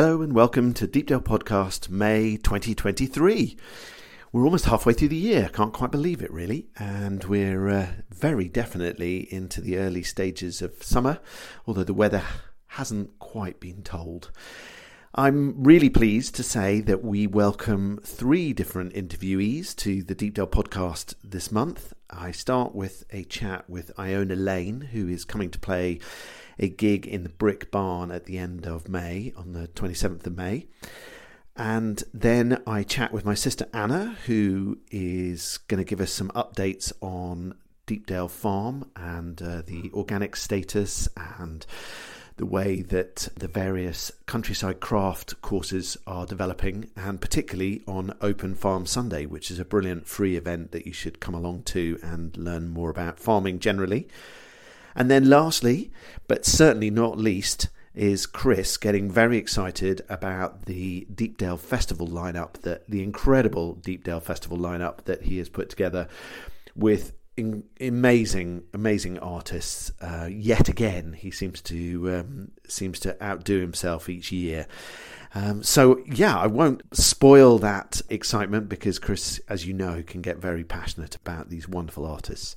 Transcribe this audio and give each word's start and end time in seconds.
Hello 0.00 0.22
and 0.22 0.32
welcome 0.32 0.74
to 0.74 0.86
Deepdale 0.86 1.20
Podcast 1.20 1.88
May 1.88 2.36
2023. 2.36 3.56
We're 4.30 4.44
almost 4.44 4.66
halfway 4.66 4.92
through 4.92 5.08
the 5.08 5.16
year, 5.16 5.50
can't 5.52 5.72
quite 5.72 5.90
believe 5.90 6.22
it 6.22 6.30
really, 6.30 6.68
and 6.76 7.24
we're 7.24 7.68
uh, 7.68 7.88
very 8.08 8.48
definitely 8.48 9.26
into 9.34 9.60
the 9.60 9.76
early 9.76 10.04
stages 10.04 10.62
of 10.62 10.84
summer, 10.84 11.18
although 11.66 11.82
the 11.82 11.92
weather 11.92 12.22
hasn't 12.68 13.18
quite 13.18 13.58
been 13.58 13.82
told. 13.82 14.30
I'm 15.16 15.64
really 15.64 15.90
pleased 15.90 16.36
to 16.36 16.44
say 16.44 16.80
that 16.82 17.02
we 17.02 17.26
welcome 17.26 17.98
three 18.04 18.52
different 18.52 18.94
interviewees 18.94 19.74
to 19.78 20.04
the 20.04 20.14
Deepdale 20.14 20.46
podcast 20.46 21.14
this 21.24 21.50
month. 21.50 21.92
I 22.08 22.30
start 22.30 22.72
with 22.72 23.04
a 23.10 23.24
chat 23.24 23.68
with 23.68 23.90
Iona 23.98 24.36
Lane, 24.36 24.80
who 24.80 25.08
is 25.08 25.24
coming 25.24 25.50
to 25.50 25.58
play 25.58 25.98
a 26.58 26.68
gig 26.68 27.06
in 27.06 27.22
the 27.22 27.28
Brick 27.28 27.70
Barn 27.70 28.10
at 28.10 28.24
the 28.26 28.38
end 28.38 28.66
of 28.66 28.88
May, 28.88 29.32
on 29.36 29.52
the 29.52 29.68
27th 29.68 30.26
of 30.26 30.36
May. 30.36 30.66
And 31.56 32.02
then 32.14 32.62
I 32.66 32.84
chat 32.84 33.12
with 33.12 33.24
my 33.24 33.34
sister 33.34 33.66
Anna, 33.72 34.16
who 34.26 34.78
is 34.90 35.58
going 35.68 35.78
to 35.78 35.88
give 35.88 36.00
us 36.00 36.12
some 36.12 36.30
updates 36.30 36.92
on 37.00 37.54
Deepdale 37.86 38.28
Farm 38.28 38.90
and 38.94 39.40
uh, 39.42 39.62
the 39.66 39.90
organic 39.92 40.36
status 40.36 41.08
and 41.16 41.66
the 42.36 42.46
way 42.46 42.82
that 42.82 43.28
the 43.36 43.48
various 43.48 44.12
countryside 44.26 44.78
craft 44.78 45.42
courses 45.42 45.96
are 46.06 46.24
developing, 46.24 46.88
and 46.94 47.20
particularly 47.20 47.82
on 47.88 48.14
Open 48.20 48.54
Farm 48.54 48.86
Sunday, 48.86 49.26
which 49.26 49.50
is 49.50 49.58
a 49.58 49.64
brilliant 49.64 50.06
free 50.06 50.36
event 50.36 50.70
that 50.70 50.86
you 50.86 50.92
should 50.92 51.18
come 51.18 51.34
along 51.34 51.64
to 51.64 51.98
and 52.02 52.36
learn 52.36 52.68
more 52.68 52.90
about 52.90 53.18
farming 53.18 53.58
generally. 53.58 54.06
And 54.98 55.08
then, 55.08 55.30
lastly, 55.30 55.92
but 56.26 56.44
certainly 56.44 56.90
not 56.90 57.16
least, 57.16 57.68
is 57.94 58.26
Chris 58.26 58.76
getting 58.76 59.08
very 59.08 59.38
excited 59.38 60.04
about 60.08 60.66
the 60.66 61.06
Deepdale 61.14 61.56
Festival 61.56 62.08
lineup, 62.08 62.54
that 62.62 62.90
the 62.90 63.04
incredible 63.04 63.74
Deepdale 63.74 64.20
Festival 64.20 64.58
lineup 64.58 65.04
that 65.04 65.22
he 65.22 65.38
has 65.38 65.48
put 65.48 65.70
together 65.70 66.08
with 66.74 67.12
in, 67.36 67.62
amazing, 67.80 68.64
amazing 68.74 69.20
artists. 69.20 69.92
Uh, 70.00 70.28
yet 70.28 70.68
again, 70.68 71.12
he 71.12 71.30
seems 71.30 71.62
to 71.62 72.16
um, 72.16 72.50
seems 72.66 72.98
to 73.00 73.22
outdo 73.22 73.60
himself 73.60 74.08
each 74.08 74.32
year. 74.32 74.66
Um, 75.32 75.62
so 75.62 76.02
yeah, 76.06 76.36
I 76.36 76.48
won't 76.48 76.82
spoil 76.92 77.58
that 77.58 78.02
excitement 78.08 78.68
because 78.68 78.98
Chris, 78.98 79.40
as 79.48 79.64
you 79.64 79.74
know, 79.74 80.02
can 80.04 80.22
get 80.22 80.38
very 80.38 80.64
passionate 80.64 81.14
about 81.14 81.50
these 81.50 81.68
wonderful 81.68 82.04
artists 82.04 82.56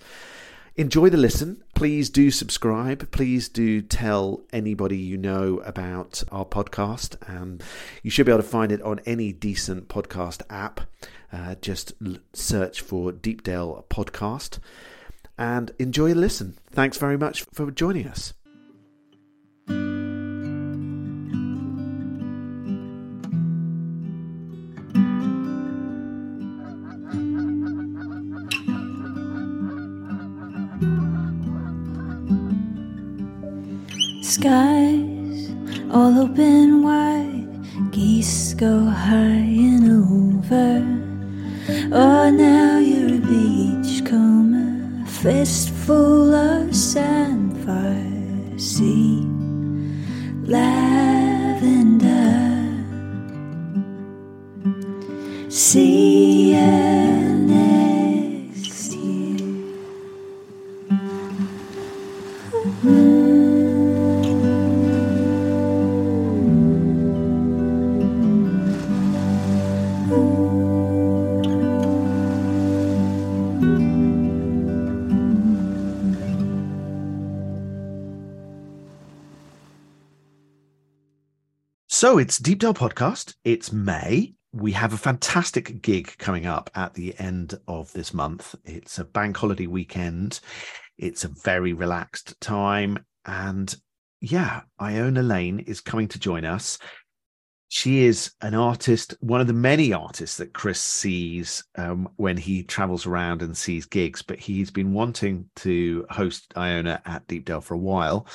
enjoy 0.82 1.10
the 1.10 1.18
listen. 1.18 1.64
Please 1.76 2.10
do 2.10 2.32
subscribe. 2.32 3.12
Please 3.12 3.48
do 3.48 3.82
tell 3.82 4.42
anybody 4.52 4.98
you 4.98 5.16
know 5.16 5.60
about 5.60 6.24
our 6.32 6.44
podcast. 6.44 7.16
And 7.28 7.64
you 8.02 8.10
should 8.10 8.26
be 8.26 8.32
able 8.32 8.42
to 8.42 8.48
find 8.50 8.72
it 8.72 8.82
on 8.82 9.00
any 9.06 9.32
decent 9.32 9.88
podcast 9.88 10.42
app. 10.50 10.82
Uh, 11.32 11.56
just 11.62 11.94
search 12.34 12.82
for 12.82 13.12
Deepdale 13.12 13.86
Podcast 13.90 14.58
and 15.38 15.72
enjoy 15.80 16.10
the 16.10 16.20
listen. 16.20 16.58
Thanks 16.72 16.98
very 16.98 17.18
much 17.18 17.44
for 17.54 17.72
joining 17.72 18.08
us. 18.08 18.34
Skies 34.42 35.52
all 35.92 36.18
open 36.18 36.82
wide, 36.82 37.48
geese 37.92 38.56
go 38.56 38.86
high 38.86 39.52
and 39.70 39.86
over. 40.02 40.82
Oh, 41.94 42.32
now 42.32 42.80
you're 42.80 43.18
a 43.18 43.20
beachcomber, 43.20 45.06
fistful 45.06 46.34
of 46.34 46.70
sandfire, 46.72 48.60
sea, 48.60 49.28
lavender, 50.52 52.02
see 55.50 56.11
So 82.02 82.18
it's 82.18 82.40
Deepdale 82.40 82.74
Podcast. 82.74 83.36
It's 83.44 83.72
May. 83.72 84.34
We 84.54 84.72
have 84.72 84.92
a 84.92 84.98
fantastic 84.98 85.84
gig 85.84 86.18
coming 86.18 86.48
up 86.48 86.72
at 86.74 86.96
the 86.96 87.14
end 87.20 87.54
of 87.68 87.94
this 87.94 88.12
month. 88.12 88.56
It's 88.66 88.98
a 88.98 89.06
bank 89.06 89.38
holiday 89.38 89.68
weekend. 89.68 90.40
It's 90.98 91.26
a 91.26 91.32
very 91.44 91.74
relaxed 91.74 92.42
time. 92.42 93.06
And 93.26 93.76
yeah, 94.20 94.62
Iona 94.82 95.22
Lane 95.22 95.60
is 95.60 95.80
coming 95.80 96.08
to 96.08 96.18
join 96.18 96.44
us. 96.44 96.80
She 97.68 98.04
is 98.04 98.32
an 98.42 98.56
artist, 98.56 99.14
one 99.20 99.40
of 99.40 99.46
the 99.46 99.54
many 99.54 99.94
artists 99.94 100.38
that 100.38 100.56
Chris 100.56 100.82
sees 100.82 101.64
um, 101.78 102.10
when 102.16 102.36
he 102.36 102.64
travels 102.64 103.06
around 103.06 103.44
and 103.44 103.56
sees 103.56 103.86
gigs, 103.86 104.24
but 104.24 104.40
he's 104.40 104.72
been 104.72 104.92
wanting 104.92 105.52
to 105.58 106.08
host 106.10 106.52
Iona 106.58 107.00
at 107.06 107.28
Deepdale 107.28 107.62
for 107.62 107.76
a 107.76 107.78
while. 107.78 108.26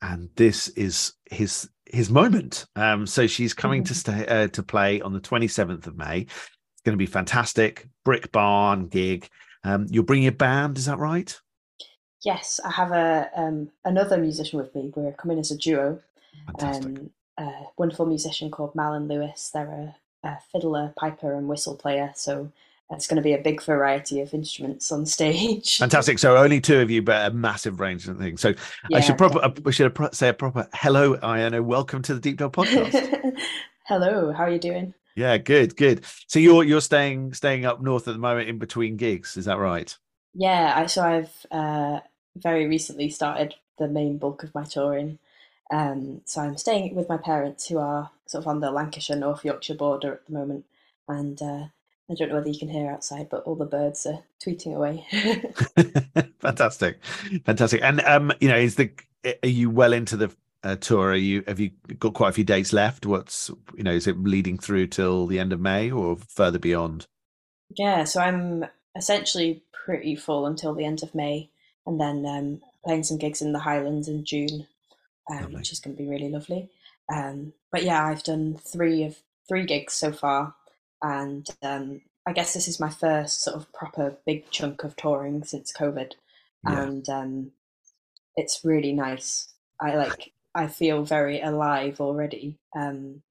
And 0.00 0.30
this 0.34 0.68
is 0.68 1.12
his 1.30 1.68
his 1.92 2.10
moment. 2.10 2.66
Um, 2.76 3.06
so 3.06 3.26
she's 3.26 3.54
coming 3.54 3.84
to 3.84 3.94
Mm-hmm. 3.94 4.20
stay 4.22 4.26
uh, 4.26 4.48
to 4.48 4.62
play 4.62 5.00
on 5.00 5.12
the 5.12 5.20
27th 5.20 5.86
of 5.86 5.96
May. 5.96 6.20
It's 6.22 6.82
going 6.84 6.94
to 6.94 7.02
be 7.02 7.06
fantastic. 7.06 7.88
Brick 8.04 8.32
Barn 8.32 8.86
gig. 8.88 9.28
Um, 9.64 9.86
you're 9.90 10.04
bringing 10.04 10.28
a 10.28 10.32
band, 10.32 10.78
is 10.78 10.86
that 10.86 10.98
right? 10.98 11.38
Yes, 12.24 12.60
I 12.64 12.70
have 12.72 12.92
a 12.92 13.30
um, 13.36 13.70
another 13.84 14.16
musician 14.18 14.58
with 14.58 14.74
me. 14.74 14.92
We're 14.94 15.12
coming 15.12 15.38
as 15.38 15.50
a 15.50 15.56
duo. 15.56 16.00
Fantastic. 16.46 16.98
Um, 16.98 17.10
a 17.38 17.50
wonderful 17.76 18.06
musician 18.06 18.50
called 18.50 18.74
Malin 18.74 19.08
Lewis. 19.08 19.50
They're 19.52 19.94
a, 20.24 20.28
a 20.28 20.38
fiddler, 20.50 20.92
piper, 20.96 21.34
and 21.34 21.48
whistle 21.48 21.76
player. 21.76 22.12
So 22.16 22.50
it's 22.90 23.06
going 23.06 23.16
to 23.16 23.22
be 23.22 23.32
a 23.32 23.38
big 23.38 23.62
variety 23.62 24.20
of 24.20 24.32
instruments 24.32 24.92
on 24.92 25.06
stage. 25.06 25.78
Fantastic. 25.78 26.18
So 26.18 26.36
only 26.36 26.60
two 26.60 26.80
of 26.80 26.90
you, 26.90 27.02
but 27.02 27.30
a 27.30 27.34
massive 27.34 27.80
range 27.80 28.06
of 28.08 28.18
things. 28.18 28.40
So 28.40 28.54
I 28.92 29.00
should 29.00 29.18
proper 29.18 29.52
we 29.62 29.72
should 29.72 29.96
say 30.12 30.28
a 30.28 30.32
proper 30.32 30.68
hello, 30.72 31.18
Iona. 31.22 31.62
Welcome 31.62 32.02
to 32.02 32.14
the 32.14 32.20
Deepdale 32.20 32.52
podcast. 32.52 33.36
Hello, 33.84 34.32
how 34.32 34.44
are 34.44 34.50
you 34.50 34.58
doing? 34.58 34.94
yeah, 35.16 35.38
good, 35.38 35.76
good. 35.76 36.04
So 36.28 36.38
you're 36.38 36.62
you're 36.62 36.80
staying 36.80 37.34
staying 37.34 37.64
up 37.64 37.80
north 37.80 38.06
at 38.06 38.14
the 38.14 38.20
moment 38.20 38.48
in 38.48 38.58
between 38.58 38.96
gigs, 38.96 39.36
is 39.36 39.46
that 39.46 39.58
right? 39.58 39.96
Yeah, 40.34 40.74
I, 40.76 40.86
so 40.86 41.02
I've 41.02 41.46
uh, 41.50 42.00
very 42.36 42.66
recently 42.66 43.08
started 43.10 43.54
the 43.78 43.88
main 43.88 44.18
bulk 44.18 44.42
of 44.42 44.54
my 44.54 44.64
touring. 44.64 45.18
Um, 45.70 46.20
so 46.26 46.42
I'm 46.42 46.56
staying 46.56 46.94
with 46.94 47.08
my 47.08 47.16
parents 47.16 47.66
who 47.66 47.78
are 47.78 48.10
sort 48.26 48.44
of 48.44 48.48
on 48.48 48.60
the 48.60 48.70
Lancashire 48.70 49.16
North 49.16 49.44
Yorkshire 49.44 49.74
border 49.74 50.12
at 50.12 50.26
the 50.26 50.32
moment, 50.32 50.66
and 51.08 51.40
uh, 51.40 51.64
I 52.10 52.14
don't 52.14 52.28
know 52.28 52.36
whether 52.36 52.48
you 52.48 52.58
can 52.58 52.68
hear 52.68 52.90
outside, 52.90 53.28
but 53.30 53.42
all 53.44 53.56
the 53.56 53.64
birds 53.64 54.06
are 54.06 54.20
tweeting 54.44 54.74
away. 54.74 55.04
fantastic, 56.38 57.02
fantastic. 57.44 57.82
And 57.82 58.00
um, 58.02 58.32
you 58.40 58.48
know, 58.48 58.56
is 58.56 58.76
the 58.76 58.90
are 59.42 59.48
you 59.48 59.70
well 59.70 59.92
into 59.92 60.16
the 60.16 60.30
uh, 60.62 60.76
tour? 60.76 61.10
Are 61.10 61.16
you 61.16 61.42
have 61.48 61.58
you 61.58 61.70
got 61.98 62.14
quite 62.14 62.28
a 62.28 62.32
few 62.32 62.44
dates 62.44 62.72
left? 62.72 63.06
What's 63.06 63.50
you 63.76 63.82
know, 63.82 63.92
is 63.92 64.06
it 64.06 64.18
leading 64.18 64.58
through 64.58 64.86
till 64.88 65.26
the 65.26 65.40
end 65.40 65.52
of 65.52 65.60
May 65.60 65.90
or 65.90 66.16
further 66.28 66.58
beyond? 66.58 67.06
yeah, 67.74 68.04
so 68.04 68.20
I'm 68.20 68.66
essentially 68.96 69.62
pretty 69.72 70.16
full 70.16 70.46
until 70.46 70.74
the 70.74 70.84
end 70.84 71.02
of 71.02 71.14
May, 71.14 71.50
and 71.86 72.00
then 72.00 72.24
um, 72.26 72.60
playing 72.84 73.04
some 73.04 73.18
gigs 73.18 73.42
in 73.42 73.52
the 73.52 73.58
Highlands 73.58 74.08
in 74.08 74.24
June, 74.24 74.66
um, 75.30 75.52
which 75.52 75.72
is 75.72 75.80
going 75.80 75.96
to 75.96 76.02
be 76.02 76.08
really 76.08 76.28
lovely. 76.28 76.70
Um, 77.12 77.52
but 77.70 77.82
yeah, 77.82 78.04
I've 78.04 78.22
done 78.22 78.58
three 78.58 79.04
of 79.04 79.16
three 79.48 79.64
gigs 79.64 79.94
so 79.94 80.12
far, 80.12 80.54
and 81.02 81.46
um, 81.62 82.02
I 82.26 82.32
guess 82.32 82.54
this 82.54 82.66
is 82.68 82.80
my 82.80 82.90
first 82.90 83.42
sort 83.42 83.56
of 83.56 83.72
proper 83.72 84.16
big 84.26 84.50
chunk 84.50 84.82
of 84.84 84.96
touring 84.96 85.44
since 85.44 85.72
COVID, 85.72 86.12
Yeah. 86.68 86.82
and 86.82 87.08
um, 87.08 87.52
it's 88.36 88.64
really 88.64 88.92
nice. 88.92 89.48
I 89.80 89.94
like 89.96 90.32
I 90.54 90.66
feel 90.66 91.04
very 91.04 91.40
alive 91.40 92.00
already. 92.00 92.58
Um, 92.74 93.22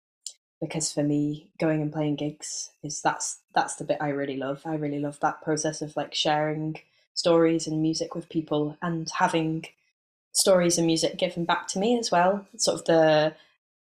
because 0.61 0.91
for 0.91 1.03
me, 1.03 1.51
going 1.59 1.81
and 1.81 1.91
playing 1.91 2.15
gigs 2.15 2.71
is 2.83 3.01
that's 3.01 3.39
that's 3.53 3.75
the 3.75 3.83
bit 3.83 3.97
I 3.99 4.09
really 4.09 4.37
love. 4.37 4.61
I 4.65 4.75
really 4.75 4.99
love 4.99 5.19
that 5.19 5.41
process 5.41 5.81
of 5.81 5.95
like 5.97 6.13
sharing 6.13 6.77
stories 7.13 7.67
and 7.67 7.81
music 7.81 8.15
with 8.15 8.29
people 8.29 8.77
and 8.81 9.09
having 9.17 9.65
stories 10.31 10.77
and 10.77 10.87
music 10.87 11.17
given 11.17 11.45
back 11.45 11.67
to 11.69 11.79
me 11.79 11.99
as 11.99 12.11
well. 12.11 12.45
Sort 12.57 12.79
of 12.79 12.85
the 12.85 13.35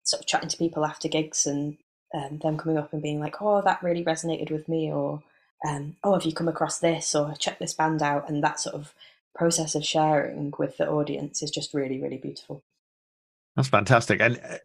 sort 0.04 0.20
of 0.22 0.26
chatting 0.26 0.48
to 0.48 0.56
people 0.56 0.84
after 0.84 1.08
gigs 1.08 1.46
and 1.46 1.76
um, 2.14 2.38
them 2.38 2.56
coming 2.56 2.78
up 2.78 2.92
and 2.92 3.02
being 3.02 3.20
like, 3.20 3.42
"Oh, 3.42 3.60
that 3.62 3.82
really 3.82 4.04
resonated 4.04 4.50
with 4.50 4.68
me," 4.68 4.92
or 4.92 5.22
um, 5.66 5.96
"Oh, 6.04 6.14
have 6.14 6.24
you 6.24 6.32
come 6.32 6.48
across 6.48 6.78
this?" 6.78 7.14
or 7.14 7.34
"Check 7.34 7.58
this 7.58 7.74
band 7.74 8.02
out," 8.02 8.28
and 8.28 8.42
that 8.42 8.60
sort 8.60 8.74
of 8.76 8.94
process 9.34 9.74
of 9.74 9.84
sharing 9.84 10.52
with 10.58 10.76
the 10.76 10.88
audience 10.88 11.42
is 11.42 11.50
just 11.50 11.74
really, 11.74 12.00
really 12.00 12.18
beautiful. 12.18 12.62
That's 13.56 13.68
fantastic. 13.68 14.20
And 14.20 14.38
uh, 14.38 14.58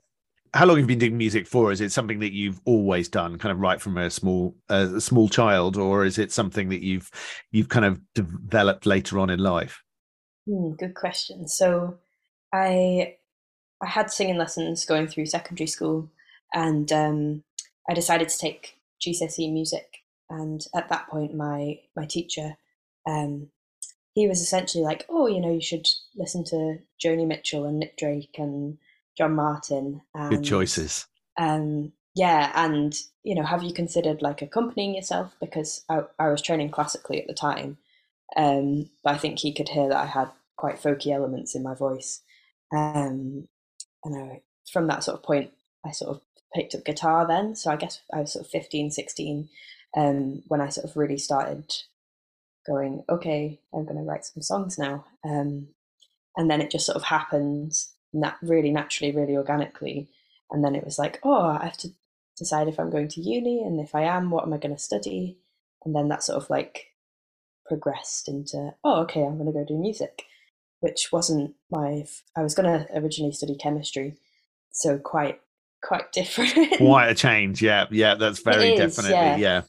how 0.54 0.66
long 0.66 0.78
have 0.78 0.84
you 0.84 0.88
been 0.88 1.00
doing 1.00 1.18
music 1.18 1.48
for? 1.48 1.72
Is 1.72 1.81
it 1.81 1.92
something 1.92 2.19
that 2.19 2.34
you've 2.34 2.60
always 2.66 3.07
done, 3.07 3.38
kind 3.38 3.52
of 3.52 3.60
right 3.60 3.81
from 3.81 3.98
a 3.98 4.10
small 4.10 4.56
uh, 4.69 4.88
a 4.95 5.02
small 5.02 5.30
child, 5.30 5.78
or 5.78 6.06
is 6.06 6.18
it 6.18 6.31
something 6.31 6.69
that 6.69 6.81
you've 6.81 7.10
you've 7.52 7.69
kind 7.69 7.86
of 7.86 8.00
developed 8.13 8.86
later 8.86 9.19
on 9.19 9.30
in 9.30 9.40
life? 9.40 9.84
Hmm, 10.48 10.72
good 10.72 10.95
question. 10.95 11.48
So, 11.48 11.98
I 12.54 13.16
I 13.81 13.88
had 13.88 14.12
singing 14.12 14.38
lessons 14.38 14.86
going 14.86 15.07
through 15.07 15.28
secondary 15.28 15.68
school, 15.68 16.10
and 16.54 16.92
um, 16.92 17.44
I 17.90 17.94
decided 17.94 18.30
to 18.30 18.38
take 18.38 18.75
GCSE 19.01 19.51
music. 19.51 19.98
And 20.30 20.66
at 20.75 20.90
that 20.90 21.07
point, 21.10 21.36
my 21.36 21.80
my 21.96 22.06
teacher, 22.06 22.57
um, 23.07 23.50
he 24.13 24.28
was 24.28 24.42
essentially 24.42 24.84
like, 24.84 25.06
"Oh, 25.10 25.28
you 25.28 25.40
know, 25.40 25.51
you 25.51 25.62
should 25.62 25.88
listen 26.16 26.44
to 26.46 26.80
Joni 27.04 27.25
Mitchell 27.25 27.66
and 27.66 27.80
Nick 27.80 27.98
Drake 27.98 28.36
and 28.38 28.78
John 29.18 29.36
Martyn." 29.36 30.01
And, 30.13 30.30
Good 30.30 30.44
choices. 30.44 31.07
Um, 31.38 31.94
yeah, 32.16 32.52
and 32.54 32.95
you 33.24 33.34
know, 33.34 33.44
have 33.44 33.63
you 33.63 33.74
considered 33.74 34.22
like 34.22 34.42
accompanying 34.42 34.94
yourself? 34.94 35.36
Because 35.40 35.84
I, 35.90 36.02
I 36.19 36.30
was 36.30 36.42
training 36.42 36.69
classically 36.69 37.19
at 37.19 37.28
the 37.28 37.34
time, 37.34 37.78
um, 38.36 38.90
but 39.04 39.16
I 39.16 39.18
think 39.18 39.40
he 39.40 39.54
could 39.54 39.69
hear 39.69 39.90
that 39.90 39.98
I 39.98 40.06
had 40.06 40.30
quite 40.57 40.75
folky 40.75 41.13
elements 41.13 41.56
in 41.56 41.63
my 41.63 41.74
voice. 41.74 42.22
Um, 42.75 43.48
and 44.04 44.16
I, 44.16 44.42
from 44.72 44.88
that 44.88 45.04
sort 45.04 45.18
of 45.18 45.24
point, 45.24 45.52
I 45.86 45.92
sort 45.92 46.18
of 46.18 46.22
picked 46.54 46.75
up 46.75 46.86
guitar 46.86 47.28
then. 47.28 47.56
So 47.56 47.72
I 47.72 47.75
guess 47.75 48.01
I 48.13 48.22
was 48.22 48.34
sort 48.34 48.46
of 48.46 48.51
15, 48.51 48.92
16 48.92 49.50
um, 49.96 50.44
when 50.48 50.62
I 50.62 50.69
sort 50.69 50.90
of 50.90 50.98
really 50.98 51.18
started 51.18 51.74
going, 52.68 53.04
okay, 53.10 53.60
I'm 53.74 53.86
going 53.86 53.98
to 53.98 54.04
write 54.04 54.25
some 54.25 54.42
songs 54.42 54.78
now. 54.78 55.06
Um, 55.24 55.69
and 56.36 56.50
then 56.50 56.62
it 56.62 56.72
just 56.72 56.86
sort 56.86 56.96
of 56.96 57.04
happened 57.04 57.74
nat- 58.13 58.38
really 58.42 58.72
naturally, 58.72 59.12
really 59.12 59.36
organically. 59.36 60.10
And 60.51 60.63
then 60.63 60.75
it 60.75 60.86
was 60.86 60.98
like, 60.98 61.19
oh, 61.24 61.42
I 61.42 61.66
have 61.66 61.78
to 61.78 61.90
decide 62.38 62.68
if 62.68 62.80
I'm 62.80 62.90
going 62.90 63.10
to 63.10 63.22
uni, 63.22 63.62
and 63.62 63.80
if 63.80 63.94
I 63.94 64.04
am, 64.04 64.31
what 64.31 64.45
am 64.45 64.54
I 64.54 64.57
going 64.57 64.75
to 64.75 64.81
study? 64.81 65.38
And 65.84 65.95
then 65.95 66.07
that 66.07 66.24
sort 66.24 66.42
of 66.42 66.50
like 66.50 66.88
progressed 67.68 68.28
into, 68.28 68.74
oh, 68.84 69.02
okay, 69.02 69.24
I'm 69.24 69.38
going 69.38 69.52
to 69.52 69.52
go 69.52 69.66
do 69.66 69.78
music, 69.78 70.24
which 70.80 71.10
wasn't 71.12 71.56
my. 71.69 72.06
I 72.36 72.42
was 72.42 72.56
going 72.56 72.66
to 72.66 72.88
originally 72.98 73.34
study 73.34 73.56
chemistry, 73.56 74.16
so 74.72 74.98
quite 74.98 75.42
quite 75.81 76.12
different. 76.14 76.78
Quite 76.78 77.10
a 77.10 77.16
change, 77.16 77.62
yeah, 77.62 77.86
yeah. 77.92 78.16
That's 78.16 78.42
very 78.42 78.74
is, 78.74 78.96
definitely, 78.96 79.42
yeah. 79.42 79.62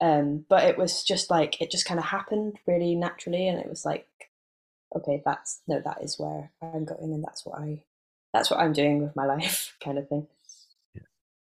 yeah. 0.00 0.18
um, 0.18 0.44
but 0.48 0.64
it 0.64 0.78
was 0.78 1.02
just 1.02 1.30
like 1.30 1.60
it 1.60 1.70
just 1.70 1.86
kind 1.86 2.00
of 2.00 2.06
happened 2.06 2.58
really 2.66 2.94
naturally, 2.94 3.48
and 3.48 3.58
it 3.58 3.68
was 3.68 3.84
like, 3.84 4.06
okay, 4.94 5.22
that's 5.24 5.60
no, 5.66 5.80
that 5.84 6.02
is 6.02 6.18
where 6.18 6.52
I'm 6.62 6.84
going, 6.84 7.12
and 7.12 7.24
that's 7.24 7.44
what 7.44 7.58
I, 7.58 7.82
that's 8.32 8.50
what 8.50 8.60
I'm 8.60 8.72
doing 8.72 9.02
with 9.02 9.16
my 9.16 9.26
life, 9.26 9.76
kind 9.84 9.98
of 9.98 10.08
thing. 10.08 10.26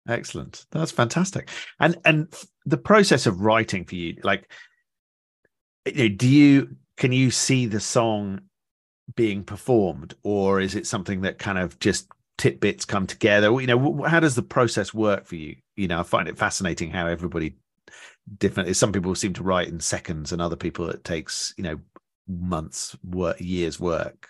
Excellent. 0.08 0.66
That's 0.70 0.90
fantastic. 0.90 1.48
And 1.78 1.96
and 2.04 2.34
the 2.64 2.78
process 2.78 3.26
of 3.26 3.42
writing 3.42 3.84
for 3.84 3.94
you, 3.94 4.16
like, 4.22 4.50
you 5.86 6.08
know, 6.08 6.16
do 6.16 6.28
you 6.28 6.76
can 6.96 7.12
you 7.12 7.30
see 7.30 7.66
the 7.66 7.80
song 7.80 8.40
being 9.14 9.44
performed, 9.44 10.14
or 10.22 10.60
is 10.60 10.74
it 10.74 10.86
something 10.86 11.22
that 11.22 11.38
kind 11.38 11.58
of 11.58 11.78
just 11.78 12.08
tidbits 12.40 12.86
come 12.86 13.06
together? 13.06 13.48
You 13.60 13.66
know, 13.66 14.02
how 14.04 14.18
does 14.18 14.34
the 14.34 14.42
process 14.42 14.94
work 14.94 15.26
for 15.26 15.36
you? 15.36 15.56
You 15.76 15.88
know, 15.88 16.00
I 16.00 16.02
find 16.02 16.26
it 16.26 16.38
fascinating 16.38 16.90
how 16.90 17.06
everybody 17.06 17.54
different. 18.38 18.74
Some 18.76 18.92
people 18.92 19.14
seem 19.14 19.34
to 19.34 19.42
write 19.42 19.68
in 19.68 19.78
seconds, 19.78 20.32
and 20.32 20.40
other 20.40 20.56
people 20.56 20.88
it 20.88 21.04
takes 21.04 21.54
you 21.58 21.64
know 21.64 21.78
months, 22.26 22.96
work, 23.04 23.36
years 23.40 23.78
work. 23.78 24.28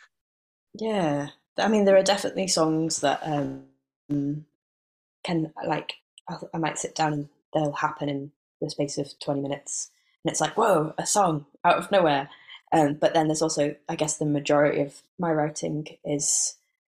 Yeah, 0.74 1.28
I 1.56 1.68
mean, 1.68 1.84
there 1.84 1.96
are 1.96 2.02
definitely 2.02 2.48
songs 2.48 3.00
that 3.00 3.20
um, 3.22 3.64
can 4.08 5.52
like 5.64 5.94
I, 6.28 6.58
might 6.58 6.78
sit 6.78 6.96
down 6.96 7.12
and 7.12 7.28
they'll 7.54 7.72
happen 7.72 8.08
in 8.08 8.32
the 8.60 8.70
space 8.70 8.98
of 8.98 9.16
twenty 9.20 9.40
minutes, 9.40 9.92
and 10.24 10.32
it's 10.32 10.40
like 10.40 10.56
whoa, 10.56 10.94
a 10.98 11.06
song 11.06 11.46
out 11.64 11.78
of 11.78 11.92
nowhere. 11.92 12.28
Um, 12.72 12.94
but 12.94 13.14
then 13.14 13.26
there's 13.28 13.42
also, 13.42 13.74
I 13.88 13.96
guess, 13.96 14.16
the 14.16 14.26
majority 14.26 14.80
of 14.80 15.02
my 15.18 15.32
writing 15.32 15.86
is 16.04 16.54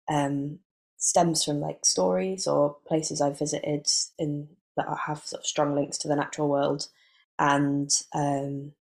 um, 0.10 0.60
stems 1.02 1.44
from 1.44 1.60
like 1.60 1.84
stories 1.84 2.46
or 2.48 2.78
places 2.88 3.22
I've 3.22 3.40
visited 3.40 3.88
in 4.20 4.48
that 4.78 4.86
have 5.08 5.26
sort 5.26 5.42
of 5.42 5.48
strong 5.48 5.76
links 5.76 5.98
to 5.98 6.08
the 6.08 6.16
natural 6.16 6.48
world, 6.48 6.88
and 7.38 7.90
um, 8.14 8.74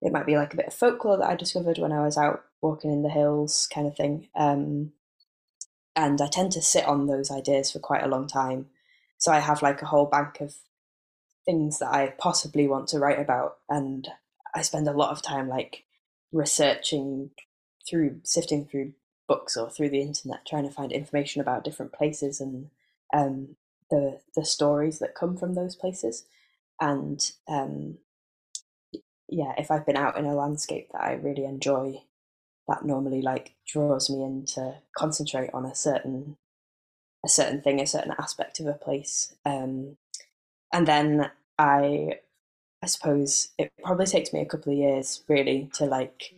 it 0.00 0.12
might 0.12 0.26
be 0.26 0.36
like 0.36 0.54
a 0.54 0.56
bit 0.56 0.68
of 0.68 0.74
folklore 0.74 1.18
that 1.18 1.28
I 1.28 1.34
discovered 1.34 1.78
when 1.78 1.92
I 1.92 2.04
was 2.04 2.16
out 2.16 2.44
walking 2.62 2.92
in 2.92 3.02
the 3.02 3.10
hills, 3.10 3.68
kind 3.72 3.86
of 3.86 3.96
thing. 3.96 4.28
Um, 4.34 4.92
and 5.96 6.20
I 6.20 6.28
tend 6.28 6.52
to 6.52 6.62
sit 6.62 6.86
on 6.86 7.06
those 7.06 7.30
ideas 7.30 7.70
for 7.70 7.80
quite 7.80 8.02
a 8.02 8.08
long 8.08 8.26
time. 8.26 8.66
So 9.18 9.32
I 9.32 9.40
have 9.40 9.60
like 9.60 9.82
a 9.82 9.86
whole 9.86 10.06
bank 10.06 10.40
of 10.40 10.54
things 11.44 11.80
that 11.80 11.92
I 11.92 12.14
possibly 12.16 12.66
want 12.68 12.88
to 12.88 12.98
write 12.98 13.18
about, 13.18 13.56
and 13.68 14.06
I 14.54 14.62
spend 14.62 14.86
a 14.86 14.92
lot 14.92 15.10
of 15.10 15.20
time 15.20 15.48
like 15.48 15.84
researching 16.32 17.30
through 17.88 18.20
sifting 18.22 18.66
through 18.66 18.92
books 19.26 19.56
or 19.56 19.70
through 19.70 19.90
the 19.90 20.00
internet, 20.00 20.46
trying 20.46 20.64
to 20.64 20.74
find 20.74 20.92
information 20.92 21.40
about 21.40 21.64
different 21.64 21.92
places 21.92 22.40
and 22.40 22.70
um, 23.12 23.56
the 23.90 24.20
the 24.34 24.44
stories 24.44 24.98
that 24.98 25.14
come 25.14 25.36
from 25.36 25.54
those 25.54 25.76
places. 25.76 26.24
And 26.80 27.20
um, 27.48 27.98
yeah, 29.28 29.52
if 29.56 29.70
I've 29.70 29.86
been 29.86 29.96
out 29.96 30.18
in 30.18 30.26
a 30.26 30.34
landscape 30.34 30.90
that 30.92 31.02
I 31.02 31.12
really 31.14 31.44
enjoy, 31.44 32.02
that 32.68 32.84
normally 32.84 33.22
like 33.22 33.54
draws 33.66 34.10
me 34.10 34.22
in 34.22 34.44
to 34.54 34.76
concentrate 34.96 35.50
on 35.52 35.64
a 35.64 35.74
certain 35.74 36.36
a 37.24 37.28
certain 37.28 37.62
thing, 37.62 37.80
a 37.80 37.86
certain 37.86 38.14
aspect 38.18 38.60
of 38.60 38.66
a 38.66 38.74
place. 38.74 39.34
Um, 39.46 39.96
and 40.72 40.86
then 40.86 41.30
I 41.58 42.18
I 42.82 42.86
suppose 42.86 43.48
it 43.58 43.72
probably 43.82 44.06
takes 44.06 44.32
me 44.32 44.40
a 44.40 44.46
couple 44.46 44.72
of 44.72 44.78
years 44.78 45.22
really 45.28 45.70
to 45.74 45.86
like 45.86 46.34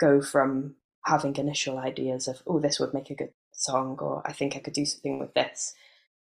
go 0.00 0.22
from 0.22 0.76
having 1.06 1.36
initial 1.36 1.78
ideas 1.78 2.26
of 2.28 2.42
oh 2.46 2.58
this 2.58 2.80
would 2.80 2.92
make 2.92 3.10
a 3.10 3.14
good 3.14 3.32
song 3.52 3.96
or 4.00 4.22
I 4.26 4.32
think 4.32 4.56
I 4.56 4.58
could 4.58 4.74
do 4.74 4.84
something 4.84 5.18
with 5.18 5.34
this 5.34 5.74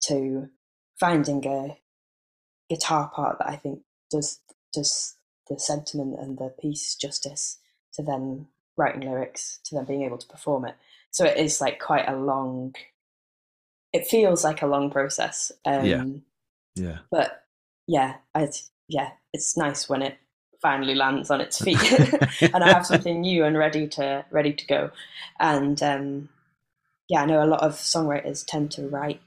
to 0.09 0.49
finding 0.99 1.47
a 1.47 1.79
guitar 2.69 3.11
part 3.15 3.39
that 3.39 3.49
I 3.49 3.57
think 3.57 3.81
does 4.11 4.41
does 4.73 5.17
the 5.49 5.59
sentiment 5.59 6.19
and 6.19 6.39
the 6.39 6.53
piece 6.61 6.95
justice 6.95 7.59
to 7.95 8.03
then 8.03 8.49
writing 8.77 9.03
lyrics 9.03 9.61
to 9.65 9.75
then 9.75 9.85
being 9.85 10.03
able 10.03 10.19
to 10.19 10.27
perform 10.27 10.65
it. 10.65 10.75
So 11.11 11.25
it 11.25 11.37
is 11.37 11.61
like 11.61 11.79
quite 11.79 12.09
a 12.09 12.17
long. 12.17 12.75
It 13.93 14.07
feels 14.07 14.45
like 14.45 14.63
a 14.63 14.67
long 14.67 14.91
process. 14.91 15.53
Um, 15.65 15.85
Yeah. 15.85 16.05
Yeah. 16.75 16.99
But 17.11 17.45
yeah, 17.87 18.17
I 18.35 18.49
yeah, 18.89 19.11
it's 19.33 19.57
nice 19.57 19.89
when 19.89 20.03
it 20.03 20.17
finally 20.63 20.95
lands 20.95 21.31
on 21.31 21.41
its 21.41 21.61
feet 21.61 21.93
and 22.55 22.65
I 22.65 22.73
have 22.73 22.87
something 22.87 23.21
new 23.21 23.45
and 23.45 23.59
ready 23.59 23.89
to 23.89 24.25
ready 24.31 24.53
to 24.53 24.67
go. 24.67 24.91
And 25.41 25.83
um, 25.83 26.29
yeah, 27.09 27.23
I 27.23 27.27
know 27.27 27.43
a 27.43 27.47
lot 27.47 27.63
of 27.63 27.73
songwriters 27.73 28.47
tend 28.47 28.71
to 28.73 28.89
write 28.89 29.21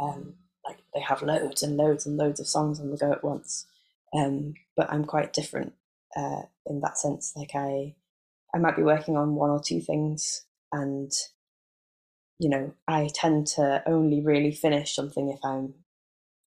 um, 0.00 0.34
like 0.64 0.78
they 0.94 1.00
have 1.00 1.22
loads 1.22 1.62
and 1.62 1.76
loads 1.76 2.06
and 2.06 2.16
loads 2.16 2.40
of 2.40 2.46
songs 2.46 2.80
on 2.80 2.90
the 2.90 2.96
go 2.96 3.12
at 3.12 3.24
once. 3.24 3.66
Um, 4.14 4.54
but 4.76 4.92
I'm 4.92 5.04
quite 5.04 5.32
different 5.32 5.72
uh, 6.16 6.42
in 6.66 6.80
that 6.80 6.98
sense. 6.98 7.32
Like 7.36 7.50
I, 7.54 7.94
I 8.54 8.58
might 8.58 8.76
be 8.76 8.82
working 8.82 9.16
on 9.16 9.34
one 9.34 9.50
or 9.50 9.60
two 9.60 9.80
things, 9.80 10.44
and 10.72 11.10
you 12.38 12.48
know, 12.48 12.72
I 12.86 13.08
tend 13.14 13.46
to 13.48 13.82
only 13.86 14.20
really 14.20 14.52
finish 14.52 14.94
something 14.94 15.28
if 15.28 15.40
I'm 15.44 15.74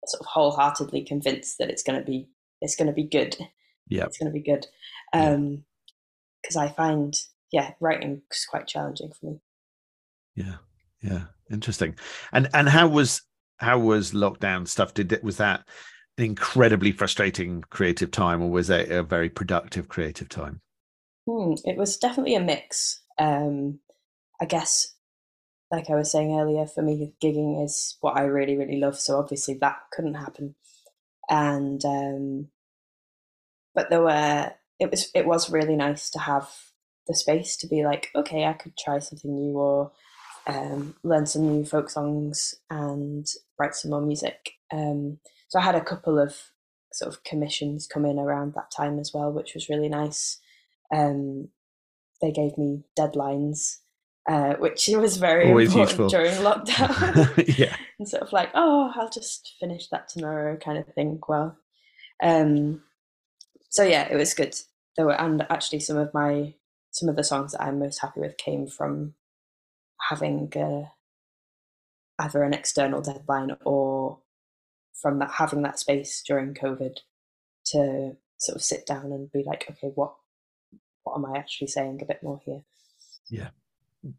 sort 0.06 0.22
of 0.22 0.28
wholeheartedly 0.28 1.04
convinced 1.04 1.58
that 1.58 1.70
it's 1.70 1.84
going 1.84 2.00
to 2.00 2.06
be 2.06 2.30
it's 2.62 2.76
going 2.76 2.88
to 2.88 2.94
be 2.94 3.04
good. 3.04 3.38
Yeah. 3.88 4.06
It's 4.06 4.18
going 4.18 4.32
to 4.32 4.40
be 4.40 4.44
good. 4.44 4.68
Um, 5.14 5.64
because 6.42 6.56
I 6.56 6.68
find 6.68 7.16
yeah, 7.52 7.72
writing 7.80 8.22
is 8.32 8.46
quite 8.50 8.68
challenging 8.68 9.12
for 9.20 9.26
me. 9.28 9.40
Yeah. 10.36 10.58
Yeah. 11.02 11.24
Interesting. 11.50 11.96
And 12.32 12.50
and 12.54 12.70
how 12.70 12.88
was 12.88 13.22
how 13.58 13.80
was 13.80 14.12
lockdown 14.12 14.68
stuff? 14.68 14.94
Did 14.94 15.12
it 15.12 15.24
was 15.24 15.38
that 15.38 15.64
an 16.18 16.26
incredibly 16.26 16.92
frustrating 16.92 17.64
creative 17.70 18.12
time, 18.12 18.42
or 18.42 18.50
was 18.50 18.70
it 18.70 18.92
a 18.92 19.04
very 19.04 19.30
productive 19.30 19.88
creative 19.88 20.30
time? 20.30 20.62
Hmm, 21.28 21.54
it 21.64 21.78
was 21.78 21.98
definitely 21.98 22.36
a 22.36 22.42
mix. 22.42 23.02
Um, 23.18 23.80
I 24.42 24.46
guess, 24.46 24.94
like 25.72 25.90
I 25.90 25.96
was 25.96 26.12
saying 26.12 26.38
earlier, 26.38 26.66
for 26.66 26.82
me, 26.82 27.14
gigging 27.24 27.64
is 27.64 27.98
what 28.02 28.18
I 28.18 28.24
really, 28.24 28.58
really 28.58 28.80
love. 28.80 29.00
So 29.00 29.18
obviously 29.18 29.56
that 29.62 29.78
couldn't 29.92 30.16
happen. 30.16 30.56
And 31.30 31.84
um, 31.86 32.48
but 33.76 33.90
there 33.90 34.02
were 34.02 34.52
it 34.80 34.90
was 34.90 35.10
it 35.14 35.26
was 35.26 35.52
really 35.52 35.76
nice 35.76 36.10
to 36.12 36.20
have 36.20 36.50
the 37.08 37.16
space 37.16 37.56
to 37.58 37.68
be 37.68 37.84
like, 37.84 38.10
okay, 38.16 38.46
I 38.46 38.54
could 38.54 38.78
try 38.78 39.00
something 39.00 39.34
new, 39.34 39.58
or 39.58 39.92
um, 40.48 40.96
learn 41.04 41.26
some 41.26 41.44
new 41.44 41.66
folk 41.66 41.90
songs 41.90 42.56
and 42.70 43.28
write 43.60 43.76
some 43.76 43.92
more 43.92 44.02
music. 44.02 44.54
Um, 44.72 45.20
so 45.48 45.60
I 45.60 45.64
had 45.64 45.76
a 45.76 45.84
couple 45.84 46.20
of 46.20 46.36
sort 46.92 47.14
of 47.14 47.24
commissions 47.24 47.88
come 47.88 48.06
in 48.06 48.18
around 48.18 48.54
that 48.54 48.72
time 48.76 49.00
as 49.00 49.12
well, 49.14 49.32
which 49.32 49.54
was 49.54 49.70
really 49.70 49.90
nice. 49.90 50.40
Um, 50.94 51.50
they 52.22 52.32
gave 52.32 52.58
me 52.58 52.84
deadlines, 52.98 53.78
uh, 54.28 54.56
which 54.56 54.88
was 54.94 55.18
very 55.18 55.50
Always 55.50 55.76
important 55.76 56.00
useful. 56.00 56.10
during 56.10 56.32
lockdown. 56.36 57.58
yeah. 57.58 57.76
and 58.00 58.08
sort 58.08 58.24
of 58.24 58.34
like, 58.34 58.50
oh, 58.56 58.92
I'll 58.96 59.10
just 59.10 59.56
finish 59.60 59.88
that 59.90 60.08
tomorrow, 60.08 60.58
kind 60.58 60.78
of 60.78 60.88
thing. 60.94 61.20
Well, 61.28 61.58
um, 62.24 62.82
so 63.76 63.84
yeah, 63.84 64.08
it 64.10 64.16
was 64.16 64.34
good. 64.34 64.56
There 64.96 65.06
were, 65.06 65.20
and 65.20 65.46
actually, 65.50 65.82
some 65.82 65.98
of 65.98 66.14
my 66.14 66.54
some 66.92 67.10
of 67.10 67.18
the 67.18 67.26
songs 67.26 67.52
that 67.52 67.62
I'm 67.62 67.78
most 67.78 68.00
happy 68.00 68.22
with 68.22 68.38
came 68.38 68.68
from 68.68 69.16
having 70.10 70.50
uh, 70.56 70.88
either 72.18 72.42
an 72.44 72.54
external 72.54 73.02
deadline 73.02 73.52
or 73.66 74.20
from 74.94 75.20
that 75.20 75.32
having 75.32 75.64
that 75.64 75.78
space 75.78 76.24
during 76.26 76.54
COVID 76.54 77.00
to 77.66 78.16
sort 78.38 78.56
of 78.56 78.64
sit 78.64 78.86
down 78.86 79.12
and 79.12 79.30
be 79.30 79.44
like, 79.46 79.66
okay, 79.70 79.92
what 79.94 80.14
what 81.04 81.18
am 81.18 81.26
I 81.26 81.38
actually 81.38 81.68
saying 81.68 82.00
a 82.02 82.06
bit 82.06 82.24
more 82.24 82.40
here? 82.46 82.62
Yeah. 83.30 83.50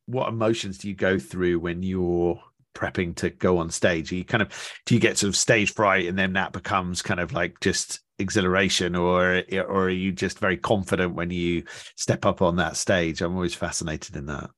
What 0.05 0.29
emotions 0.29 0.77
do 0.77 0.89
you 0.89 0.95
go 0.95 1.19
through 1.19 1.61
when 1.61 1.83
you're 1.83 2.39
prepping 2.75 3.17
to 3.17 3.31
go 3.31 3.57
on 3.57 3.71
stage? 3.71 4.13
Are 4.13 4.17
you 4.17 4.25
kind 4.27 4.43
of 4.43 4.51
do 4.85 4.95
you 4.95 5.01
get 5.01 5.17
sort 5.17 5.29
of 5.29 5.37
stage 5.37 5.73
fright 5.73 6.09
and 6.09 6.19
then 6.19 6.35
that 6.35 6.53
becomes 6.53 7.01
kind 7.01 7.21
of 7.21 7.33
like 7.33 7.59
just 7.61 8.01
exhilaration 8.19 8.95
or 8.97 9.43
or 9.53 9.85
are 9.85 9.91
you 9.91 10.13
just 10.13 10.39
very 10.39 10.57
confident 10.57 11.15
when 11.15 11.31
you 11.31 11.65
step 11.97 12.25
up 12.27 12.43
on 12.43 12.57
that 12.57 12.77
stage? 12.77 13.21
I'm 13.21 13.35
always 13.35 13.55
fascinated 13.55 14.17
in 14.17 14.27
that. 14.27 14.51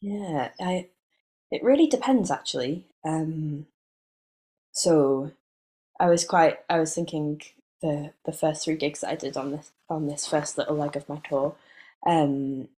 Yeah, 0.00 0.50
I 0.60 0.88
it 1.50 1.62
really 1.64 1.86
depends 1.88 2.30
actually. 2.30 2.86
Um, 3.04 3.66
so 4.72 5.32
I 6.00 6.08
was 6.08 6.24
quite 6.24 6.58
I 6.68 6.78
was 6.80 6.94
thinking 6.94 7.42
the 7.82 8.12
the 8.24 8.32
first 8.32 8.64
three 8.64 8.76
gigs 8.76 9.00
that 9.00 9.10
I 9.10 9.16
did 9.16 9.36
on 9.36 9.52
this 9.52 9.72
on 9.88 10.06
this 10.06 10.26
first 10.26 10.58
little 10.58 10.76
leg 10.76 10.96
of 10.96 11.08
my 11.08 11.20
tour. 11.28 11.56
Um, 12.06 12.68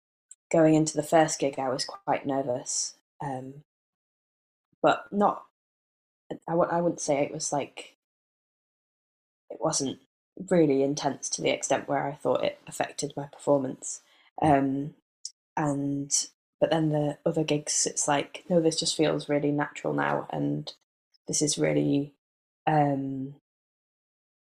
going 0.53 0.75
into 0.75 0.97
the 0.97 1.03
first 1.03 1.39
gig, 1.39 1.59
I 1.59 1.69
was 1.69 1.85
quite 1.85 2.27
nervous, 2.27 2.97
um, 3.23 3.65
but 4.83 5.07
not. 5.13 5.45
I 6.47 6.55
wouldn't 6.55 7.01
say 7.01 7.23
it 7.23 7.33
was 7.33 7.53
like. 7.53 7.97
It 9.51 9.59
wasn't 9.61 9.99
really 10.51 10.83
intense 10.83 11.29
to 11.31 11.43
the 11.43 11.51
extent 11.51 11.89
where 11.89 12.07
I 12.07 12.15
thought 12.15 12.45
it 12.45 12.61
affected 12.67 13.13
my 13.17 13.27
performance, 13.27 14.01
um, 14.43 14.95
and 15.57 16.13
but 16.61 16.71
then 16.71 16.91
the 16.91 17.19
other 17.25 17.45
gigs, 17.45 17.87
it's 17.87 18.09
like 18.09 18.45
no, 18.49 18.61
this 18.61 18.79
just 18.79 18.97
feels 18.97 19.29
really 19.29 19.51
natural 19.51 19.93
now, 19.95 20.27
and 20.31 20.73
this 21.27 21.43
is 21.43 21.59
really. 21.59 22.15
Um, 22.67 23.35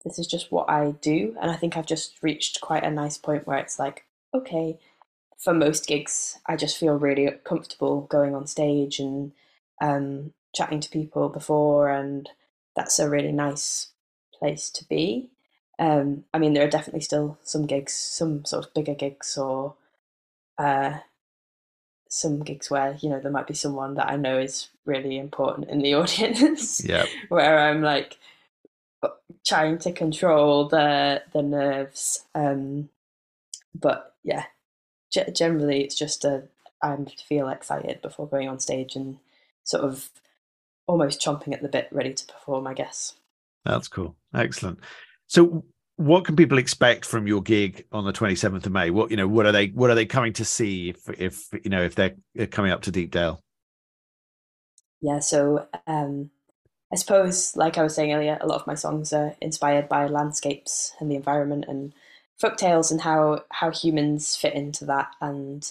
this 0.05 0.19
is 0.19 0.27
just 0.27 0.53
what 0.53 0.69
I 0.69 0.93
do. 0.93 1.37
And 1.41 1.51
I 1.51 1.57
think 1.57 1.77
I've 1.77 1.87
just 1.87 2.23
reached 2.23 2.61
quite 2.61 2.85
a 2.85 2.91
nice 2.91 3.17
point 3.17 3.47
where 3.47 3.59
it's 3.59 3.79
like, 3.79 4.05
okay, 4.35 4.79
for 5.39 5.55
most 5.55 5.87
gigs, 5.87 6.39
I 6.47 6.57
just 6.57 6.79
feel 6.79 6.95
really 6.99 7.31
comfortable 7.45 8.03
going 8.03 8.35
on 8.35 8.47
stage 8.47 8.99
and 8.99 9.33
um, 9.81 10.33
chatting 10.55 10.81
to 10.81 10.91
people 10.91 11.29
before, 11.29 11.91
and 11.91 12.29
that's 12.77 12.99
a 12.99 13.09
really 13.09 13.33
nice 13.33 13.89
place 14.45 14.71
to 14.71 14.85
be. 14.89 15.31
Um, 15.79 16.25
I 16.35 16.39
mean, 16.39 16.53
there 16.53 16.65
are 16.65 16.71
definitely 16.71 17.01
still 17.01 17.39
some 17.43 17.67
gigs, 17.67 17.95
some 17.95 18.45
sort 18.45 18.67
of 18.67 18.75
bigger 18.75 18.95
gigs, 18.95 19.39
or 19.39 19.75
uh, 20.59 20.99
some 22.09 22.41
gigs 22.45 22.71
where 22.71 22.97
you 23.01 23.09
know 23.09 23.21
there 23.21 23.33
might 23.33 23.47
be 23.47 23.55
someone 23.55 23.95
that 23.95 24.09
I 24.09 24.17
know 24.17 24.39
is 24.39 24.69
really 24.85 25.17
important 25.19 25.71
in 25.71 25.79
the 25.81 25.95
audience 26.01 26.85
Yeah. 26.85 27.07
where 27.29 27.59
I'm 27.59 27.81
like 27.83 28.19
trying 29.47 29.79
to 29.79 29.93
control 29.93 30.69
the 30.69 31.23
the 31.33 31.43
nerves. 31.43 32.25
Um, 32.35 32.91
but 33.75 34.15
yeah, 34.23 34.45
g- 35.11 35.33
generally 35.33 35.83
it's 35.83 35.97
just 35.97 36.25
a 36.25 36.45
I 36.83 36.97
feel 37.29 37.49
excited 37.49 38.03
before 38.03 38.29
going 38.29 38.49
on 38.49 38.61
stage 38.61 38.95
and 38.95 39.19
sort 39.65 39.85
of 39.85 40.11
almost 40.87 41.21
chomping 41.21 41.55
at 41.55 41.63
the 41.63 41.69
bit, 41.69 41.89
ready 41.91 42.13
to 42.13 42.27
perform. 42.27 42.67
I 42.67 42.75
guess. 42.75 43.15
That's 43.65 43.89
cool. 43.89 44.17
Excellent. 44.35 44.81
So 45.27 45.65
what 45.97 46.25
can 46.25 46.37
people 46.37 46.59
expect 46.59 47.05
from 47.05 47.27
your 47.27 47.43
gig 47.43 47.87
on 47.93 48.05
the 48.05 48.13
27th 48.13 48.67
of 48.67 48.73
May? 48.73 48.91
What 48.91 49.11
you 49.11 49.17
know, 49.17 49.29
what 49.29 49.47
are 49.47 49.53
they 49.53 49.69
what 49.69 49.91
are 49.91 49.95
they 49.95 50.07
coming 50.07 50.33
to 50.35 50.45
see 50.45 50.91
if 50.91 51.09
if 51.21 51.49
you 51.65 51.71
know 51.71 51.83
if 51.83 51.95
they're 51.95 52.17
coming 52.51 52.73
up 52.73 52.83
to 52.83 52.91
Deepdale? 52.91 53.41
Yeah, 55.01 55.21
so 55.21 55.69
um, 55.87 56.31
I 56.93 56.97
suppose, 56.97 57.57
like 57.57 57.77
I 57.77 57.83
was 57.83 57.95
saying 57.95 58.13
earlier, 58.13 58.39
a 58.41 58.47
lot 58.47 58.61
of 58.61 58.67
my 58.67 58.75
songs 58.75 59.13
are 59.13 59.35
inspired 59.41 59.89
by 59.89 60.07
landscapes 60.07 60.93
and 60.99 61.11
the 61.11 61.17
environment 61.17 61.65
and 61.69 61.93
folk 62.39 62.57
tales 62.57 62.91
and 62.91 63.01
how 63.01 63.45
how 63.51 63.71
humans 63.71 64.37
fit 64.37 64.55
into 64.55 64.85
that. 64.87 65.09
And 65.21 65.71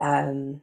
um, 0.00 0.62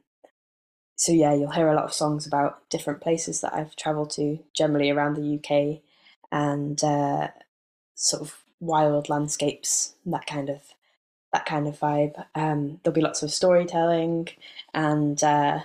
so 0.96 1.12
yeah, 1.12 1.32
you'll 1.34 1.50
hear 1.50 1.68
a 1.68 1.74
lot 1.74 1.84
of 1.84 1.92
songs 1.92 2.26
about 2.26 2.68
different 2.70 3.00
places 3.00 3.40
that 3.40 3.54
I've 3.54 3.74
travelled 3.76 4.10
to, 4.10 4.38
generally 4.54 4.90
around 4.90 5.14
the 5.14 5.36
UK, 5.36 5.80
and 6.32 6.82
uh, 6.82 7.28
sort 7.94 8.22
of 8.22 8.36
wild 8.60 9.08
landscapes, 9.08 9.94
and 10.04 10.14
that 10.14 10.26
kind 10.26 10.48
of 10.48 10.62
that 11.32 11.46
kind 11.46 11.66
of 11.68 11.78
vibe. 11.78 12.24
Um, 12.34 12.80
there'll 12.82 12.94
be 12.94 13.00
lots 13.00 13.22
of 13.22 13.32
storytelling, 13.32 14.28
and 14.74 15.22
uh, 15.22 15.60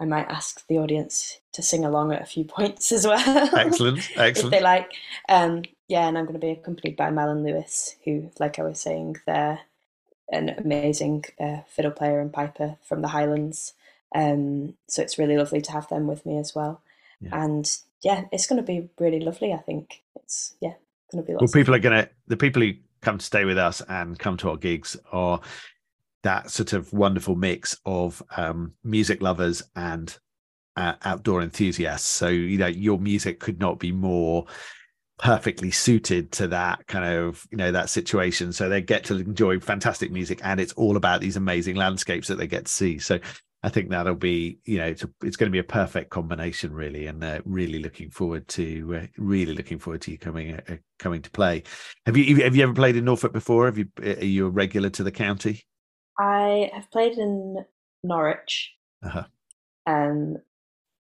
I 0.00 0.04
might 0.04 0.28
ask 0.28 0.66
the 0.66 0.78
audience 0.78 1.38
to 1.52 1.62
sing 1.62 1.84
along 1.84 2.12
at 2.12 2.22
a 2.22 2.26
few 2.26 2.44
points 2.56 2.92
as 2.92 3.06
well. 3.06 3.50
Excellent. 3.56 4.10
Excellent. 4.16 4.36
if 4.36 4.50
they 4.50 4.60
like. 4.60 4.92
Um, 5.28 5.62
yeah, 5.88 6.06
and 6.06 6.18
I'm 6.18 6.24
going 6.24 6.38
to 6.38 6.46
be 6.46 6.52
accompanied 6.52 6.96
by 6.96 7.10
Malin 7.10 7.42
Lewis, 7.42 7.96
who, 8.04 8.30
like 8.38 8.58
I 8.58 8.62
was 8.62 8.78
saying, 8.78 9.16
they're 9.26 9.60
an 10.30 10.50
amazing 10.50 11.24
uh, 11.40 11.60
fiddle 11.66 11.90
player 11.90 12.20
and 12.20 12.32
piper 12.32 12.76
from 12.82 13.00
the 13.00 13.08
Highlands. 13.08 13.72
Um, 14.14 14.74
so 14.86 15.02
it's 15.02 15.18
really 15.18 15.36
lovely 15.36 15.62
to 15.62 15.72
have 15.72 15.88
them 15.88 16.06
with 16.06 16.26
me 16.26 16.38
as 16.38 16.54
well. 16.54 16.82
Yeah. 17.20 17.42
And 17.42 17.78
yeah, 18.02 18.24
it's 18.30 18.46
going 18.46 18.60
to 18.60 18.66
be 18.66 18.90
really 18.98 19.20
lovely. 19.20 19.52
I 19.52 19.58
think 19.58 20.02
it's 20.28 20.54
yeah, 20.60 20.74
going 21.10 21.24
to 21.24 21.26
be 21.26 21.32
lots. 21.32 21.54
Well, 21.54 21.60
people 21.60 21.74
are 21.74 21.78
gonna 21.78 22.08
the 22.26 22.36
people 22.36 22.60
who 22.60 22.72
come 23.00 23.16
to 23.16 23.24
stay 23.24 23.44
with 23.46 23.56
us 23.56 23.80
and 23.88 24.18
come 24.18 24.36
to 24.36 24.50
our 24.50 24.56
gigs 24.56 24.96
are 25.10 25.40
that 26.22 26.50
sort 26.50 26.74
of 26.74 26.92
wonderful 26.92 27.34
mix 27.34 27.78
of 27.86 28.22
um, 28.36 28.74
music 28.84 29.22
lovers 29.22 29.62
and 29.74 30.18
uh, 30.76 30.94
outdoor 31.04 31.40
enthusiasts. 31.40 32.06
So 32.06 32.28
you 32.28 32.58
know 32.58 32.66
your 32.66 32.98
music 32.98 33.40
could 33.40 33.58
not 33.58 33.78
be 33.78 33.90
more 33.90 34.44
perfectly 35.18 35.70
suited 35.70 36.30
to 36.32 36.46
that 36.48 36.86
kind 36.86 37.04
of 37.04 37.46
you 37.50 37.56
know 37.56 37.72
that 37.72 37.90
situation 37.90 38.52
so 38.52 38.68
they 38.68 38.80
get 38.80 39.02
to 39.02 39.16
enjoy 39.16 39.58
fantastic 39.58 40.12
music 40.12 40.38
and 40.44 40.60
it's 40.60 40.72
all 40.74 40.96
about 40.96 41.20
these 41.20 41.36
amazing 41.36 41.74
landscapes 41.74 42.28
that 42.28 42.36
they 42.36 42.46
get 42.46 42.66
to 42.66 42.72
see 42.72 43.00
so 43.00 43.18
i 43.62 43.68
think 43.68 43.90
that'll 43.90 44.14
be 44.14 44.58
you 44.64 44.78
know 44.78 44.86
it's, 44.86 45.02
a, 45.02 45.10
it's 45.22 45.36
going 45.36 45.50
to 45.50 45.52
be 45.52 45.58
a 45.58 45.64
perfect 45.64 46.10
combination 46.10 46.72
really 46.72 47.06
and 47.06 47.22
uh, 47.22 47.40
really 47.44 47.78
looking 47.80 48.10
forward 48.10 48.46
to 48.48 49.00
uh, 49.00 49.06
really 49.16 49.54
looking 49.54 49.78
forward 49.78 50.00
to 50.00 50.10
you 50.10 50.18
coming 50.18 50.54
uh, 50.54 50.76
coming 50.98 51.22
to 51.22 51.30
play. 51.30 51.62
Have 52.06 52.16
you 52.16 52.42
have 52.42 52.54
you 52.56 52.62
ever 52.62 52.74
played 52.74 52.96
in 52.96 53.04
norfolk 53.04 53.32
before? 53.32 53.66
Have 53.66 53.78
you 53.78 53.86
are 54.02 54.24
you 54.24 54.46
a 54.46 54.50
regular 54.50 54.90
to 54.90 55.02
the 55.02 55.12
county? 55.12 55.62
I 56.18 56.70
have 56.74 56.90
played 56.90 57.16
in 57.16 57.64
Norwich, 58.02 58.74
uh-huh. 59.04 59.24
um, 59.86 60.36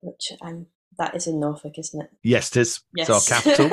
which 0.01 0.31
I'm 0.41 0.67
that 0.97 1.15
is 1.15 1.27
in 1.27 1.39
Norfolk, 1.39 1.77
isn't 1.77 2.01
it? 2.01 2.09
yes 2.23 2.55
it 2.55 2.61
is 2.61 2.81
Yes, 2.95 3.09
it's 3.09 3.31
our 3.31 3.41
capital 3.41 3.69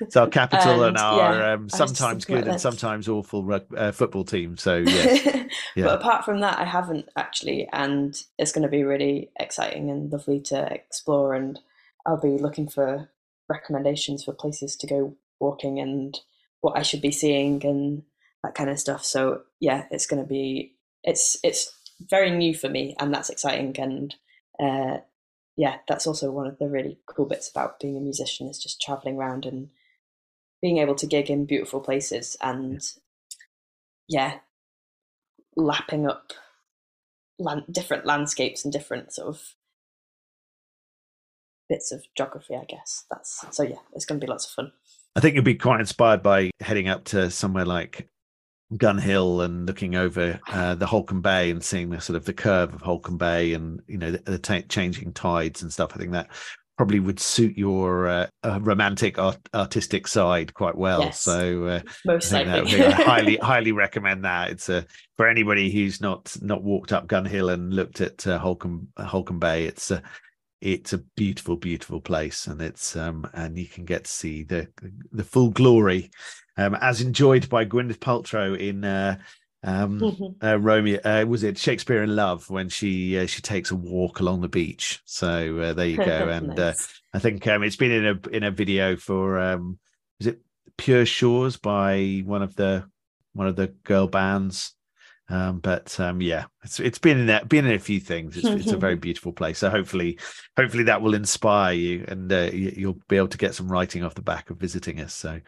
it's 0.00 0.16
our 0.16 0.28
capital 0.28 0.82
and, 0.84 0.96
And, 0.96 0.98
our 0.98 1.38
yeah, 1.38 1.52
um, 1.54 1.68
sometimes 1.68 2.24
good 2.24 2.46
and 2.46 2.60
sometimes 2.60 3.08
awful 3.08 3.48
uh, 3.76 3.92
football 3.92 4.24
team 4.24 4.56
so 4.56 4.76
yes 4.86 5.48
Yeah. 5.74 5.84
But 5.84 6.00
apart 6.00 6.24
from 6.24 6.40
that, 6.40 6.58
I 6.58 6.64
haven't 6.64 7.08
actually, 7.16 7.68
and 7.72 8.20
it's 8.38 8.52
going 8.52 8.62
to 8.62 8.68
be 8.68 8.82
really 8.82 9.30
exciting 9.38 9.90
and 9.90 10.10
lovely 10.10 10.40
to 10.42 10.72
explore. 10.72 11.34
And 11.34 11.58
I'll 12.06 12.20
be 12.20 12.38
looking 12.38 12.68
for 12.68 13.08
recommendations 13.48 14.24
for 14.24 14.32
places 14.32 14.76
to 14.76 14.86
go 14.86 15.14
walking 15.40 15.78
and 15.78 16.18
what 16.60 16.76
I 16.76 16.82
should 16.82 17.00
be 17.00 17.12
seeing 17.12 17.64
and 17.64 18.02
that 18.42 18.54
kind 18.54 18.70
of 18.70 18.80
stuff. 18.80 19.04
So 19.04 19.42
yeah, 19.60 19.84
it's 19.90 20.06
going 20.06 20.22
to 20.22 20.28
be 20.28 20.74
it's 21.04 21.38
it's 21.42 21.72
very 22.00 22.30
new 22.30 22.54
for 22.54 22.68
me, 22.68 22.96
and 22.98 23.12
that's 23.14 23.30
exciting. 23.30 23.76
And 23.78 24.14
uh, 24.60 24.98
yeah, 25.58 25.78
that's 25.88 26.06
also 26.06 26.30
one 26.30 26.46
of 26.46 26.56
the 26.58 26.68
really 26.68 27.00
cool 27.06 27.26
bits 27.26 27.50
about 27.50 27.80
being 27.80 27.96
a 27.96 28.00
musician 28.00 28.46
is 28.46 28.62
just 28.62 28.80
traveling 28.80 29.16
around 29.16 29.44
and 29.44 29.70
being 30.62 30.78
able 30.78 30.94
to 30.94 31.06
gig 31.06 31.28
in 31.28 31.46
beautiful 31.46 31.80
places 31.80 32.36
and 32.40 32.80
yeah. 34.08 34.38
lapping 35.56 36.06
up 36.06 36.32
land, 37.40 37.64
different 37.68 38.06
landscapes 38.06 38.64
and 38.64 38.72
different 38.72 39.12
sort 39.12 39.28
of 39.28 39.54
bits 41.68 41.90
of 41.92 42.04
geography 42.16 42.54
i 42.54 42.64
guess. 42.64 43.04
That's 43.10 43.44
so 43.50 43.64
yeah 43.64 43.76
it's 43.94 44.06
going 44.06 44.20
to 44.20 44.24
be 44.24 44.30
lots 44.30 44.46
of 44.46 44.52
fun. 44.52 44.72
I 45.16 45.20
think 45.20 45.34
you'll 45.34 45.42
be 45.42 45.56
quite 45.56 45.80
inspired 45.80 46.22
by 46.22 46.52
heading 46.60 46.88
up 46.88 47.02
to 47.06 47.32
somewhere 47.32 47.64
like 47.64 48.08
Gun 48.76 48.98
Hill 48.98 49.40
and 49.40 49.66
looking 49.66 49.94
over 49.94 50.38
uh, 50.48 50.74
the 50.74 50.86
Holkham 50.86 51.22
Bay 51.22 51.50
and 51.50 51.64
seeing 51.64 51.88
the 51.90 52.00
sort 52.00 52.16
of 52.16 52.26
the 52.26 52.34
curve 52.34 52.74
of 52.74 52.82
Holkham 52.82 53.16
Bay 53.16 53.54
and 53.54 53.80
you 53.86 53.96
know 53.96 54.10
the, 54.10 54.18
the 54.18 54.38
t- 54.38 54.62
changing 54.62 55.12
tides 55.12 55.62
and 55.62 55.72
stuff. 55.72 55.92
I 55.94 55.98
think 55.98 56.12
that 56.12 56.28
probably 56.76 57.00
would 57.00 57.18
suit 57.18 57.56
your 57.56 58.08
uh, 58.08 58.26
uh, 58.44 58.60
romantic 58.62 59.18
art- 59.18 59.48
artistic 59.54 60.06
side 60.06 60.52
quite 60.54 60.76
well. 60.76 61.00
Yes. 61.00 61.20
So 61.20 61.64
uh, 61.64 61.80
Most 62.04 62.32
I 62.32 62.44
think 62.44 62.48
that 62.48 62.64
would 62.64 62.72
likely. 62.72 63.04
I 63.04 63.04
highly 63.04 63.36
highly 63.36 63.72
recommend 63.72 64.24
that. 64.24 64.50
It's 64.50 64.68
a 64.68 64.84
for 65.16 65.26
anybody 65.26 65.70
who's 65.70 66.00
not 66.00 66.36
not 66.42 66.62
walked 66.62 66.92
up 66.92 67.06
Gun 67.06 67.24
Hill 67.24 67.48
and 67.48 67.72
looked 67.72 68.02
at 68.02 68.26
uh, 68.26 68.38
Holkham 68.38 68.86
Holkham 68.98 69.40
Bay. 69.40 69.64
It's 69.64 69.90
a 69.90 70.02
it's 70.60 70.92
a 70.92 70.98
beautiful 70.98 71.56
beautiful 71.56 72.00
place 72.00 72.48
and 72.48 72.60
it's 72.60 72.96
um 72.96 73.24
and 73.32 73.56
you 73.56 73.66
can 73.66 73.84
get 73.84 74.04
to 74.04 74.10
see 74.10 74.42
the 74.42 74.66
the 75.12 75.22
full 75.22 75.50
glory 75.50 76.10
um 76.58 76.74
as 76.80 77.00
enjoyed 77.00 77.48
by 77.48 77.64
Gwyneth 77.64 77.98
Paltrow 77.98 78.58
in 78.58 78.84
uh 78.84 79.18
um 79.64 80.00
Mhm. 80.00 80.34
uh, 80.42 80.58
Romeo 80.58 81.00
uh, 81.04 81.24
was 81.26 81.42
it 81.42 81.58
Shakespeare 81.58 82.02
in 82.02 82.14
Love 82.14 82.48
when 82.50 82.68
she 82.68 83.18
uh, 83.18 83.26
she 83.26 83.40
takes 83.42 83.70
a 83.70 83.76
walk 83.76 84.20
along 84.20 84.40
the 84.42 84.48
beach 84.48 85.00
so 85.04 85.58
uh, 85.58 85.72
there 85.72 85.86
you 85.88 85.96
go 86.04 86.28
and 86.28 86.50
uh, 86.58 86.70
Nice. 86.70 87.02
I 87.14 87.18
think 87.18 87.46
um, 87.46 87.62
it's 87.62 87.76
been 87.76 87.90
in 87.90 88.06
a 88.06 88.28
in 88.28 88.42
a 88.44 88.50
video 88.50 88.96
for 88.96 89.38
um, 89.38 89.78
is 90.20 90.26
it 90.28 90.40
Pure 90.76 91.06
Shores 91.06 91.56
by 91.56 92.22
one 92.24 92.42
of 92.42 92.54
the 92.54 92.84
one 93.32 93.46
of 93.48 93.56
the 93.56 93.68
girl 93.84 94.06
bands. 94.06 94.74
Um, 95.30 95.58
but 95.58 95.98
um, 96.00 96.22
yeah, 96.22 96.46
it's 96.64 96.80
it's 96.80 96.98
been 96.98 97.18
in 97.18 97.26
that 97.26 97.48
been 97.48 97.66
in 97.66 97.74
a 97.74 97.78
few 97.78 98.00
things. 98.00 98.36
It's 98.36 98.48
it's 98.48 98.72
a 98.72 98.78
very 98.78 98.96
beautiful 99.06 99.32
place. 99.32 99.58
So 99.58 99.68
hopefully, 99.68 100.18
hopefully 100.56 100.84
that 100.84 101.02
will 101.02 101.12
inspire 101.14 101.74
you, 101.74 102.04
and 102.08 102.32
uh, 102.32 102.48
you, 102.52 102.72
you'll 102.76 102.98
be 103.08 103.16
able 103.18 103.28
to 103.28 103.36
get 103.38 103.54
some 103.54 103.70
writing 103.70 104.02
off 104.04 104.14
the 104.14 104.22
back 104.22 104.48
of 104.48 104.56
visiting 104.56 105.00
us. 105.00 105.12
So 105.12 105.40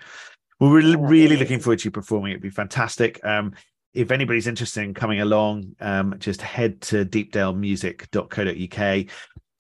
we're 0.61 0.77
really, 0.77 0.97
really 0.97 1.37
looking 1.37 1.59
forward 1.59 1.81
to 1.81 1.87
you 1.87 1.91
performing. 1.91 2.31
It'd 2.33 2.43
be 2.43 2.51
fantastic. 2.51 3.19
Um, 3.25 3.55
if 3.95 4.13
anybody's 4.13 4.47
interested 4.47 4.85
in 4.85 4.95
coming 4.95 5.21
along, 5.21 5.75
um, 5.81 6.15
just 6.19 6.41
head 6.43 6.81
to 6.83 7.05
deepdalemusic.co.uk. 7.05 9.07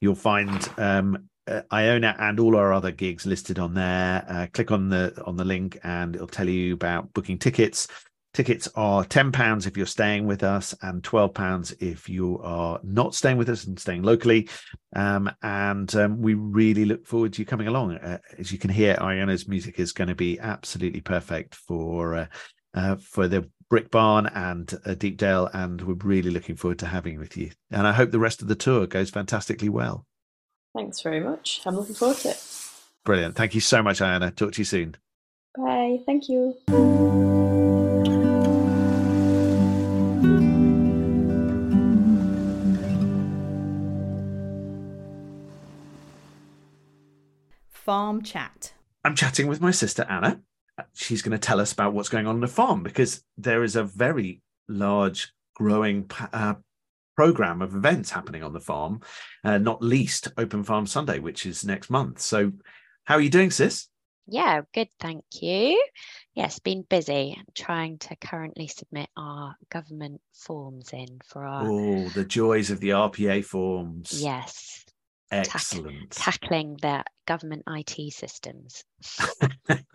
You'll 0.00 0.14
find 0.14 0.70
um, 0.78 1.28
uh, 1.46 1.62
Iona 1.72 2.14
and 2.18 2.38
all 2.38 2.54
our 2.56 2.70
other 2.72 2.92
gigs 2.92 3.26
listed 3.26 3.58
on 3.58 3.74
there. 3.74 4.24
Uh, 4.28 4.46
click 4.52 4.70
on 4.70 4.88
the 4.88 5.20
on 5.26 5.36
the 5.36 5.44
link, 5.44 5.78
and 5.82 6.14
it'll 6.14 6.28
tell 6.28 6.48
you 6.48 6.74
about 6.74 7.12
booking 7.12 7.38
tickets. 7.38 7.88
Tickets 8.32 8.68
are 8.76 9.04
ten 9.04 9.32
pounds 9.32 9.66
if 9.66 9.76
you're 9.76 9.86
staying 9.86 10.26
with 10.26 10.44
us, 10.44 10.74
and 10.82 11.02
twelve 11.02 11.34
pounds 11.34 11.72
if 11.80 12.08
you 12.08 12.38
are 12.42 12.78
not 12.84 13.14
staying 13.14 13.38
with 13.38 13.48
us 13.48 13.64
and 13.64 13.78
staying 13.78 14.02
locally. 14.02 14.48
Um, 14.94 15.30
and 15.42 15.92
um, 15.96 16.20
we 16.20 16.34
really 16.34 16.84
look 16.84 17.06
forward 17.06 17.32
to 17.32 17.42
you 17.42 17.46
coming 17.46 17.66
along. 17.66 17.96
Uh, 17.96 18.18
as 18.38 18.52
you 18.52 18.58
can 18.58 18.70
hear, 18.70 18.96
Iona's 19.00 19.48
music 19.48 19.80
is 19.80 19.92
going 19.92 20.08
to 20.08 20.14
be 20.14 20.38
absolutely 20.38 21.00
perfect 21.00 21.56
for 21.56 22.14
uh, 22.14 22.26
uh, 22.74 22.96
for 22.96 23.26
the 23.26 23.50
Brick 23.68 23.90
Barn 23.90 24.26
and 24.26 24.72
uh, 24.84 24.94
Deepdale, 24.94 25.48
and 25.52 25.80
we're 25.80 25.94
really 25.94 26.30
looking 26.30 26.56
forward 26.56 26.78
to 26.80 26.86
having 26.86 27.18
with 27.18 27.36
you. 27.36 27.50
And 27.70 27.86
I 27.86 27.92
hope 27.92 28.10
the 28.10 28.18
rest 28.18 28.42
of 28.42 28.48
the 28.48 28.54
tour 28.54 28.86
goes 28.86 29.10
fantastically 29.10 29.68
well. 29.68 30.06
Thanks 30.74 31.00
very 31.00 31.20
much. 31.20 31.62
I'm 31.66 31.76
looking 31.76 31.94
forward 31.94 32.18
to 32.18 32.30
it. 32.30 32.44
Brilliant. 33.04 33.34
Thank 33.34 33.54
you 33.54 33.60
so 33.60 33.82
much, 33.82 34.00
Iona. 34.00 34.30
Talk 34.30 34.52
to 34.52 34.60
you 34.60 34.64
soon. 34.64 34.96
Bye. 35.56 35.98
Thank 36.06 36.28
you. 36.28 37.58
Farm 47.90 48.22
chat. 48.22 48.72
I'm 49.02 49.16
chatting 49.16 49.48
with 49.48 49.60
my 49.60 49.72
sister 49.72 50.06
Anna. 50.08 50.40
Uh, 50.78 50.84
She's 50.94 51.22
going 51.22 51.32
to 51.32 51.38
tell 51.44 51.58
us 51.58 51.72
about 51.72 51.92
what's 51.92 52.08
going 52.08 52.28
on 52.28 52.36
on 52.36 52.40
the 52.40 52.46
farm 52.46 52.84
because 52.84 53.24
there 53.36 53.64
is 53.64 53.74
a 53.74 53.82
very 53.82 54.42
large, 54.68 55.32
growing 55.56 56.08
uh, 56.32 56.54
program 57.16 57.60
of 57.60 57.74
events 57.74 58.12
happening 58.12 58.44
on 58.44 58.52
the 58.52 58.60
farm, 58.60 59.00
uh, 59.42 59.58
not 59.58 59.82
least 59.82 60.28
Open 60.38 60.62
Farm 60.62 60.86
Sunday, 60.86 61.18
which 61.18 61.44
is 61.44 61.64
next 61.64 61.90
month. 61.90 62.20
So, 62.20 62.52
how 63.06 63.16
are 63.16 63.20
you 63.20 63.28
doing, 63.28 63.50
sis? 63.50 63.88
Yeah, 64.28 64.60
good, 64.72 64.88
thank 65.00 65.24
you. 65.42 65.84
Yes, 66.34 66.60
been 66.60 66.82
busy 66.88 67.42
trying 67.56 67.98
to 67.98 68.14
currently 68.14 68.68
submit 68.68 69.08
our 69.16 69.56
government 69.68 70.20
forms 70.32 70.90
in 70.92 71.18
for 71.26 71.44
our 71.44 71.66
Oh, 71.68 72.08
the 72.10 72.24
joys 72.24 72.70
of 72.70 72.78
the 72.78 72.90
RPA 72.90 73.44
forms. 73.44 74.22
yes, 74.22 74.84
Excellent. 75.30 76.10
tackling 76.10 76.76
their 76.82 77.04
government 77.26 77.62
IT 77.68 78.12
systems. 78.12 78.84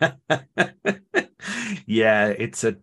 yeah, 1.86 2.28
it's 2.28 2.64
a 2.64 2.76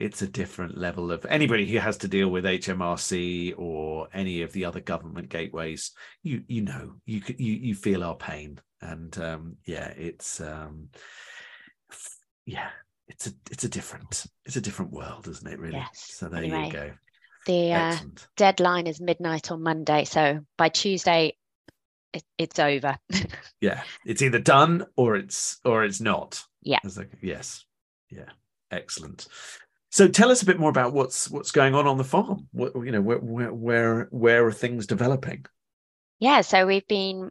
it's 0.00 0.22
a 0.22 0.26
different 0.26 0.76
level 0.76 1.12
of 1.12 1.24
anybody 1.26 1.66
who 1.66 1.78
has 1.78 1.96
to 1.98 2.08
deal 2.08 2.28
with 2.28 2.44
HMRC 2.44 3.54
or 3.56 4.08
any 4.12 4.42
of 4.42 4.52
the 4.52 4.64
other 4.64 4.80
government 4.80 5.28
gateways. 5.28 5.92
You 6.22 6.42
you 6.46 6.62
know 6.62 6.94
you 7.06 7.22
you 7.38 7.52
you 7.54 7.74
feel 7.74 8.04
our 8.04 8.16
pain, 8.16 8.60
and 8.82 9.16
um, 9.18 9.56
yeah, 9.64 9.88
it's 9.96 10.40
um, 10.40 10.88
yeah, 12.44 12.68
it's 13.08 13.28
a 13.28 13.32
it's 13.50 13.64
a 13.64 13.68
different 13.68 14.26
it's 14.44 14.56
a 14.56 14.60
different 14.60 14.92
world, 14.92 15.28
isn't 15.28 15.50
it? 15.50 15.58
Really. 15.58 15.76
Yes. 15.76 15.90
So 15.94 16.28
there 16.28 16.40
Anyway, 16.42 16.66
you 16.66 16.72
go. 16.72 16.92
The 17.46 17.72
uh, 17.72 17.96
deadline 18.36 18.86
is 18.86 19.00
midnight 19.00 19.50
on 19.50 19.62
Monday, 19.62 20.04
so 20.04 20.40
by 20.56 20.70
Tuesday 20.70 21.34
it, 22.14 22.24
it's 22.38 22.58
over. 22.58 22.96
Yeah, 23.60 23.82
it's 24.04 24.20
either 24.20 24.40
done 24.40 24.84
or 24.94 25.16
it's 25.16 25.58
or 25.64 25.84
it's 25.84 25.98
not. 25.98 26.44
Yeah. 26.62 26.80
It's 26.84 26.98
like 26.98 27.10
yes, 27.22 27.64
yeah, 28.10 28.28
excellent. 28.70 29.26
So 29.90 30.06
tell 30.06 30.30
us 30.30 30.42
a 30.42 30.46
bit 30.46 30.58
more 30.58 30.68
about 30.68 30.92
what's 30.92 31.30
what's 31.30 31.50
going 31.50 31.74
on 31.74 31.86
on 31.86 31.96
the 31.96 32.04
farm. 32.04 32.46
What 32.52 32.74
you 32.74 32.90
know, 32.90 33.00
where 33.00 33.18
where 33.18 33.54
where, 33.54 34.08
where 34.10 34.46
are 34.46 34.52
things 34.52 34.86
developing? 34.86 35.46
Yeah, 36.18 36.42
so 36.42 36.66
we've 36.66 36.86
been 36.86 37.30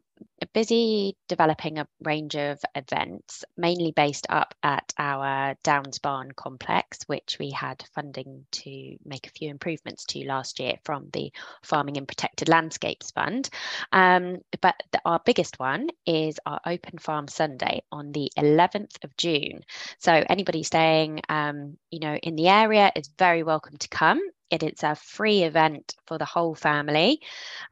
busy 0.54 1.16
developing 1.28 1.80
a 1.80 1.88
range 2.02 2.36
of 2.36 2.60
events, 2.76 3.44
mainly 3.58 3.92
based 3.92 4.28
up 4.30 4.54
at 4.64 4.94
our 4.98 5.56
Downs 5.64 6.00
Barn 6.00 6.32
complex, 6.32 7.00
which 7.08 7.38
we 7.40 7.52
had 7.52 7.84
funding 7.96 8.46
to 8.52 8.98
make 9.06 9.28
a 9.28 9.32
few 9.32 9.50
improvements 9.50 10.06
to 10.06 10.26
last 10.26 10.60
year 10.60 10.76
from 10.84 11.10
the 11.12 11.32
Farming 11.64 11.98
and 11.98 12.08
Protected 12.08 12.50
Landscapes 12.50 13.12
Fund. 13.12 13.50
Um, 13.92 14.40
but 14.62 14.76
the, 14.92 15.02
our 15.06 15.22
biggest 15.24 15.60
one 15.60 15.90
is 16.06 16.40
our 16.46 16.60
Open 16.66 16.98
Farm 17.00 17.28
Sunday 17.28 17.84
on 17.92 18.12
the 18.12 18.32
11th 18.38 19.04
of 19.04 19.16
June. 19.18 19.62
So 20.00 20.12
anybody 20.12 20.64
staying, 20.64 21.22
um, 21.30 21.78
you 21.92 22.00
know, 22.00 22.16
in 22.16 22.36
the 22.36 22.48
area 22.48 22.92
is 22.96 23.10
very 23.18 23.44
welcome 23.44 23.78
to 23.78 23.90
come. 23.90 24.22
It 24.54 24.62
is 24.62 24.84
a 24.84 24.94
free 24.94 25.42
event 25.42 25.96
for 26.06 26.20
the 26.20 26.26
whole 26.26 26.54
family. 26.54 27.20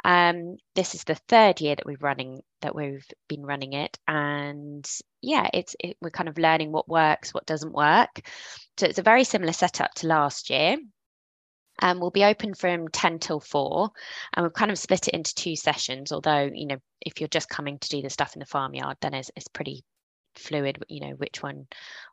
Um, 0.04 0.58
this 0.74 0.96
is 0.96 1.04
the 1.04 1.14
third 1.14 1.62
year 1.62 1.76
that 1.76 1.86
we've 1.86 2.02
running 2.02 2.42
that 2.62 2.74
we've 2.74 3.06
been 3.28 3.46
running 3.46 3.74
it, 3.74 4.00
and 4.08 4.90
yeah, 5.22 5.48
it's 5.54 5.76
it, 5.80 5.98
we're 6.02 6.10
kind 6.10 6.28
of 6.28 6.40
learning 6.40 6.72
what 6.72 6.90
works, 6.90 7.36
what 7.36 7.46
doesn't 7.46 7.72
work. 7.72 8.28
So 8.78 8.88
it's 8.88 8.98
a 8.98 9.04
very 9.04 9.26
similar 9.26 9.54
setup 9.54 9.94
to 9.98 10.08
last 10.08 10.50
year. 10.50 10.78
Um, 11.84 12.00
we'll 12.00 12.10
be 12.10 12.26
open 12.26 12.56
from 12.56 12.88
10 12.88 13.20
till 13.20 13.40
4 13.40 13.92
and 14.34 14.44
we've 14.44 14.54
kind 14.54 14.72
of 14.72 14.80
split 14.80 15.08
it 15.08 15.14
into 15.14 15.34
two 15.34 15.56
sessions 15.56 16.12
although 16.12 16.50
you 16.54 16.68
know 16.68 16.78
if 17.00 17.20
you're 17.20 17.28
just 17.28 17.50
coming 17.50 17.80
to 17.80 17.90
do 17.90 18.02
the 18.02 18.10
stuff 18.10 18.36
in 18.36 18.40
the 18.40 18.46
farmyard 18.46 18.98
then 19.02 19.16
it's, 19.16 19.32
it's 19.36 19.48
pretty 19.48 19.84
fluid 20.36 20.84
you 20.90 21.00
know 21.00 21.14
which 21.14 21.42
one 21.42 21.66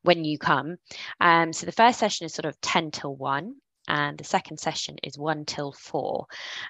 when 0.02 0.24
you 0.24 0.38
come 0.38 0.76
um, 1.20 1.52
so 1.52 1.66
the 1.66 1.72
first 1.72 1.98
session 1.98 2.24
is 2.24 2.32
sort 2.32 2.46
of 2.46 2.58
10 2.62 2.92
till 2.92 3.14
1 3.14 3.54
and 3.88 4.16
the 4.16 4.24
second 4.24 4.58
session 4.58 4.96
is 5.02 5.18
1 5.18 5.44
till 5.46 5.72
4 5.72 6.26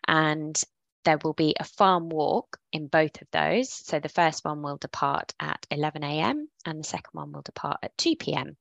and 0.07 0.63
there 1.05 1.19
will 1.23 1.35
be 1.35 1.55
a 1.59 1.65
farm 1.65 2.09
walk 2.09 2.59
in 2.73 2.87
both 2.87 3.23
of 3.23 3.29
those. 3.33 3.73
So 3.73 3.99
the 3.99 4.09
first 4.09 4.45
one 4.45 4.63
will 4.63 4.77
depart 4.77 5.33
at 5.41 5.67
11 5.71 6.05
a.m 6.05 6.49
and 6.65 6.81
the 6.81 6.89
second 6.89 7.11
one 7.13 7.33
will 7.33 7.43
depart 7.43 7.79
at 7.83 7.97
2 7.99 8.17
p.m 8.17 8.57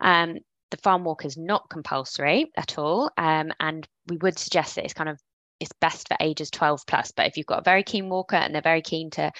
um, 0.00 0.38
the 0.70 0.76
farm 0.78 1.04
walk 1.04 1.24
is 1.24 1.36
not 1.36 1.68
compulsory 1.70 2.50
at 2.56 2.78
all. 2.78 3.10
Um, 3.16 3.52
and 3.60 3.86
we 4.08 4.16
would 4.18 4.38
suggest 4.38 4.74
that 4.74 4.84
it's 4.84 4.94
kind 4.94 5.08
of 5.08 5.18
it's 5.58 5.72
best 5.80 6.08
for 6.08 6.16
ages 6.20 6.50
12 6.50 6.82
plus. 6.86 7.12
But 7.12 7.26
if 7.26 7.36
you've 7.36 7.46
got 7.46 7.60
a 7.60 7.64
very 7.64 7.82
keen 7.82 8.08
walker 8.08 8.36
and 8.36 8.54
they're 8.54 8.62
very 8.62 8.82
keen 8.82 9.10
to 9.10 9.32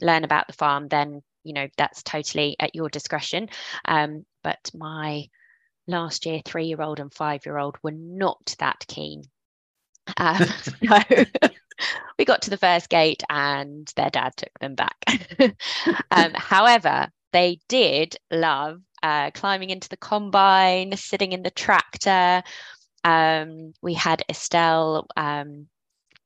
learn 0.00 0.24
about 0.24 0.46
the 0.46 0.52
farm 0.54 0.88
then 0.88 1.22
you 1.44 1.52
know 1.52 1.68
that's 1.76 2.02
totally 2.02 2.56
at 2.58 2.74
your 2.74 2.88
discretion. 2.88 3.48
Um, 3.84 4.24
but 4.42 4.58
my 4.74 5.26
last 5.86 6.26
year 6.26 6.40
three 6.44 6.66
year 6.66 6.82
old 6.82 7.00
and 7.00 7.12
five 7.12 7.44
year 7.46 7.58
old 7.58 7.76
were 7.82 7.92
not 7.92 8.54
that 8.58 8.84
keen. 8.86 9.24
Um, 10.16 10.44
so 10.44 10.72
we 12.18 12.24
got 12.24 12.42
to 12.42 12.50
the 12.50 12.56
first 12.56 12.88
gate 12.88 13.22
and 13.30 13.86
their 13.94 14.10
dad 14.10 14.32
took 14.36 14.58
them 14.60 14.74
back. 14.74 15.04
Um, 16.10 16.32
however 16.34 17.08
they 17.32 17.60
did 17.68 18.16
love 18.30 18.80
uh, 19.02 19.30
climbing 19.32 19.70
into 19.70 19.88
the 19.88 19.96
combine 19.96 20.96
sitting 20.96 21.32
in 21.32 21.42
the 21.42 21.50
tractor. 21.50 22.42
Um, 23.04 23.72
we 23.80 23.94
had 23.94 24.22
estelle 24.28 25.06
um, 25.16 25.68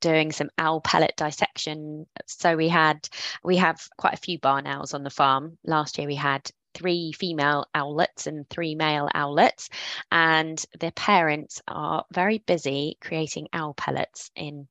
doing 0.00 0.32
some 0.32 0.50
owl 0.58 0.80
pellet 0.80 1.14
dissection. 1.16 2.06
So 2.26 2.56
we 2.56 2.68
had 2.68 3.08
we 3.42 3.56
have 3.56 3.80
quite 3.96 4.14
a 4.14 4.18
few 4.18 4.38
barn 4.38 4.66
owls 4.66 4.94
on 4.94 5.04
the 5.04 5.10
farm. 5.10 5.56
Last 5.64 5.98
year 5.98 6.06
we 6.06 6.16
had 6.16 6.50
three 6.74 7.12
female 7.12 7.66
owlets 7.74 8.26
and 8.26 8.48
three 8.48 8.74
male 8.74 9.08
owlets, 9.14 9.68
and 10.10 10.62
their 10.78 10.90
parents 10.92 11.62
are 11.68 12.04
very 12.12 12.38
busy 12.38 12.98
creating 13.00 13.48
owl 13.52 13.74
pellets 13.74 14.30
in 14.36 14.68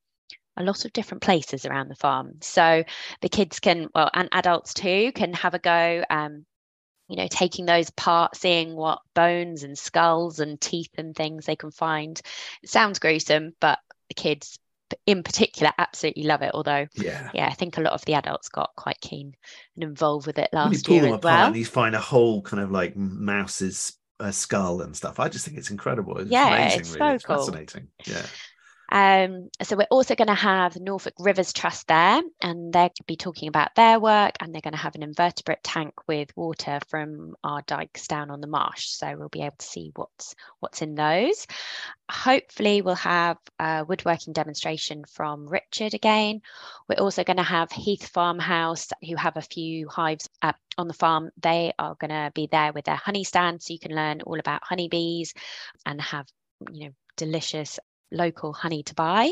a 0.57 0.63
lot 0.63 0.85
of 0.85 0.93
different 0.93 1.23
places 1.23 1.65
around 1.65 1.89
the 1.89 1.95
farm. 1.95 2.33
So 2.41 2.83
the 3.21 3.29
kids 3.29 3.59
can, 3.59 3.89
well, 3.95 4.11
and 4.13 4.29
adults 4.31 4.73
too, 4.73 5.11
can 5.13 5.33
have 5.33 5.53
a 5.53 5.59
go. 5.59 6.03
Um, 6.09 6.45
you 7.09 7.17
know, 7.17 7.27
taking 7.29 7.65
those 7.65 7.89
apart, 7.89 8.35
seeing 8.35 8.75
what 8.75 9.01
bones 9.13 9.63
and 9.63 9.77
skulls 9.77 10.39
and 10.39 10.59
teeth 10.59 10.91
and 10.97 11.13
things 11.15 11.45
they 11.45 11.55
can 11.55 11.69
find. 11.69 12.19
It 12.63 12.69
sounds 12.69 12.99
gruesome, 12.99 13.53
but 13.59 13.77
the 14.07 14.15
kids 14.15 14.57
in 15.05 15.23
particular 15.23 15.71
absolutely 15.77 16.23
love 16.23 16.41
it. 16.41 16.51
Although, 16.53 16.87
Yeah. 16.95 17.31
yeah, 17.33 17.47
I 17.47 17.53
think 17.53 17.77
a 17.77 17.81
lot 17.81 17.93
of 17.93 18.05
the 18.05 18.13
adults 18.15 18.49
got 18.49 18.71
quite 18.75 18.99
keen 19.01 19.33
and 19.75 19.83
involved 19.83 20.27
with 20.27 20.39
it 20.39 20.49
last 20.53 20.85
pull 20.85 20.95
year 20.95 21.03
them 21.03 21.13
as 21.13 21.19
apart 21.19 21.23
well. 21.23 21.47
and 21.47 21.55
you 21.57 21.65
find 21.65 21.95
a 21.95 21.99
whole 21.99 22.41
kind 22.41 22.61
of 22.63 22.71
like 22.71 22.95
mouse's 22.95 23.97
uh, 24.19 24.31
skull 24.31 24.81
and 24.81 24.95
stuff. 24.95 25.19
I 25.19 25.27
just 25.29 25.45
think 25.45 25.57
it's 25.57 25.71
incredible. 25.71 26.17
It's 26.19 26.29
Yeah, 26.29 26.47
amazing, 26.47 26.79
it's 26.79 26.89
really. 26.91 26.99
so 26.99 27.07
it's 27.15 27.23
cool. 27.23 27.35
fascinating. 27.37 27.87
Yeah. 28.05 28.21
Um, 28.93 29.49
so 29.63 29.75
we're 29.75 29.87
also 29.89 30.13
going 30.13 30.27
to 30.27 30.35
have 30.35 30.79
Norfolk 30.79 31.15
Rivers 31.17 31.51
Trust 31.51 31.87
there, 31.87 32.21
and 32.43 32.71
they'll 32.71 32.91
be 33.07 33.15
talking 33.15 33.47
about 33.47 33.73
their 33.73 33.99
work, 33.99 34.35
and 34.39 34.53
they're 34.53 34.61
going 34.61 34.75
to 34.75 34.79
have 34.79 34.93
an 34.93 35.01
invertebrate 35.01 35.63
tank 35.63 35.95
with 36.07 36.29
water 36.37 36.79
from 36.89 37.33
our 37.43 37.63
dikes 37.63 38.05
down 38.07 38.29
on 38.29 38.39
the 38.39 38.45
marsh. 38.45 38.85
So 38.89 39.15
we'll 39.17 39.29
be 39.29 39.41
able 39.41 39.55
to 39.57 39.65
see 39.65 39.91
what's 39.95 40.35
what's 40.59 40.83
in 40.83 40.93
those. 40.93 41.47
Hopefully, 42.07 42.83
we'll 42.83 42.93
have 42.93 43.37
a 43.57 43.83
woodworking 43.83 44.31
demonstration 44.31 45.05
from 45.11 45.47
Richard 45.47 45.95
again. 45.95 46.41
We're 46.87 47.03
also 47.03 47.23
going 47.23 47.37
to 47.37 47.43
have 47.43 47.71
Heath 47.71 48.09
Farmhouse, 48.09 48.89
who 49.01 49.15
have 49.15 49.37
a 49.37 49.41
few 49.41 49.89
hives 49.89 50.29
uh, 50.43 50.53
on 50.77 50.87
the 50.87 50.93
farm. 50.93 51.31
They 51.41 51.73
are 51.79 51.95
going 51.95 52.11
to 52.11 52.31
be 52.35 52.47
there 52.51 52.71
with 52.71 52.85
their 52.85 52.95
honey 52.95 53.23
stand, 53.23 53.63
so 53.63 53.73
you 53.73 53.79
can 53.79 53.95
learn 53.95 54.21
all 54.21 54.39
about 54.39 54.63
honeybees 54.63 55.33
and 55.83 55.99
have 55.99 56.27
you 56.71 56.85
know 56.85 56.93
delicious 57.17 57.79
local 58.13 58.53
honey 58.53 58.83
to 58.83 58.95
buy 58.95 59.31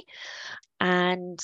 and 0.79 1.39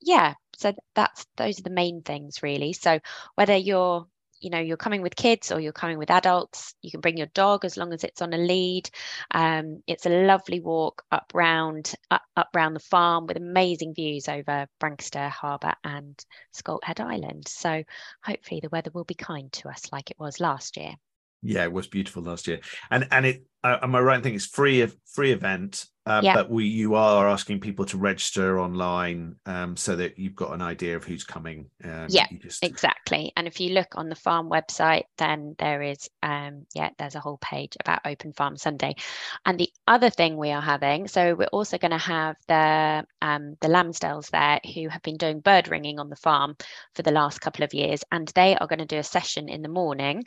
yeah 0.00 0.34
so 0.56 0.72
that's 0.94 1.26
those 1.36 1.58
are 1.58 1.64
the 1.64 1.70
main 1.70 2.02
things 2.02 2.42
really 2.42 2.72
so 2.72 2.98
whether 3.34 3.56
you're 3.56 4.06
you 4.40 4.50
know 4.50 4.58
you're 4.58 4.76
coming 4.76 5.02
with 5.02 5.14
kids 5.14 5.52
or 5.52 5.60
you're 5.60 5.72
coming 5.72 5.98
with 5.98 6.10
adults 6.10 6.74
you 6.82 6.90
can 6.90 7.00
bring 7.00 7.16
your 7.16 7.28
dog 7.28 7.64
as 7.64 7.76
long 7.76 7.92
as 7.92 8.02
it's 8.02 8.20
on 8.20 8.32
a 8.32 8.38
lead 8.38 8.90
um, 9.30 9.82
it's 9.86 10.04
a 10.06 10.26
lovely 10.26 10.60
walk 10.60 11.04
up 11.12 11.30
round 11.32 11.94
up, 12.10 12.22
up 12.36 12.48
round 12.54 12.74
the 12.74 12.80
farm 12.80 13.26
with 13.26 13.36
amazing 13.36 13.94
views 13.94 14.28
over 14.28 14.66
Brancaster 14.80 15.30
Harbour 15.30 15.74
and 15.84 16.22
Scolt 16.52 16.82
Head 16.82 17.00
Island 17.00 17.46
so 17.46 17.84
hopefully 18.24 18.60
the 18.60 18.68
weather 18.70 18.90
will 18.92 19.04
be 19.04 19.14
kind 19.14 19.50
to 19.52 19.68
us 19.68 19.92
like 19.92 20.10
it 20.10 20.18
was 20.18 20.40
last 20.40 20.76
year 20.76 20.94
Yeah, 21.42 21.64
it 21.64 21.72
was 21.72 21.86
beautiful 21.88 22.22
last 22.22 22.46
year, 22.46 22.60
and 22.90 23.06
and 23.10 23.26
it. 23.26 23.44
Uh, 23.64 23.78
am 23.82 23.94
I 23.94 24.00
right 24.00 24.16
in 24.16 24.22
thinking 24.22 24.36
it's 24.36 24.46
free 24.46 24.80
of 24.80 24.96
free 25.06 25.32
event? 25.32 25.86
Uh, 26.04 26.20
Yeah. 26.22 26.34
But 26.34 26.50
we 26.50 26.64
you 26.64 26.94
are 26.94 27.28
asking 27.28 27.60
people 27.60 27.84
to 27.86 27.96
register 27.96 28.58
online, 28.58 29.36
um, 29.46 29.76
so 29.76 29.94
that 29.96 30.18
you've 30.18 30.34
got 30.34 30.52
an 30.52 30.62
idea 30.62 30.96
of 30.96 31.04
who's 31.04 31.24
coming. 31.24 31.70
Um, 31.84 32.06
Yeah, 32.08 32.26
just, 32.40 32.64
Exactly. 32.64 33.32
And 33.36 33.46
if 33.46 33.60
you 33.60 33.70
look 33.70 33.96
on 33.96 34.08
the 34.08 34.16
farm 34.16 34.48
website, 34.48 35.04
then 35.18 35.54
there 35.58 35.82
is, 35.82 36.10
um, 36.22 36.66
yeah, 36.74 36.90
there's 36.98 37.14
a 37.14 37.20
whole 37.20 37.38
page 37.38 37.76
about 37.78 38.00
Open 38.04 38.32
Farm 38.32 38.56
Sunday. 38.56 38.96
And 39.44 39.58
the 39.58 39.70
other 39.86 40.10
thing 40.10 40.36
we 40.36 40.50
are 40.50 40.60
having, 40.60 41.06
so 41.08 41.34
we're 41.34 41.46
also 41.46 41.78
going 41.78 41.92
to 41.92 41.98
have 41.98 42.36
the 42.48 43.06
um, 43.20 43.56
the 43.60 43.68
Lambsdales 43.68 44.30
there 44.30 44.60
who 44.74 44.88
have 44.88 45.02
been 45.02 45.16
doing 45.16 45.40
bird 45.40 45.68
ringing 45.68 46.00
on 46.00 46.10
the 46.10 46.16
farm 46.16 46.56
for 46.94 47.02
the 47.02 47.12
last 47.12 47.40
couple 47.40 47.64
of 47.64 47.74
years, 47.74 48.02
and 48.10 48.26
they 48.34 48.56
are 48.56 48.66
going 48.66 48.80
to 48.80 48.86
do 48.86 48.98
a 48.98 49.04
session 49.04 49.48
in 49.48 49.62
the 49.62 49.68
morning, 49.68 50.24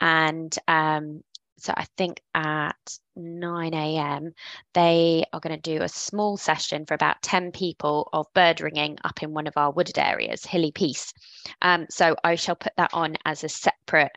and 0.00 0.54
um, 0.68 1.22
so 1.58 1.72
I 1.76 1.86
think 1.96 2.20
at 2.34 2.98
9 3.16 3.74
a.m. 3.74 4.34
they 4.72 5.24
are 5.32 5.40
going 5.40 5.54
to 5.54 5.76
do 5.76 5.82
a 5.82 5.88
small 5.88 6.36
session 6.36 6.84
for 6.84 6.94
about 6.94 7.22
10 7.22 7.52
people 7.52 8.08
of 8.12 8.26
bird 8.34 8.60
ringing 8.60 8.98
up 9.04 9.22
in 9.22 9.32
one 9.32 9.46
of 9.46 9.56
our 9.56 9.70
wooded 9.70 9.98
areas, 9.98 10.44
Hilly 10.44 10.72
Peace. 10.72 11.12
Um, 11.62 11.86
so 11.90 12.16
I 12.24 12.34
shall 12.34 12.56
put 12.56 12.72
that 12.76 12.92
on 12.92 13.16
as 13.24 13.44
a 13.44 13.48
separate 13.48 14.16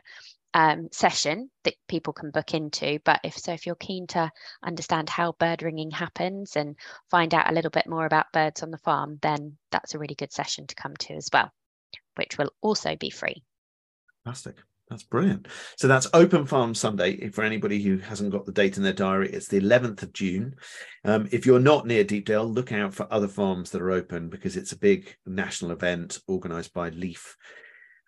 um, 0.54 0.88
session 0.90 1.50
that 1.64 1.74
people 1.86 2.12
can 2.12 2.30
book 2.30 2.54
into. 2.54 2.98
But 3.04 3.20
if 3.22 3.36
so, 3.36 3.52
if 3.52 3.66
you're 3.66 3.76
keen 3.76 4.06
to 4.08 4.30
understand 4.62 5.08
how 5.08 5.32
bird 5.32 5.62
ringing 5.62 5.90
happens 5.90 6.56
and 6.56 6.76
find 7.10 7.32
out 7.34 7.50
a 7.50 7.54
little 7.54 7.70
bit 7.70 7.86
more 7.86 8.06
about 8.06 8.32
birds 8.32 8.62
on 8.62 8.70
the 8.70 8.78
farm, 8.78 9.18
then 9.22 9.56
that's 9.70 9.94
a 9.94 9.98
really 9.98 10.16
good 10.16 10.32
session 10.32 10.66
to 10.66 10.74
come 10.74 10.96
to 10.96 11.14
as 11.14 11.28
well, 11.32 11.52
which 12.16 12.36
will 12.38 12.50
also 12.60 12.96
be 12.96 13.10
free. 13.10 13.44
Fantastic. 14.24 14.56
That's 14.90 15.02
brilliant. 15.02 15.48
So 15.76 15.86
that's 15.86 16.08
Open 16.14 16.46
Farm 16.46 16.74
Sunday. 16.74 17.28
For 17.30 17.44
anybody 17.44 17.82
who 17.82 17.98
hasn't 17.98 18.32
got 18.32 18.46
the 18.46 18.52
date 18.52 18.78
in 18.78 18.82
their 18.82 18.92
diary, 18.94 19.30
it's 19.30 19.48
the 19.48 19.60
11th 19.60 20.02
of 20.02 20.12
June. 20.14 20.54
Um, 21.04 21.28
if 21.30 21.44
you're 21.44 21.60
not 21.60 21.86
near 21.86 22.04
Deepdale, 22.04 22.50
look 22.50 22.72
out 22.72 22.94
for 22.94 23.06
other 23.10 23.28
farms 23.28 23.70
that 23.70 23.82
are 23.82 23.90
open 23.90 24.30
because 24.30 24.56
it's 24.56 24.72
a 24.72 24.78
big 24.78 25.14
national 25.26 25.72
event 25.72 26.20
organised 26.28 26.72
by 26.72 26.88
Leaf. 26.88 27.36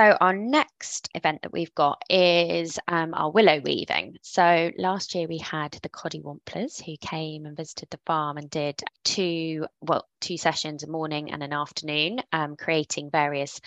So 0.00 0.16
our 0.18 0.32
next 0.32 1.10
event 1.14 1.42
that 1.42 1.52
we've 1.52 1.74
got 1.74 2.02
is 2.08 2.78
um, 2.88 3.12
our 3.12 3.30
willow 3.30 3.60
weaving. 3.60 4.16
So 4.22 4.70
last 4.78 5.14
year 5.14 5.28
we 5.28 5.36
had 5.36 5.72
the 5.72 5.90
Coddywomplers 5.90 6.82
who 6.82 6.96
came 6.96 7.44
and 7.44 7.54
visited 7.54 7.90
the 7.90 8.00
farm 8.06 8.38
and 8.38 8.48
did 8.48 8.82
two, 9.04 9.66
well, 9.82 10.08
two 10.22 10.38
sessions, 10.38 10.84
a 10.84 10.86
morning 10.86 11.30
and 11.30 11.42
an 11.42 11.52
afternoon, 11.52 12.22
um, 12.32 12.56
creating 12.56 13.10
various 13.10 13.60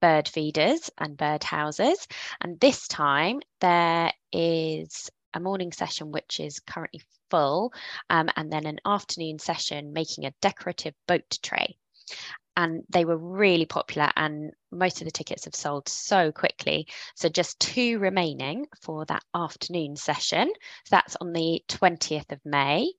bird 0.00 0.28
feeders 0.28 0.88
and 0.98 1.16
bird 1.16 1.42
houses. 1.42 2.06
And 2.40 2.60
this 2.60 2.86
time 2.86 3.40
there 3.60 4.12
is 4.32 5.10
a 5.34 5.40
morning 5.40 5.72
session 5.72 6.12
which 6.12 6.38
is 6.38 6.60
currently 6.60 7.02
full, 7.28 7.72
um, 8.08 8.30
and 8.36 8.52
then 8.52 8.66
an 8.66 8.78
afternoon 8.86 9.40
session 9.40 9.92
making 9.92 10.26
a 10.26 10.34
decorative 10.40 10.94
boat 11.08 11.40
tray 11.42 11.76
and 12.56 12.82
they 12.88 13.04
were 13.04 13.18
really 13.18 13.66
popular 13.66 14.10
and 14.16 14.52
most 14.72 15.00
of 15.00 15.04
the 15.04 15.10
tickets 15.10 15.44
have 15.44 15.54
sold 15.54 15.88
so 15.88 16.32
quickly. 16.32 16.86
So 17.14 17.28
just 17.28 17.60
two 17.60 17.98
remaining 17.98 18.66
for 18.80 19.04
that 19.06 19.24
afternoon 19.34 19.96
session. 19.96 20.48
So 20.84 20.90
that's 20.90 21.16
on 21.16 21.32
the 21.32 21.62
20th 21.68 22.32
of 22.32 22.40
may. 22.44 22.90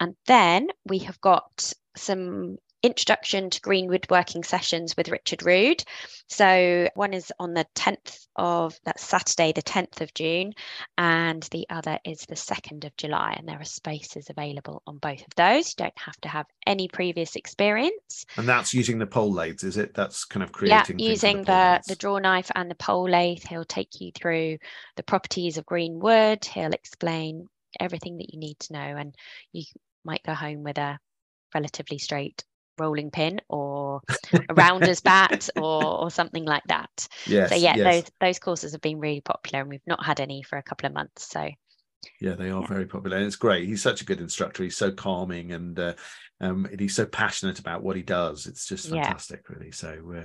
And 0.00 0.14
then 0.26 0.68
we 0.86 0.98
have 1.00 1.20
got 1.20 1.72
some 1.96 2.58
introduction 2.82 3.50
to 3.50 3.60
green 3.60 3.88
woodworking 3.88 4.44
sessions 4.44 4.96
with 4.96 5.08
richard 5.08 5.44
rood 5.44 5.82
so 6.28 6.88
one 6.94 7.12
is 7.12 7.32
on 7.38 7.54
the 7.54 7.66
10th 7.74 8.26
of 8.36 8.78
that's 8.84 9.04
saturday 9.04 9.52
the 9.52 9.62
10th 9.62 10.00
of 10.00 10.14
june 10.14 10.52
and 10.96 11.42
the 11.50 11.66
other 11.70 11.98
is 12.04 12.20
the 12.28 12.34
2nd 12.34 12.84
of 12.84 12.96
july 12.96 13.34
and 13.36 13.48
there 13.48 13.60
are 13.60 13.64
spaces 13.64 14.30
available 14.30 14.82
on 14.86 14.98
both 14.98 15.20
of 15.20 15.34
those 15.36 15.68
you 15.70 15.84
don't 15.84 15.98
have 15.98 16.20
to 16.20 16.28
have 16.28 16.46
any 16.66 16.88
previous 16.88 17.34
experience 17.36 18.24
And 18.36 18.48
that's 18.48 18.74
using 18.74 18.98
the 18.98 19.06
pole 19.06 19.32
lathes, 19.32 19.64
is 19.64 19.76
it? 19.76 19.94
That's 19.94 20.24
kind 20.24 20.42
of 20.42 20.52
creating. 20.52 20.96
with 20.96 21.06
using 21.06 21.44
pole 21.44 21.44
the, 21.44 21.82
the 21.88 21.96
draw 21.96 22.18
knife 22.18 22.50
and 22.54 22.70
the 22.70 22.74
pole 22.76 23.08
lathe, 23.08 23.42
he'll 23.42 23.64
take 23.64 24.00
you 24.00 24.12
through 24.12 24.58
the 24.96 25.02
properties 25.02 25.58
of 25.58 25.66
green 25.66 25.98
wood. 25.98 26.44
He'll 26.44 26.72
explain 26.72 27.48
everything 27.80 28.18
that 28.18 28.32
you 28.32 28.38
need 28.38 28.58
to 28.60 28.72
know, 28.72 28.96
and 28.96 29.14
you 29.52 29.64
might 30.04 30.22
go 30.22 30.34
home 30.34 30.62
with 30.62 30.78
a 30.78 30.98
relatively 31.54 31.98
straight 31.98 32.44
rolling 32.78 33.10
pin 33.10 33.40
or 33.48 34.00
a 34.48 34.54
rounder's 34.54 35.00
bat 35.00 35.48
or, 35.56 36.00
or 36.02 36.10
something 36.10 36.44
like 36.44 36.64
that. 36.68 37.08
Yes. 37.26 37.50
so 37.50 37.54
yeah, 37.54 37.76
yes. 37.76 37.82
those 37.82 38.04
those 38.20 38.38
courses 38.38 38.72
have 38.72 38.80
been 38.80 39.00
really 39.00 39.20
popular, 39.20 39.60
and 39.62 39.70
we've 39.70 39.80
not 39.86 40.04
had 40.04 40.20
any 40.20 40.42
for 40.42 40.58
a 40.58 40.62
couple 40.62 40.86
of 40.86 40.94
months. 40.94 41.28
So 41.30 41.48
Yeah, 42.20 42.34
they 42.34 42.50
are 42.50 42.62
Yeah. 42.62 42.68
very 42.68 42.86
popular, 42.86 43.16
and 43.16 43.26
it's 43.26 43.36
great. 43.36 43.66
He's 43.68 43.82
such 43.82 44.00
a 44.00 44.04
good 44.04 44.20
instructor. 44.20 44.62
He's 44.62 44.76
so 44.76 44.90
calming, 44.92 45.52
and 45.52 45.78
uh, 45.78 45.94
um, 46.40 46.64
and 46.66 46.80
he's 46.80 46.96
so 46.96 47.06
passionate 47.06 47.58
about 47.58 47.82
what 47.82 47.96
he 47.96 48.02
does. 48.02 48.46
It's 48.46 48.66
just 48.66 48.88
Yeah. 48.88 49.04
fantastic, 49.04 49.48
really. 49.48 49.72
So, 49.72 50.14
uh, 50.16 50.24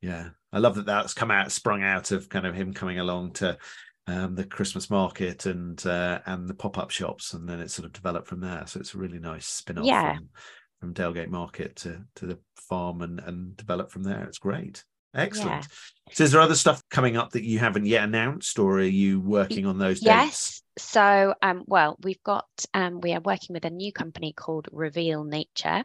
yeah, 0.00 0.30
I 0.52 0.58
love 0.58 0.76
that 0.76 0.86
that's 0.86 1.14
come 1.14 1.30
out, 1.30 1.50
sprung 1.52 1.82
out 1.82 2.12
of 2.12 2.28
kind 2.28 2.46
of 2.46 2.54
him 2.54 2.72
coming 2.72 2.98
along 2.98 3.32
to 3.34 3.58
um, 4.06 4.34
the 4.34 4.44
Christmas 4.44 4.90
market 4.90 5.46
and 5.46 5.84
uh, 5.86 6.20
and 6.26 6.48
the 6.48 6.54
pop 6.54 6.78
up 6.78 6.90
shops, 6.90 7.34
and 7.34 7.48
then 7.48 7.60
it 7.60 7.70
sort 7.70 7.86
of 7.86 7.92
developed 7.92 8.28
from 8.28 8.40
there. 8.40 8.64
So 8.66 8.80
it's 8.80 8.94
a 8.94 8.98
really 8.98 9.18
nice 9.18 9.46
spin 9.46 9.78
off 9.78 9.84
Yeah. 9.84 10.00
from, 10.00 10.28
from 10.80 10.94
Dalegate 10.94 11.28
Market 11.28 11.76
to 11.76 12.04
to 12.16 12.26
the 12.26 12.38
farm 12.56 13.02
and 13.02 13.20
and 13.20 13.56
develop 13.56 13.90
from 13.90 14.02
there. 14.02 14.24
It's 14.24 14.38
great, 14.38 14.84
excellent. 15.14 15.66
So 16.12 16.24
is 16.24 16.32
there 16.32 16.40
other 16.40 16.54
stuff 16.54 16.82
coming 16.90 17.16
up 17.16 17.32
that 17.32 17.44
you 17.44 17.58
haven't 17.58 17.86
yet 17.86 18.04
announced, 18.04 18.58
or 18.58 18.78
are 18.78 18.82
you 18.82 19.20
working 19.20 19.66
on 19.66 19.78
those 19.78 20.00
dates? 20.00 20.06
Yes. 20.06 20.62
So, 20.78 21.34
um, 21.42 21.64
well, 21.66 21.96
we've 22.02 22.22
got, 22.22 22.46
um, 22.72 23.00
we 23.00 23.12
are 23.12 23.20
working 23.20 23.52
with 23.52 23.64
a 23.64 23.70
new 23.70 23.92
company 23.92 24.32
called 24.32 24.68
Reveal 24.70 25.24
Nature, 25.24 25.84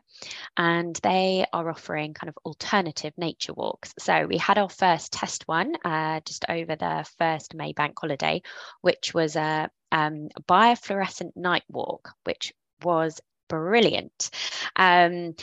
and 0.55 0.95
they 1.01 1.45
are 1.51 1.67
offering 1.67 2.13
kind 2.13 2.29
of 2.29 2.37
alternative 2.45 3.13
nature 3.17 3.53
walks. 3.53 3.93
So, 3.97 4.27
we 4.27 4.37
had 4.37 4.59
our 4.59 4.69
first 4.69 5.11
test 5.11 5.47
one 5.47 5.73
uh, 5.83 6.21
just 6.25 6.45
over 6.47 6.75
the 6.75 7.05
first 7.17 7.55
May 7.55 7.73
bank 7.73 7.95
holiday, 7.99 8.43
which 8.81 9.13
was 9.13 9.35
a 9.35 9.69
um, 9.91 10.29
biofluorescent 10.47 11.31
night 11.35 11.63
walk, 11.67 12.11
which 12.23 12.53
was 12.83 13.19
brilliant. 13.47 14.29
Um, 14.75 15.35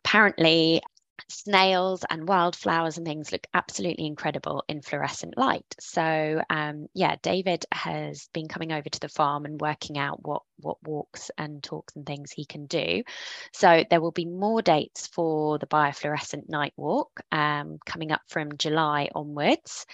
apparently, 0.00 0.82
snails 1.28 2.04
and 2.08 2.28
wildflowers 2.28 2.98
and 2.98 3.06
things 3.06 3.32
look 3.32 3.46
absolutely 3.52 4.06
incredible 4.06 4.64
in 4.68 4.82
fluorescent 4.82 5.36
light. 5.36 5.64
So 5.80 6.40
um, 6.50 6.86
yeah, 6.94 7.16
David 7.22 7.64
has 7.72 8.28
been 8.32 8.48
coming 8.48 8.72
over 8.72 8.88
to 8.88 9.00
the 9.00 9.08
farm 9.08 9.44
and 9.44 9.60
working 9.60 9.98
out 9.98 10.24
what 10.24 10.42
what 10.58 10.82
walks 10.84 11.30
and 11.36 11.62
talks 11.62 11.96
and 11.96 12.06
things 12.06 12.30
he 12.32 12.44
can 12.44 12.66
do. 12.66 13.02
So 13.52 13.84
there 13.90 14.00
will 14.00 14.12
be 14.12 14.24
more 14.26 14.62
dates 14.62 15.06
for 15.08 15.58
the 15.58 15.66
biofluorescent 15.66 16.48
night 16.48 16.72
walk 16.76 17.20
um, 17.32 17.78
coming 17.84 18.12
up 18.12 18.22
from 18.28 18.56
July 18.56 19.08
onwards. 19.14 19.86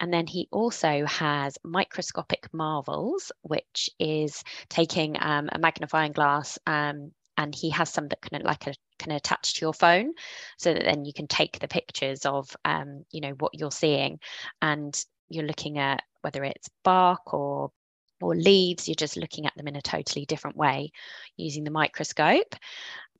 And 0.00 0.12
then 0.12 0.26
he 0.26 0.48
also 0.52 1.04
has 1.06 1.58
microscopic 1.64 2.48
marvels, 2.52 3.32
which 3.42 3.90
is 3.98 4.44
taking 4.68 5.16
um, 5.20 5.48
a 5.52 5.58
magnifying 5.58 6.12
glass 6.12 6.58
um, 6.66 7.12
and 7.36 7.54
he 7.54 7.70
has 7.70 7.90
some 7.90 8.08
that 8.08 8.20
can 8.20 8.42
like 8.42 8.66
a, 8.66 8.74
can 8.98 9.12
attach 9.12 9.54
to 9.54 9.64
your 9.64 9.72
phone 9.72 10.12
so 10.58 10.74
that 10.74 10.82
then 10.84 11.04
you 11.04 11.12
can 11.12 11.28
take 11.28 11.58
the 11.58 11.68
pictures 11.68 12.26
of 12.26 12.54
um, 12.64 13.04
you 13.12 13.20
know 13.20 13.34
what 13.38 13.54
you're 13.54 13.70
seeing. 13.70 14.18
And 14.60 14.94
you're 15.28 15.46
looking 15.46 15.78
at 15.78 16.02
whether 16.22 16.44
it's 16.44 16.68
bark 16.84 17.32
or 17.32 17.70
or 18.20 18.34
leaves 18.34 18.88
you're 18.88 18.96
just 18.96 19.16
looking 19.16 19.46
at 19.46 19.54
them 19.56 19.68
in 19.68 19.76
a 19.76 19.82
totally 19.82 20.26
different 20.26 20.56
way 20.56 20.90
using 21.36 21.62
the 21.62 21.70
microscope 21.70 22.56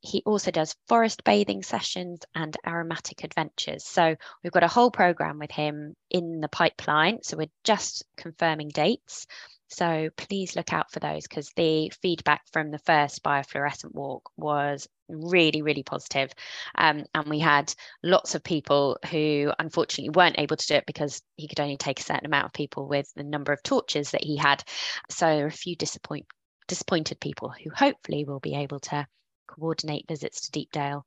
he 0.01 0.23
also 0.25 0.51
does 0.51 0.75
forest 0.87 1.23
bathing 1.23 1.61
sessions 1.61 2.21
and 2.35 2.55
aromatic 2.65 3.23
adventures 3.23 3.85
so 3.85 4.15
we've 4.43 4.53
got 4.53 4.63
a 4.63 4.67
whole 4.67 4.91
program 4.91 5.39
with 5.39 5.51
him 5.51 5.95
in 6.09 6.39
the 6.41 6.47
pipeline 6.47 7.19
so 7.21 7.37
we're 7.37 7.47
just 7.63 8.03
confirming 8.17 8.69
dates 8.69 9.27
so 9.69 10.09
please 10.17 10.55
look 10.55 10.73
out 10.73 10.91
for 10.91 10.99
those 10.99 11.27
because 11.27 11.51
the 11.55 11.91
feedback 12.01 12.41
from 12.51 12.71
the 12.71 12.79
first 12.79 13.23
biofluorescent 13.23 13.93
walk 13.93 14.31
was 14.35 14.87
really, 15.07 15.61
really 15.61 15.83
positive. 15.83 16.31
Um, 16.75 17.05
and 17.13 17.29
we 17.29 17.39
had 17.39 17.73
lots 18.03 18.33
of 18.33 18.43
people 18.43 18.97
who 19.11 19.51
unfortunately 19.59 20.09
weren't 20.09 20.39
able 20.39 20.55
to 20.55 20.67
do 20.67 20.73
it 20.75 20.85
because 20.87 21.21
he 21.35 21.47
could 21.47 21.59
only 21.59 21.77
take 21.77 21.99
a 21.99 22.03
certain 22.03 22.25
amount 22.25 22.47
of 22.47 22.53
people 22.53 22.87
with 22.87 23.11
the 23.15 23.23
number 23.23 23.53
of 23.53 23.61
torches 23.61 24.11
that 24.11 24.23
he 24.23 24.37
had. 24.37 24.63
So 25.09 25.27
there 25.27 25.45
are 25.45 25.47
a 25.47 25.51
few 25.51 25.75
disappoint, 25.75 26.25
disappointed 26.67 27.19
people 27.19 27.49
who 27.49 27.69
hopefully 27.69 28.25
will 28.25 28.39
be 28.39 28.55
able 28.55 28.79
to 28.79 29.05
coordinate 29.49 30.05
visits 30.07 30.41
to 30.41 30.51
Deepdale 30.51 31.05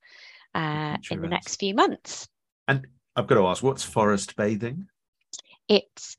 uh, 0.54 0.96
in 1.10 1.20
the 1.20 1.28
next 1.28 1.56
few 1.56 1.74
months. 1.74 2.28
And 2.68 2.86
I've 3.16 3.26
got 3.26 3.36
to 3.36 3.46
ask, 3.46 3.62
what's 3.62 3.84
forest 3.84 4.36
bathing? 4.36 4.88
it's 5.68 6.16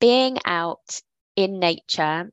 being 0.00 0.38
out 0.44 1.00
in 1.36 1.58
nature 1.58 2.30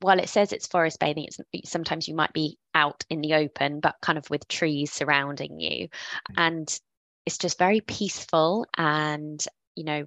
while 0.00 0.18
it 0.20 0.28
says 0.28 0.52
it's 0.52 0.66
forest 0.66 1.00
bathing 1.00 1.26
it's 1.26 1.70
sometimes 1.70 2.06
you 2.06 2.14
might 2.14 2.32
be 2.32 2.56
out 2.74 3.04
in 3.10 3.20
the 3.20 3.34
open 3.34 3.80
but 3.80 3.96
kind 4.00 4.18
of 4.18 4.28
with 4.30 4.46
trees 4.46 4.92
surrounding 4.92 5.58
you 5.58 5.88
and 6.36 6.80
it's 7.26 7.38
just 7.38 7.58
very 7.58 7.80
peaceful 7.80 8.66
and 8.76 9.44
you 9.74 9.84
know 9.84 10.04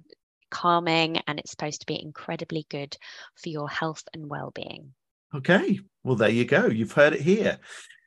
calming 0.50 1.18
and 1.26 1.38
it's 1.38 1.50
supposed 1.50 1.80
to 1.80 1.86
be 1.86 2.00
incredibly 2.00 2.66
good 2.70 2.96
for 3.36 3.48
your 3.48 3.68
health 3.68 4.04
and 4.14 4.28
well-being 4.28 4.94
Okay, 5.34 5.80
well 6.04 6.16
there 6.16 6.28
you 6.28 6.44
go. 6.44 6.66
You've 6.66 6.92
heard 6.92 7.14
it 7.14 7.22
here. 7.22 7.58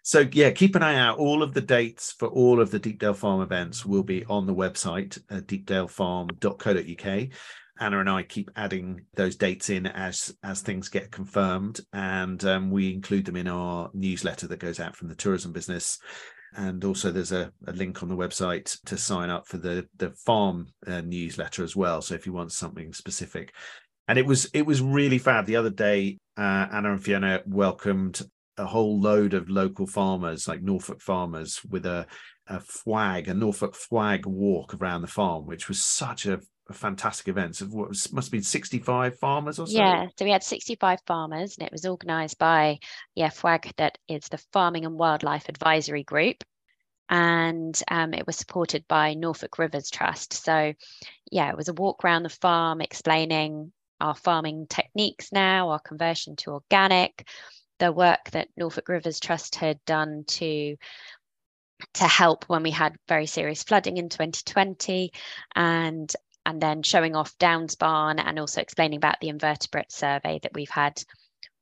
So 0.06 0.24
yeah, 0.34 0.52
keep 0.52 0.76
an 0.76 0.84
eye 0.84 1.00
out. 1.00 1.18
All 1.18 1.42
of 1.42 1.56
the 1.56 1.62
dates 1.62 2.12
for 2.12 2.28
all 2.28 2.62
of 2.62 2.70
the 2.70 2.78
Deepdale 2.78 3.16
Farm 3.16 3.42
events 3.42 3.88
will 3.88 4.04
be 4.04 4.24
on 4.26 4.46
the 4.46 4.54
website, 4.54 5.18
uh, 5.32 5.38
deepdalefarm.co.uk. 5.38 7.30
Anna 7.80 8.00
and 8.00 8.10
I 8.10 8.22
keep 8.22 8.52
adding 8.56 9.02
those 9.16 9.36
dates 9.36 9.72
in 9.72 9.88
as 9.88 10.32
as 10.44 10.62
things 10.62 10.90
get 10.90 11.10
confirmed, 11.10 11.80
and 11.92 12.46
um, 12.46 12.70
we 12.70 12.94
include 12.94 13.26
them 13.26 13.36
in 13.36 13.48
our 13.48 13.90
newsletter 13.96 14.48
that 14.48 14.60
goes 14.60 14.80
out 14.80 14.96
from 14.96 15.08
the 15.08 15.16
tourism 15.16 15.52
business. 15.52 15.98
And 16.56 16.86
also, 16.86 17.12
there's 17.12 17.32
a, 17.32 17.52
a 17.66 17.74
link 17.74 18.04
on 18.04 18.10
the 18.10 18.16
website 18.16 18.78
to 18.86 18.98
sign 18.98 19.32
up 19.32 19.48
for 19.48 19.58
the 19.58 19.88
the 19.98 20.12
farm 20.12 20.68
uh, 20.86 21.02
newsletter 21.02 21.64
as 21.64 21.76
well. 21.76 22.04
So 22.04 22.14
if 22.14 22.28
you 22.28 22.34
want 22.34 22.52
something 22.52 22.94
specific, 22.94 23.56
and 24.08 24.20
it 24.20 24.26
was 24.28 24.46
it 24.54 24.68
was 24.68 24.84
really 24.84 25.18
fab. 25.18 25.48
The 25.48 25.56
other 25.56 25.72
day, 25.72 26.20
uh, 26.38 26.68
Anna 26.72 26.92
and 26.92 27.04
Fiona 27.04 27.42
welcomed 27.48 28.22
a 28.58 28.66
whole 28.66 29.00
load 29.00 29.34
of 29.34 29.50
local 29.50 29.86
farmers, 29.86 30.48
like 30.48 30.62
Norfolk 30.62 31.02
farmers, 31.02 31.62
with 31.66 31.86
a 31.86 32.08
a 32.48 32.60
FWAG, 32.60 33.28
a 33.28 33.34
Norfolk 33.34 33.76
FWAG 33.76 34.26
walk 34.26 34.76
around 34.76 35.02
the 35.02 35.08
farm, 35.08 35.46
which 35.46 35.68
was 35.68 35.82
such 35.82 36.26
a, 36.26 36.40
a 36.70 36.74
fantastic 36.74 37.28
event. 37.28 37.56
So 37.56 37.66
what 37.66 37.90
was, 37.90 38.12
must 38.14 38.28
have 38.28 38.32
been 38.32 38.44
65 38.44 39.18
farmers 39.18 39.60
or 39.60 39.68
so. 39.68 39.78
Yeah, 39.78 40.08
so 40.18 40.26
we 40.26 40.32
had 40.32 40.44
65 40.44 41.00
farmers 41.08 41.58
and 41.58 41.66
it 41.66 41.72
was 41.72 41.86
organised 41.86 42.38
by 42.38 42.80
yeah, 43.16 43.30
FWAG, 43.30 43.72
that 43.78 43.98
is 44.08 44.28
the 44.30 44.44
Farming 44.54 44.86
and 44.86 44.98
Wildlife 44.98 45.50
Advisory 45.50 46.04
Group. 46.04 46.44
And 47.08 47.80
um, 47.90 48.14
it 48.16 48.26
was 48.26 48.36
supported 48.36 48.88
by 48.88 49.14
Norfolk 49.14 49.60
Rivers 49.60 49.92
Trust. 49.92 50.34
So, 50.34 50.74
yeah, 51.32 51.50
it 51.50 51.58
was 51.58 51.68
a 51.68 51.74
walk 51.74 52.04
around 52.04 52.24
the 52.24 52.30
farm 52.30 52.82
explaining 52.82 53.72
our 54.02 54.16
farming 54.16 54.66
techniques 54.68 55.32
now, 55.32 55.70
our 55.70 55.80
conversion 55.80 56.36
to 56.36 56.52
organic, 56.52 57.28
the 57.80 57.92
work 57.92 58.32
that 58.32 58.50
Norfolk 58.58 58.90
Rivers 58.90 59.20
Trust 59.20 59.56
had 59.56 59.80
done 59.86 60.24
to 60.28 60.76
to 61.96 62.04
help 62.06 62.46
when 62.46 62.64
we 62.64 62.72
had 62.72 62.96
very 63.08 63.26
serious 63.26 63.64
flooding 63.64 63.98
in 63.98 64.08
2020 64.10 65.12
and 65.56 66.12
and 66.46 66.62
then 66.62 66.84
showing 66.84 67.16
off 67.16 67.38
Downs 67.38 67.76
Barn 67.76 68.20
and 68.20 68.40
also 68.40 68.62
explaining 68.62 68.98
about 68.98 69.20
the 69.20 69.30
invertebrate 69.30 69.92
survey 69.92 70.40
that 70.44 70.54
we've 70.54 70.70
had, 70.70 71.02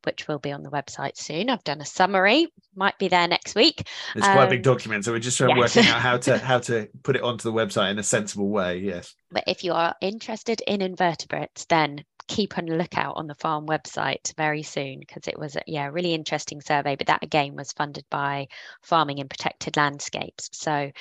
which 0.03 0.27
will 0.27 0.39
be 0.39 0.51
on 0.51 0.61
the 0.61 0.69
website 0.69 1.15
soon. 1.17 1.49
I've 1.49 1.63
done 1.63 1.79
a 1.79 1.85
summary, 1.85 2.47
might 2.75 2.97
be 2.99 3.07
there 3.07 3.27
next 3.27 3.55
week. 3.55 3.87
It's 4.13 4.27
quite 4.27 4.43
a 4.43 4.47
big 4.47 4.59
Um, 4.67 4.73
document, 4.73 5.05
so 5.05 5.13
we're 5.13 5.19
just 5.19 5.37
trying 5.37 5.51
yes. 5.51 5.75
working 5.75 5.89
out 5.89 6.01
how 6.01 6.17
to 6.17 6.37
how 6.49 6.59
to 6.59 6.89
put 7.01 7.15
it 7.15 7.23
onto 7.23 7.43
the 7.49 7.53
website 7.53 7.91
in 7.91 7.99
a 7.99 8.03
sensible 8.03 8.49
way. 8.49 8.79
Yes. 8.79 9.15
But 9.31 9.45
if 9.47 9.63
you 9.63 9.73
are 9.73 9.95
interested 10.01 10.61
in 10.67 10.81
invertebrates, 10.81 11.65
then 11.65 12.03
keep 12.27 12.57
on 12.57 12.65
lookout 12.65 13.17
on 13.17 13.27
the 13.27 13.35
farm 13.35 13.65
website 13.67 14.35
very 14.37 14.63
soon 14.63 14.99
because 14.99 15.27
it 15.27 15.37
was 15.37 15.55
a 15.55 15.61
yeah, 15.67 15.87
a 15.87 15.91
really 15.91 16.13
interesting 16.13 16.61
survey. 16.61 16.95
But 16.95 17.07
that 17.07 17.23
again 17.23 17.55
was 17.55 17.71
funded 17.71 18.05
by 18.09 18.47
Farming 18.81 19.19
in 19.19 19.29
Protected 19.29 19.77
Landscapes. 19.77 20.49
So 20.53 20.91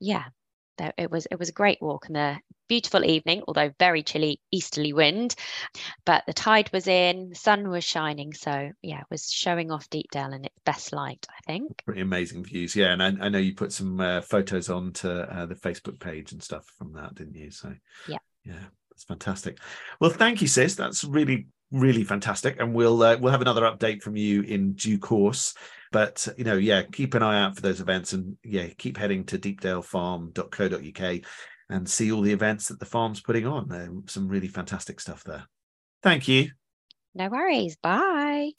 yeah, 0.00 0.24
there, 0.78 0.92
it 0.96 1.10
was 1.10 1.26
it 1.30 1.38
was 1.38 1.48
a 1.48 1.52
great 1.52 1.78
walk 1.80 2.08
and 2.08 2.16
a 2.16 2.40
beautiful 2.68 3.04
evening, 3.04 3.42
although 3.48 3.72
very 3.78 4.02
chilly 4.02 4.40
easterly 4.50 4.92
wind. 4.92 5.34
But 6.04 6.24
the 6.26 6.32
tide 6.32 6.70
was 6.72 6.86
in, 6.86 7.30
the 7.30 7.34
sun 7.34 7.68
was 7.68 7.84
shining, 7.84 8.32
so 8.34 8.70
yeah, 8.82 9.00
it 9.00 9.06
was 9.10 9.30
showing 9.30 9.70
off 9.70 9.90
Deepdale 9.90 10.32
in 10.32 10.44
its 10.44 10.60
best 10.64 10.92
light, 10.92 11.26
I 11.30 11.40
think. 11.52 11.82
Pretty 11.84 12.02
amazing 12.02 12.44
views, 12.44 12.76
yeah. 12.76 12.92
And 12.92 13.02
I, 13.02 13.26
I 13.26 13.28
know 13.28 13.38
you 13.38 13.54
put 13.54 13.72
some 13.72 14.00
uh, 14.00 14.20
photos 14.20 14.68
onto 14.68 15.08
uh, 15.08 15.46
the 15.46 15.54
Facebook 15.54 15.98
page 15.98 16.32
and 16.32 16.42
stuff 16.42 16.66
from 16.76 16.92
that, 16.92 17.14
didn't 17.14 17.36
you? 17.36 17.50
So 17.50 17.74
Yeah. 18.06 18.18
yeah, 18.44 18.66
that's 18.98 19.04
fantastic. 19.04 19.58
Well, 20.00 20.10
thank 20.10 20.42
you, 20.42 20.48
sis. 20.48 20.74
That's 20.74 21.04
really 21.04 21.46
really 21.70 22.02
fantastic, 22.02 22.58
and 22.58 22.74
we'll 22.74 23.00
uh, 23.02 23.16
we'll 23.18 23.30
have 23.30 23.42
another 23.42 23.62
update 23.62 24.02
from 24.02 24.16
you 24.16 24.42
in 24.42 24.72
due 24.72 24.98
course. 24.98 25.54
But 25.92 26.26
you 26.36 26.42
know, 26.42 26.56
yeah, 26.56 26.82
keep 26.82 27.14
an 27.14 27.22
eye 27.22 27.40
out 27.40 27.54
for 27.54 27.62
those 27.62 27.80
events, 27.80 28.12
and 28.12 28.36
yeah, 28.42 28.66
keep 28.76 28.96
heading 28.96 29.24
to 29.26 29.38
deepdalefarm.co.uk 29.38 31.24
and 31.70 31.88
see 31.88 32.10
all 32.10 32.22
the 32.22 32.32
events 32.32 32.68
that 32.68 32.80
the 32.80 32.86
farm's 32.86 33.20
putting 33.20 33.46
on. 33.46 34.02
Some 34.06 34.26
really 34.26 34.48
fantastic 34.48 34.98
stuff 34.98 35.22
there. 35.22 35.46
Thank 36.02 36.26
you. 36.26 36.50
No 37.14 37.28
worries. 37.28 37.76
Bye. 37.76 38.52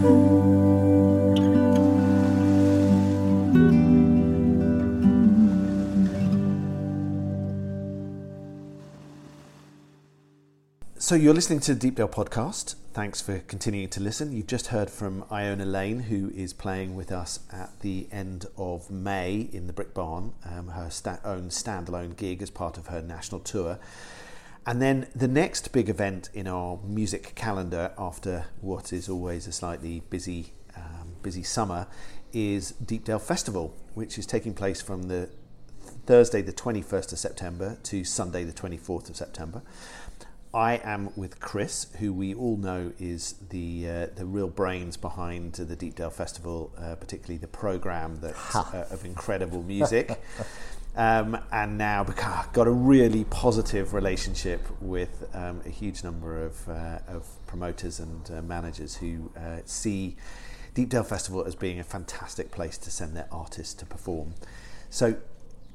So 11.10 11.16
you're 11.16 11.34
listening 11.34 11.60
to 11.62 11.74
the 11.74 11.90
Deepdale 11.90 12.08
podcast. 12.08 12.76
Thanks 12.94 13.20
for 13.20 13.40
continuing 13.40 13.90
to 13.90 14.00
listen. 14.00 14.32
You've 14.32 14.46
just 14.46 14.68
heard 14.68 14.92
from 14.92 15.26
Iona 15.32 15.66
Lane, 15.66 16.02
who 16.02 16.30
is 16.36 16.54
playing 16.54 16.96
with 16.96 17.12
us 17.12 17.40
at 17.52 17.80
the 17.80 18.08
end 18.12 18.46
of 18.60 18.92
May 18.92 19.50
in 19.52 19.66
the 19.66 19.74
Brick 19.74 19.96
Barn, 19.96 20.34
um, 20.46 20.68
her 20.68 20.92
sta- 20.92 21.18
own 21.26 21.50
standalone 21.50 22.16
gig 22.16 22.44
as 22.44 22.52
part 22.52 22.78
of 22.78 22.90
her 22.90 23.02
national 23.02 23.42
tour. 23.42 23.80
And 24.68 24.84
then 24.84 25.08
the 25.16 25.28
next 25.28 25.72
big 25.72 25.90
event 25.90 26.30
in 26.36 26.46
our 26.46 26.80
music 26.84 27.34
calendar 27.34 27.92
after 27.98 28.46
what 28.62 28.94
is 28.94 29.10
always 29.10 29.48
a 29.48 29.52
slightly 29.52 30.04
busy, 30.12 30.54
um, 30.78 31.16
busy 31.24 31.42
summer 31.42 31.88
is 32.34 32.74
Deepdale 32.74 33.18
Festival, 33.18 33.76
which 33.96 34.20
is 34.20 34.28
taking 34.28 34.54
place 34.54 34.80
from 34.80 35.08
the 35.08 35.32
Thursday, 36.06 36.44
the 36.44 36.54
21st 36.54 37.14
of 37.14 37.18
September, 37.18 37.80
to 37.84 38.04
Sunday, 38.04 38.44
the 38.44 38.54
24th 38.54 39.10
of 39.10 39.16
September. 39.16 39.64
I 40.54 40.82
am 40.84 41.12
with 41.16 41.40
Chris, 41.40 41.88
who 42.00 42.12
we 42.12 42.34
all 42.34 42.58
know 42.58 42.92
is 42.98 43.36
the 43.50 43.88
uh, 43.88 44.08
the 44.16 44.26
real 44.26 44.48
brains 44.48 44.98
behind 44.98 45.54
the 45.54 45.76
Deepdale 45.76 46.10
Festival, 46.10 46.72
uh, 46.78 46.96
particularly 46.96 47.38
the 47.38 47.48
program 47.48 48.18
that's 48.20 48.56
uh, 48.56 48.88
of 48.90 49.06
incredible 49.06 49.64
music. 49.64 50.22
Um, 50.96 51.38
and 51.52 51.78
now 51.78 52.04
got 52.04 52.68
a 52.68 52.72
really 52.72 53.24
positive 53.26 53.94
relationship 53.94 54.68
with 54.82 55.30
um, 55.34 55.62
a 55.66 55.70
huge 55.70 56.04
number 56.04 56.44
of, 56.44 56.68
uh, 56.68 57.00
of 57.08 57.28
promoters 57.46 58.00
and 58.00 58.30
uh, 58.32 58.42
managers 58.42 58.96
who 58.96 59.32
uh, 59.38 59.60
see 59.66 60.18
Deepdale 60.74 61.06
Festival 61.06 61.46
as 61.46 61.56
being 61.56 61.80
a 61.80 61.84
fantastic 61.84 62.52
place 62.52 62.78
to 62.80 62.92
send 62.92 63.16
their 63.16 63.28
artists 63.32 63.74
to 63.76 63.86
perform. 63.86 64.34
So 64.90 65.16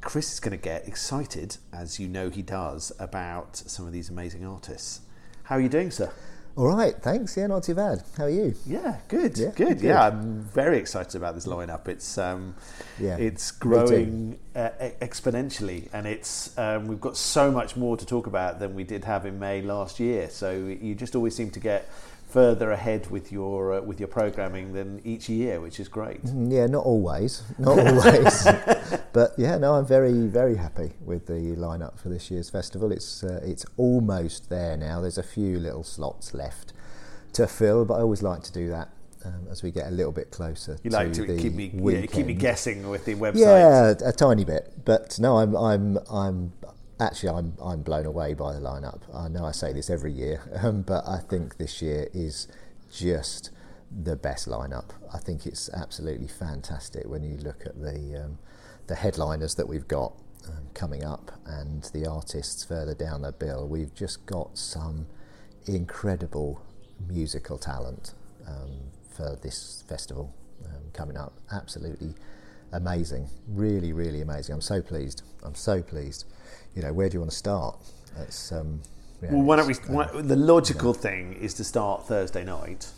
Chris 0.04 0.32
is 0.34 0.40
going 0.40 0.56
to 0.56 0.62
get 0.62 0.86
excited, 0.86 1.56
as 1.72 1.98
you 1.98 2.06
know 2.08 2.28
he 2.30 2.42
does, 2.42 2.92
about 2.98 3.56
some 3.56 3.86
of 3.86 3.92
these 3.92 4.10
amazing 4.10 4.44
artists. 4.46 5.00
How 5.44 5.56
are 5.56 5.60
you 5.60 5.68
doing, 5.68 5.90
sir? 5.90 6.10
All 6.56 6.68
right, 6.68 6.94
thanks. 7.02 7.36
Yeah, 7.36 7.48
not 7.48 7.64
too 7.64 7.74
bad. 7.74 8.04
How 8.16 8.24
are 8.24 8.30
you? 8.30 8.54
Yeah, 8.64 8.98
good, 9.08 9.36
Yeah, 9.36 9.48
good. 9.56 9.78
good. 9.78 9.80
Yeah, 9.80 10.06
I'm 10.06 10.40
very 10.42 10.78
excited 10.78 11.16
about 11.16 11.34
this 11.34 11.46
lineup. 11.46 11.88
It's 11.88 12.16
um, 12.16 12.54
Yeah, 13.00 13.16
it's 13.16 13.50
growing 13.50 14.38
uh, 14.54 14.68
exponentially, 15.00 15.88
and 15.92 16.06
it's 16.06 16.56
um, 16.56 16.86
we've 16.86 17.00
got 17.00 17.16
so 17.16 17.50
much 17.50 17.74
more 17.74 17.96
to 17.96 18.06
talk 18.06 18.28
about 18.28 18.60
than 18.60 18.74
we 18.76 18.84
did 18.84 19.04
have 19.04 19.26
in 19.26 19.40
May 19.40 19.62
last 19.62 19.98
year. 19.98 20.28
So 20.30 20.52
you 20.52 20.94
just 20.94 21.16
always 21.16 21.34
seem 21.34 21.50
to 21.50 21.60
get 21.60 21.88
further 22.28 22.70
ahead 22.72 23.10
with 23.10 23.32
your 23.32 23.74
uh, 23.74 23.80
with 23.80 23.98
your 23.98 24.08
programming 24.08 24.74
than 24.74 25.00
each 25.04 25.28
year, 25.28 25.60
which 25.60 25.80
is 25.80 25.88
great. 25.88 26.22
Mm, 26.24 26.52
Yeah, 26.52 26.66
not 26.66 26.84
always, 26.84 27.42
not 27.58 27.78
always, 27.78 28.46
but 29.12 29.32
yeah, 29.36 29.58
no, 29.58 29.74
I'm 29.74 29.86
very, 29.86 30.26
very 30.26 30.56
happy 30.56 30.92
with 31.00 31.26
the 31.26 31.56
lineup 31.56 31.98
for 31.98 32.08
this 32.08 32.30
year's 32.30 32.50
festival. 32.50 32.92
It's 32.92 33.22
uh, 33.24 33.40
it's 33.44 33.64
almost 33.76 34.50
there 34.50 34.76
now. 34.76 35.00
There's 35.00 35.18
a 35.18 35.22
few 35.22 35.58
little 35.58 35.84
slots 35.84 36.34
left 36.34 36.72
to 37.34 37.46
fill, 37.46 37.84
but 37.84 37.94
I 37.94 38.00
always 38.00 38.22
like 38.22 38.42
to 38.44 38.52
do 38.52 38.68
that 38.68 38.90
um, 39.24 39.46
as 39.50 39.62
we 39.62 39.70
get 39.70 39.86
a 39.86 39.90
little 39.90 40.12
bit 40.12 40.30
closer. 40.30 40.78
You 40.82 40.90
like 40.90 41.12
to 41.14 41.26
keep 41.36 41.54
me 41.54 41.70
yeah, 41.74 42.06
keep 42.06 42.26
me 42.26 42.34
guessing 42.34 42.88
with 42.88 43.04
the 43.04 43.14
website. 43.14 43.36
Yeah, 43.36 44.08
a 44.08 44.12
tiny 44.12 44.44
bit, 44.44 44.72
but 44.84 45.18
no, 45.18 45.38
I'm 45.38 45.56
I'm 45.56 45.98
I'm 46.10 46.52
actually 47.00 47.30
I'm 47.30 47.54
I'm 47.62 47.82
blown 47.82 48.06
away 48.06 48.34
by 48.34 48.52
the 48.52 48.60
lineup. 48.60 49.02
I 49.14 49.28
know 49.28 49.44
I 49.44 49.52
say 49.52 49.72
this 49.72 49.90
every 49.90 50.12
year, 50.12 50.40
um, 50.62 50.82
but 50.82 51.06
I 51.06 51.18
think 51.18 51.58
this 51.58 51.82
year 51.82 52.08
is 52.12 52.48
just 52.92 53.50
the 53.90 54.16
best 54.16 54.48
lineup. 54.48 54.90
I 55.12 55.18
think 55.18 55.46
it's 55.46 55.70
absolutely 55.70 56.28
fantastic 56.28 57.06
when 57.06 57.22
you 57.22 57.36
look 57.38 57.66
at 57.66 57.80
the 57.80 58.24
um, 58.24 58.38
the 58.86 58.94
headliners 58.94 59.54
that 59.56 59.68
we've 59.68 59.88
got 59.88 60.12
um, 60.48 60.68
coming 60.74 61.04
up 61.04 61.32
and 61.46 61.84
the 61.94 62.06
artists 62.06 62.64
further 62.64 62.94
down 62.94 63.22
the 63.22 63.32
bill. 63.32 63.66
We've 63.66 63.94
just 63.94 64.24
got 64.26 64.58
some 64.58 65.06
incredible 65.66 66.60
musical 67.08 67.58
talent 67.58 68.14
um, 68.46 68.72
for 69.14 69.38
this 69.42 69.84
festival 69.88 70.34
um, 70.64 70.82
coming 70.92 71.16
up. 71.16 71.32
Absolutely 71.52 72.14
amazing, 72.72 73.28
really, 73.48 73.92
really 73.92 74.20
amazing. 74.20 74.54
I'm 74.54 74.60
so 74.60 74.82
pleased. 74.82 75.22
I'm 75.42 75.54
so 75.54 75.82
pleased. 75.82 76.26
You 76.74 76.82
know, 76.82 76.92
where 76.92 77.08
do 77.08 77.14
you 77.14 77.20
want 77.20 77.30
to 77.30 77.36
start? 77.36 77.78
It's 78.18 78.52
um, 78.52 78.80
yeah, 79.22 79.32
Well, 79.32 79.42
why 79.42 79.56
don't 79.56 79.66
we? 79.66 79.74
Why, 79.86 80.08
the 80.12 80.36
logical 80.36 80.92
thing 80.92 81.34
is 81.34 81.54
to 81.54 81.64
start 81.64 82.06
Thursday 82.06 82.44
night. 82.44 82.88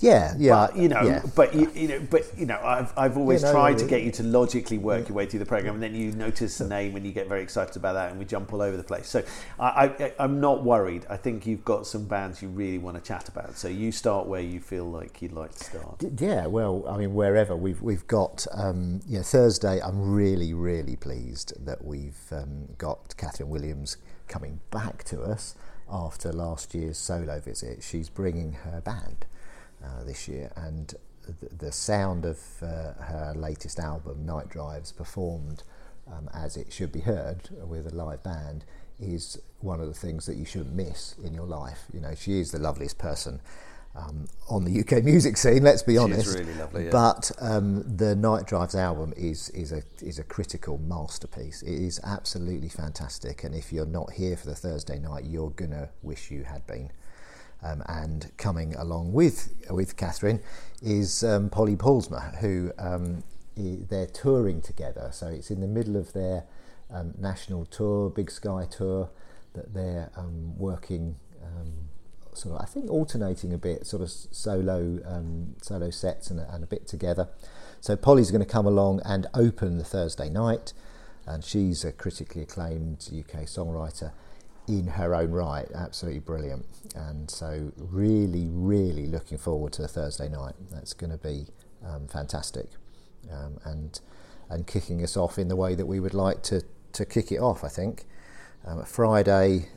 Yeah, 0.00 0.34
yeah, 0.38 0.52
But 0.68 0.76
you 0.76 0.88
know, 0.88 1.02
yeah. 1.02 1.22
but 1.34 1.54
you, 1.54 1.70
you 1.74 1.88
know, 1.88 2.00
but 2.10 2.22
you 2.38 2.46
know, 2.46 2.60
I've 2.62 2.92
I've 2.96 3.16
always 3.16 3.42
no, 3.42 3.52
tried 3.52 3.78
to 3.78 3.86
get 3.86 4.02
you 4.02 4.10
to 4.12 4.22
logically 4.22 4.78
work 4.78 5.08
your 5.08 5.16
way 5.16 5.26
through 5.26 5.38
the 5.40 5.46
program, 5.46 5.74
and 5.74 5.82
then 5.82 5.94
you 5.94 6.12
notice 6.12 6.60
a 6.60 6.68
name 6.68 6.96
and 6.96 7.06
you 7.06 7.12
get 7.12 7.28
very 7.28 7.42
excited 7.42 7.76
about 7.76 7.94
that, 7.94 8.10
and 8.10 8.18
we 8.18 8.24
jump 8.24 8.52
all 8.52 8.62
over 8.62 8.76
the 8.76 8.82
place. 8.84 9.08
So 9.08 9.22
I, 9.58 9.86
I 9.86 10.12
I'm 10.18 10.40
not 10.40 10.64
worried. 10.64 11.06
I 11.08 11.16
think 11.16 11.46
you've 11.46 11.64
got 11.64 11.86
some 11.86 12.04
bands 12.06 12.42
you 12.42 12.48
really 12.48 12.78
want 12.78 12.96
to 12.96 13.02
chat 13.02 13.28
about. 13.28 13.56
So 13.56 13.68
you 13.68 13.90
start 13.92 14.26
where 14.26 14.40
you 14.42 14.60
feel 14.60 14.84
like 14.84 15.22
you'd 15.22 15.32
like 15.32 15.54
to 15.54 15.64
start. 15.64 15.98
D- 15.98 16.10
Yeah, 16.18 16.46
well, 16.46 16.84
I 16.88 16.96
mean, 16.98 17.14
wherever 17.14 17.56
we've 17.56 17.80
we've 17.80 18.06
got, 18.06 18.46
um, 18.52 19.00
you 19.06 19.18
know, 19.18 19.22
Thursday. 19.22 19.80
I'm 19.82 20.12
really, 20.14 20.52
really 20.54 20.96
pleased 20.96 21.52
that 21.64 21.84
we've 21.84 22.20
um, 22.32 22.68
got 22.78 23.14
Kathryn 23.16 23.46
Williams 23.48 23.96
coming 24.28 24.60
back 24.70 25.04
to 25.04 25.22
us 25.22 25.54
after 25.90 26.32
last 26.32 26.74
year's 26.74 26.98
solo 26.98 27.38
visit. 27.40 27.82
She's 27.82 28.08
bringing 28.08 28.52
her 28.52 28.80
band 28.80 29.26
this 30.06 30.28
year, 30.28 30.52
and 30.56 30.94
the, 31.26 31.54
the 31.56 31.72
sound 31.72 32.24
of 32.24 32.40
uh, 32.62 32.92
her 33.02 33.32
latest 33.36 33.78
album, 33.78 34.24
Night 34.24 34.48
Drives, 34.48 34.92
performed 34.92 35.62
um, 36.06 36.30
as 36.32 36.56
it 36.56 36.72
should 36.72 36.92
be 36.92 37.00
heard 37.00 37.48
with 37.66 37.92
a 37.92 37.94
live 37.94 38.22
band, 38.22 38.64
is 39.00 39.40
one 39.60 39.80
of 39.80 39.88
the 39.88 39.94
things 39.94 40.26
that 40.26 40.36
you 40.36 40.44
shouldn't 40.44 40.74
miss 40.74 41.16
in 41.22 41.34
your 41.34 41.46
life. 41.46 41.84
You 41.92 42.00
know, 42.00 42.14
she 42.14 42.38
is 42.40 42.52
the 42.52 42.58
loveliest 42.58 42.98
person 42.98 43.40
um, 43.96 44.26
on 44.48 44.64
the 44.64 44.80
UK 44.80 45.02
music 45.04 45.36
scene. 45.36 45.62
Let's 45.62 45.82
be 45.82 45.98
honest. 45.98 46.38
really 46.38 46.54
lovely, 46.54 46.84
yeah. 46.84 46.90
But 46.90 47.30
um, 47.40 47.96
the 47.96 48.14
Night 48.14 48.46
Drives 48.46 48.74
album 48.74 49.12
is 49.16 49.50
is 49.50 49.72
a 49.72 49.82
is 50.00 50.18
a 50.18 50.24
critical 50.24 50.78
masterpiece. 50.78 51.62
It 51.62 51.74
is 51.74 52.00
absolutely 52.04 52.68
fantastic, 52.68 53.44
and 53.44 53.54
if 53.54 53.72
you're 53.72 53.86
not 53.86 54.12
here 54.12 54.36
for 54.36 54.46
the 54.46 54.54
Thursday 54.54 54.98
night, 54.98 55.24
you're 55.24 55.50
gonna 55.50 55.90
wish 56.02 56.30
you 56.30 56.44
had 56.44 56.66
been. 56.66 56.90
Um, 57.62 57.82
and 57.86 58.30
coming 58.36 58.74
along 58.76 59.12
with 59.12 59.54
with 59.70 59.96
Kathryn 59.96 60.40
is 60.82 61.24
um, 61.24 61.48
Polly 61.48 61.74
Paulusma, 61.74 62.38
who 62.38 62.70
um, 62.78 63.24
they're 63.56 64.06
touring 64.06 64.60
together. 64.60 65.08
So 65.12 65.28
it's 65.28 65.50
in 65.50 65.60
the 65.60 65.66
middle 65.66 65.96
of 65.96 66.12
their 66.12 66.44
um, 66.90 67.14
national 67.18 67.64
tour, 67.64 68.10
Big 68.10 68.30
Sky 68.30 68.66
tour, 68.70 69.10
that 69.54 69.74
they're 69.74 70.10
um, 70.16 70.56
working 70.58 71.16
um, 71.42 71.72
sort 72.34 72.56
of 72.56 72.62
I 72.62 72.66
think 72.66 72.90
alternating 72.90 73.52
a 73.52 73.58
bit, 73.58 73.86
sort 73.86 74.02
of 74.02 74.10
solo 74.10 75.00
solo 75.62 75.90
sets 75.90 76.30
and 76.30 76.40
and 76.40 76.62
a 76.62 76.66
bit 76.66 76.86
together. 76.86 77.28
So 77.80 77.96
Polly's 77.96 78.30
going 78.30 78.44
to 78.44 78.50
come 78.50 78.66
along 78.66 79.00
and 79.04 79.26
open 79.34 79.78
the 79.78 79.84
Thursday 79.84 80.28
night, 80.28 80.72
and 81.26 81.42
she's 81.42 81.84
a 81.84 81.92
critically 81.92 82.42
acclaimed 82.42 83.08
UK 83.10 83.42
songwriter 83.42 84.12
in 84.68 84.86
her 84.86 85.14
own 85.14 85.30
right, 85.30 85.66
absolutely 85.74 86.20
brilliant. 86.20 86.66
And 86.94 87.30
so 87.30 87.72
really, 87.76 88.46
really 88.50 89.06
looking 89.06 89.38
forward 89.38 89.72
to 89.74 89.86
Thursday 89.88 90.28
night. 90.28 90.54
That's 90.70 90.92
going 90.92 91.10
to 91.10 91.18
be 91.18 91.46
um, 91.84 92.08
fantastic, 92.08 92.68
um, 93.32 93.58
and 93.64 94.00
and 94.48 94.66
kicking 94.66 95.02
us 95.02 95.16
off 95.16 95.38
in 95.38 95.48
the 95.48 95.56
way 95.56 95.74
that 95.74 95.86
we 95.86 96.00
would 96.00 96.14
like 96.14 96.42
to 96.44 96.62
to 96.92 97.04
kick 97.04 97.32
it 97.32 97.38
off. 97.38 97.64
I 97.64 97.68
think 97.68 98.04
um, 98.66 98.84
Friday 98.84 99.68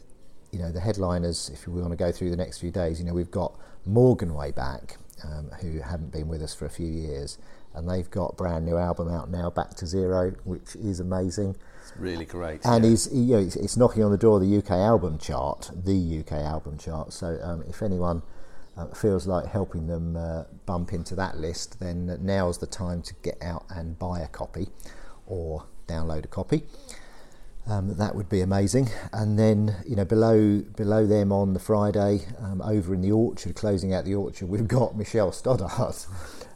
you 0.52 0.60
know, 0.60 0.72
the 0.72 0.80
headliners, 0.80 1.50
if 1.54 1.68
we 1.68 1.80
want 1.80 1.92
to 1.92 1.98
go 1.98 2.12
through 2.12 2.30
the 2.32 2.38
next 2.38 2.60
few 2.60 2.72
days, 2.72 3.00
you 3.00 3.06
know, 3.06 3.14
we've 3.14 3.32
got 3.32 3.58
Morganway 3.88 4.54
back, 4.56 4.98
um, 5.24 5.50
who 5.62 5.80
haven't 5.80 6.12
been 6.12 6.28
with 6.28 6.42
us 6.42 6.54
for 6.54 6.66
a 6.66 6.70
few 6.70 6.88
years, 6.88 7.38
and 7.74 7.90
they've 7.90 8.10
got 8.10 8.36
brand 8.36 8.66
new 8.66 8.78
album 8.78 9.10
out 9.10 9.30
now, 9.30 9.50
Back 9.50 9.76
to 9.76 9.86
Zero, 9.86 10.32
which 10.44 10.76
is 10.76 11.00
amazing. 11.00 11.56
It's 11.90 12.00
really 12.00 12.26
great. 12.26 12.62
And 12.66 12.84
yeah. 12.84 12.90
he's, 12.92 13.12
he- 13.12 13.20
you 13.20 13.36
know, 13.36 13.42
it's, 13.42 13.56
it's 13.56 13.78
knocking 13.78 14.04
on 14.04 14.12
the 14.12 14.18
door 14.18 14.42
of 14.42 14.48
the 14.48 14.58
UK 14.58 14.72
album 14.72 15.18
chart, 15.18 15.72
the 15.74 16.20
UK 16.20 16.34
album 16.34 16.78
chart. 16.78 17.14
So 17.14 17.40
um, 17.42 17.64
if 17.68 17.82
anyone 17.82 18.22
uh, 18.78 18.88
feels 18.88 19.28
like 19.28 19.48
helping 19.48 19.88
them 19.88 20.16
uh, 20.16 20.44
bump 20.66 20.94
into 20.94 21.16
that 21.16 21.38
list, 21.38 21.80
then 21.80 22.18
now's 22.22 22.58
the 22.60 22.68
time 22.68 23.02
to 23.04 23.14
get 23.24 23.38
out 23.42 23.66
and 23.70 23.98
buy 23.98 24.20
a 24.20 24.28
copy 24.28 24.68
or 25.26 25.66
download 25.88 26.26
a 26.26 26.28
copy. 26.28 26.64
Um, 27.68 27.96
that 27.98 28.16
would 28.16 28.30
be 28.30 28.42
amazing. 28.42 28.90
And 29.14 29.38
then, 29.38 29.76
you 29.88 29.96
know, 29.96 30.06
below 30.06 30.60
below 30.76 31.06
them 31.06 31.32
on 31.32 31.54
the 31.54 31.60
Friday, 31.60 32.22
um, 32.40 32.62
over 32.62 32.94
in 32.94 33.02
the 33.02 33.12
orchard, 33.12 33.56
closing 33.56 33.94
out 33.94 34.06
the 34.06 34.16
orchard, 34.16 34.50
we've 34.50 34.68
got 34.68 34.98
Michele 34.98 35.32
Stodart 35.32 36.08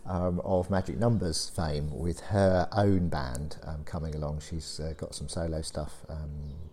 um, 0.05 0.39
of 0.43 0.69
Magic 0.69 0.97
Numbers 0.97 1.49
fame 1.55 1.89
with 1.91 2.19
her 2.21 2.67
own 2.73 3.07
band 3.09 3.57
um, 3.63 3.83
coming 3.85 4.15
along. 4.15 4.41
She's 4.47 4.79
uh, 4.79 4.93
got 4.97 5.15
some 5.15 5.27
solo 5.29 5.61
stuff 5.61 6.05
um, 6.09 6.29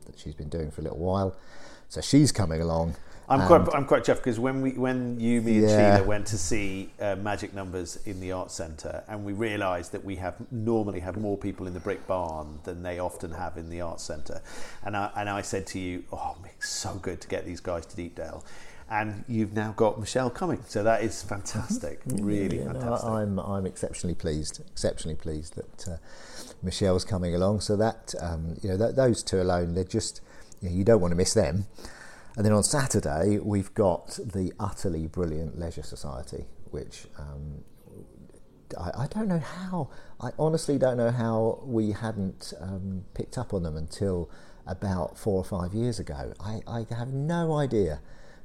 that 0.06 0.18
she's 0.18 0.34
been 0.34 0.48
doing 0.48 0.70
for 0.70 0.80
a 0.80 0.84
little 0.84 0.98
while, 0.98 1.36
so 1.88 2.00
she's 2.00 2.32
coming 2.32 2.60
along. 2.60 2.96
I'm 3.28 3.46
quite 3.46 3.72
I'm 3.72 3.84
quite 3.84 4.02
chuffed 4.02 4.16
because 4.16 4.40
when 4.40 4.60
we 4.60 4.72
when 4.72 5.20
you 5.20 5.40
me 5.40 5.58
and 5.58 5.68
Yeah. 5.68 5.94
Sheila 5.96 6.08
went 6.08 6.26
to 6.26 6.36
see 6.38 6.90
uh, 7.00 7.14
Magic 7.14 7.54
Numbers 7.54 8.00
in 8.04 8.18
the 8.18 8.32
Arts 8.32 8.54
Centre 8.54 9.04
and 9.06 9.24
we 9.24 9.32
realised 9.34 9.92
that 9.92 10.04
we 10.04 10.16
have 10.16 10.34
normally 10.50 10.98
have 10.98 11.16
more 11.16 11.38
people 11.38 11.68
in 11.68 11.72
the 11.72 11.78
Brick 11.78 12.04
Barn 12.08 12.58
than 12.64 12.82
they 12.82 12.98
often 12.98 13.30
have 13.30 13.56
in 13.56 13.70
the 13.70 13.82
Arts 13.82 14.02
Centre, 14.02 14.42
and 14.84 14.96
I 14.96 15.10
and 15.14 15.28
I 15.28 15.42
said 15.42 15.64
to 15.68 15.78
you, 15.78 16.02
oh, 16.12 16.36
it's 16.44 16.68
so 16.68 16.94
good 16.94 17.20
to 17.20 17.28
get 17.28 17.44
these 17.46 17.60
guys 17.60 17.86
to 17.86 17.94
Deepdale. 17.94 18.42
And 18.90 19.24
you've 19.28 19.52
now 19.52 19.72
got 19.72 20.00
Michele 20.00 20.30
coming, 20.30 20.64
so 20.66 20.82
that 20.82 21.02
is 21.02 21.22
fantastic, 21.22 22.00
really 22.06 22.58
Yeah, 22.58 22.72
no, 22.72 22.80
fantastic. 22.80 23.08
I'm 23.08 23.38
I'm 23.38 23.64
exceptionally 23.64 24.16
pleased, 24.16 24.60
exceptionally 24.72 25.14
pleased 25.14 25.54
that 25.54 25.88
uh, 25.88 25.96
Michele's 26.60 27.04
coming 27.04 27.34
along. 27.34 27.60
So 27.60 27.76
that 27.76 28.14
um, 28.20 28.56
you 28.62 28.68
know, 28.68 28.76
th 28.76 28.96
those 28.96 29.22
two 29.22 29.40
alone, 29.40 29.74
they're 29.74 29.84
just 29.84 30.20
you, 30.60 30.68
know, 30.68 30.74
you 30.74 30.82
don't 30.84 31.00
want 31.00 31.12
to 31.12 31.16
miss 31.16 31.34
them. 31.34 31.66
And 32.36 32.44
then 32.44 32.52
on 32.52 32.62
Saturday, 32.62 33.38
we've 33.38 33.72
got 33.74 34.18
the 34.24 34.52
utterly 34.58 35.06
brilliant 35.06 35.58
Leisure 35.58 35.82
Society, 35.82 36.46
which 36.70 37.06
um, 37.18 37.64
I, 38.78 39.02
I, 39.02 39.06
don't 39.08 39.28
know 39.28 39.40
how, 39.40 39.90
I 40.20 40.30
honestly 40.38 40.78
don't 40.78 40.96
know 40.96 41.10
how 41.10 41.60
we 41.64 41.92
hadn't 41.92 42.52
um, 42.60 43.04
picked 43.14 43.36
up 43.36 43.52
on 43.52 43.62
them 43.62 43.76
until 43.76 44.30
about 44.66 45.18
four 45.18 45.36
or 45.36 45.44
five 45.44 45.74
years 45.74 45.98
ago. 45.98 46.32
I, 46.40 46.60
I 46.66 46.86
have 46.90 47.12
no 47.12 47.54
idea 47.54 48.00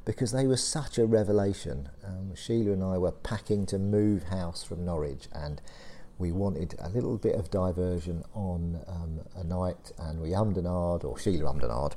because 0.06 0.32
they 0.32 0.48
were 0.48 0.58
such 0.58 0.98
a 0.98 1.06
revelation. 1.06 1.90
Um, 2.06 2.34
Sheila 2.36 2.74
and 2.74 2.84
I 2.84 2.98
were 2.98 3.12
packing 3.12 3.66
to 3.68 3.80
move 3.80 4.24
house 4.24 4.64
from 4.64 4.86
Norwich 4.86 5.28
and 5.34 5.62
we 6.18 6.32
wanted 6.32 6.76
a 6.80 6.90
little 6.90 7.18
bit 7.18 7.36
of 7.36 7.52
diversion 7.52 8.24
on 8.34 8.80
um, 8.88 9.22
a 9.36 9.44
night 9.44 9.92
and 9.98 10.22
we 10.22 10.30
ummed 10.30 10.58
and 10.58 10.68
ahed, 10.68 11.04
or 11.04 11.18
Sheila 11.18 11.52
ummed 11.52 11.64
and 11.64 11.72
ahed, 11.72 11.96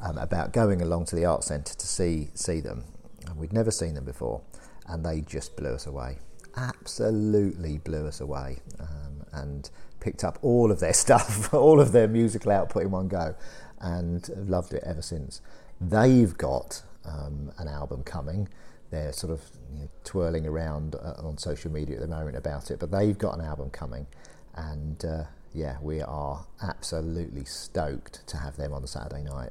um, 0.00 0.16
about 0.16 0.52
going 0.52 0.80
along 0.80 1.06
to 1.06 1.16
the 1.16 1.26
art 1.26 1.44
centre 1.44 1.74
to 1.74 1.86
see, 1.86 2.28
see 2.34 2.60
them. 2.60 2.84
And 3.26 3.36
we'd 3.36 3.52
never 3.52 3.70
seen 3.70 3.94
them 3.94 4.04
before 4.04 4.40
and 4.86 5.04
they 5.04 5.20
just 5.20 5.56
blew 5.56 5.74
us 5.74 5.86
away. 5.86 6.18
Absolutely 6.56 7.78
blew 7.78 8.06
us 8.06 8.20
away 8.20 8.60
um, 8.78 9.24
and 9.32 9.70
picked 9.98 10.24
up 10.24 10.38
all 10.40 10.70
of 10.70 10.80
their 10.80 10.92
stuff, 10.94 11.52
all 11.52 11.80
of 11.80 11.92
their 11.92 12.08
musical 12.08 12.52
output 12.52 12.84
in 12.84 12.90
one 12.90 13.08
go 13.08 13.34
and 13.80 14.30
loved 14.48 14.72
it 14.72 14.82
ever 14.86 15.02
since. 15.02 15.40
They've 15.80 16.36
got 16.36 16.82
um, 17.04 17.52
an 17.58 17.68
album 17.68 18.02
coming 18.02 18.48
they're 18.90 19.12
sort 19.12 19.32
of 19.32 19.40
you 19.72 19.82
know, 19.82 19.88
twirling 20.04 20.46
around 20.46 20.96
uh, 20.96 21.14
on 21.18 21.38
social 21.38 21.70
media 21.70 21.96
at 21.96 22.02
the 22.02 22.08
moment 22.08 22.36
about 22.36 22.70
it, 22.70 22.80
but 22.80 22.90
they've 22.90 23.16
got 23.16 23.38
an 23.38 23.44
album 23.44 23.70
coming, 23.70 24.06
and 24.54 25.04
uh, 25.04 25.24
yeah, 25.54 25.76
we 25.80 26.00
are 26.00 26.44
absolutely 26.62 27.44
stoked 27.44 28.26
to 28.26 28.36
have 28.36 28.56
them 28.56 28.72
on 28.72 28.82
the 28.82 28.88
Saturday 28.88 29.22
night. 29.22 29.50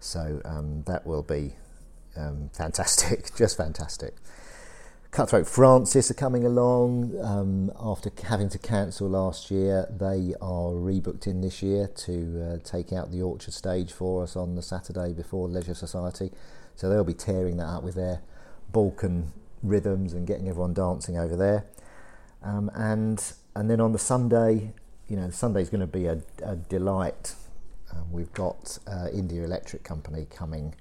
So 0.00 0.42
um, 0.44 0.82
that 0.86 1.06
will 1.06 1.22
be 1.22 1.54
um, 2.16 2.50
fantastic, 2.56 3.34
just 3.36 3.56
fantastic. 3.56 4.16
Cutthroat 5.12 5.46
Francis 5.46 6.10
are 6.10 6.14
coming 6.14 6.44
along 6.44 7.16
um, 7.22 7.70
after 7.78 8.10
having 8.24 8.48
to 8.48 8.58
cancel 8.58 9.08
last 9.08 9.48
year. 9.48 9.86
They 9.88 10.34
are 10.40 10.72
rebooked 10.72 11.28
in 11.28 11.40
this 11.40 11.62
year 11.62 11.86
to 11.86 12.42
uh, 12.42 12.68
take 12.68 12.92
out 12.92 13.12
the 13.12 13.22
Orchard 13.22 13.54
stage 13.54 13.92
for 13.92 14.24
us 14.24 14.34
on 14.34 14.56
the 14.56 14.62
Saturday 14.62 15.12
before 15.12 15.46
Leisure 15.46 15.74
Society. 15.74 16.32
So 16.76 16.88
they'll 16.88 17.04
be 17.04 17.14
tearing 17.14 17.56
that 17.58 17.66
up 17.66 17.82
with 17.82 17.94
their 17.94 18.20
Balkan 18.72 19.32
rhythms 19.62 20.12
and 20.12 20.26
getting 20.26 20.48
everyone 20.48 20.74
dancing 20.74 21.16
over 21.16 21.36
there. 21.36 21.64
Um, 22.42 22.70
and 22.74 23.22
and 23.56 23.70
then 23.70 23.80
on 23.80 23.92
the 23.92 23.98
Sunday, 23.98 24.72
you 25.08 25.16
know, 25.16 25.30
Sunday's 25.30 25.70
going 25.70 25.80
to 25.80 25.86
be 25.86 26.06
a, 26.06 26.20
a 26.44 26.56
delight. 26.56 27.34
Um, 27.92 28.10
we've 28.10 28.32
got 28.32 28.78
uh, 28.86 29.08
India 29.12 29.44
Electric 29.44 29.84
Company 29.84 30.26
coming 30.28 30.74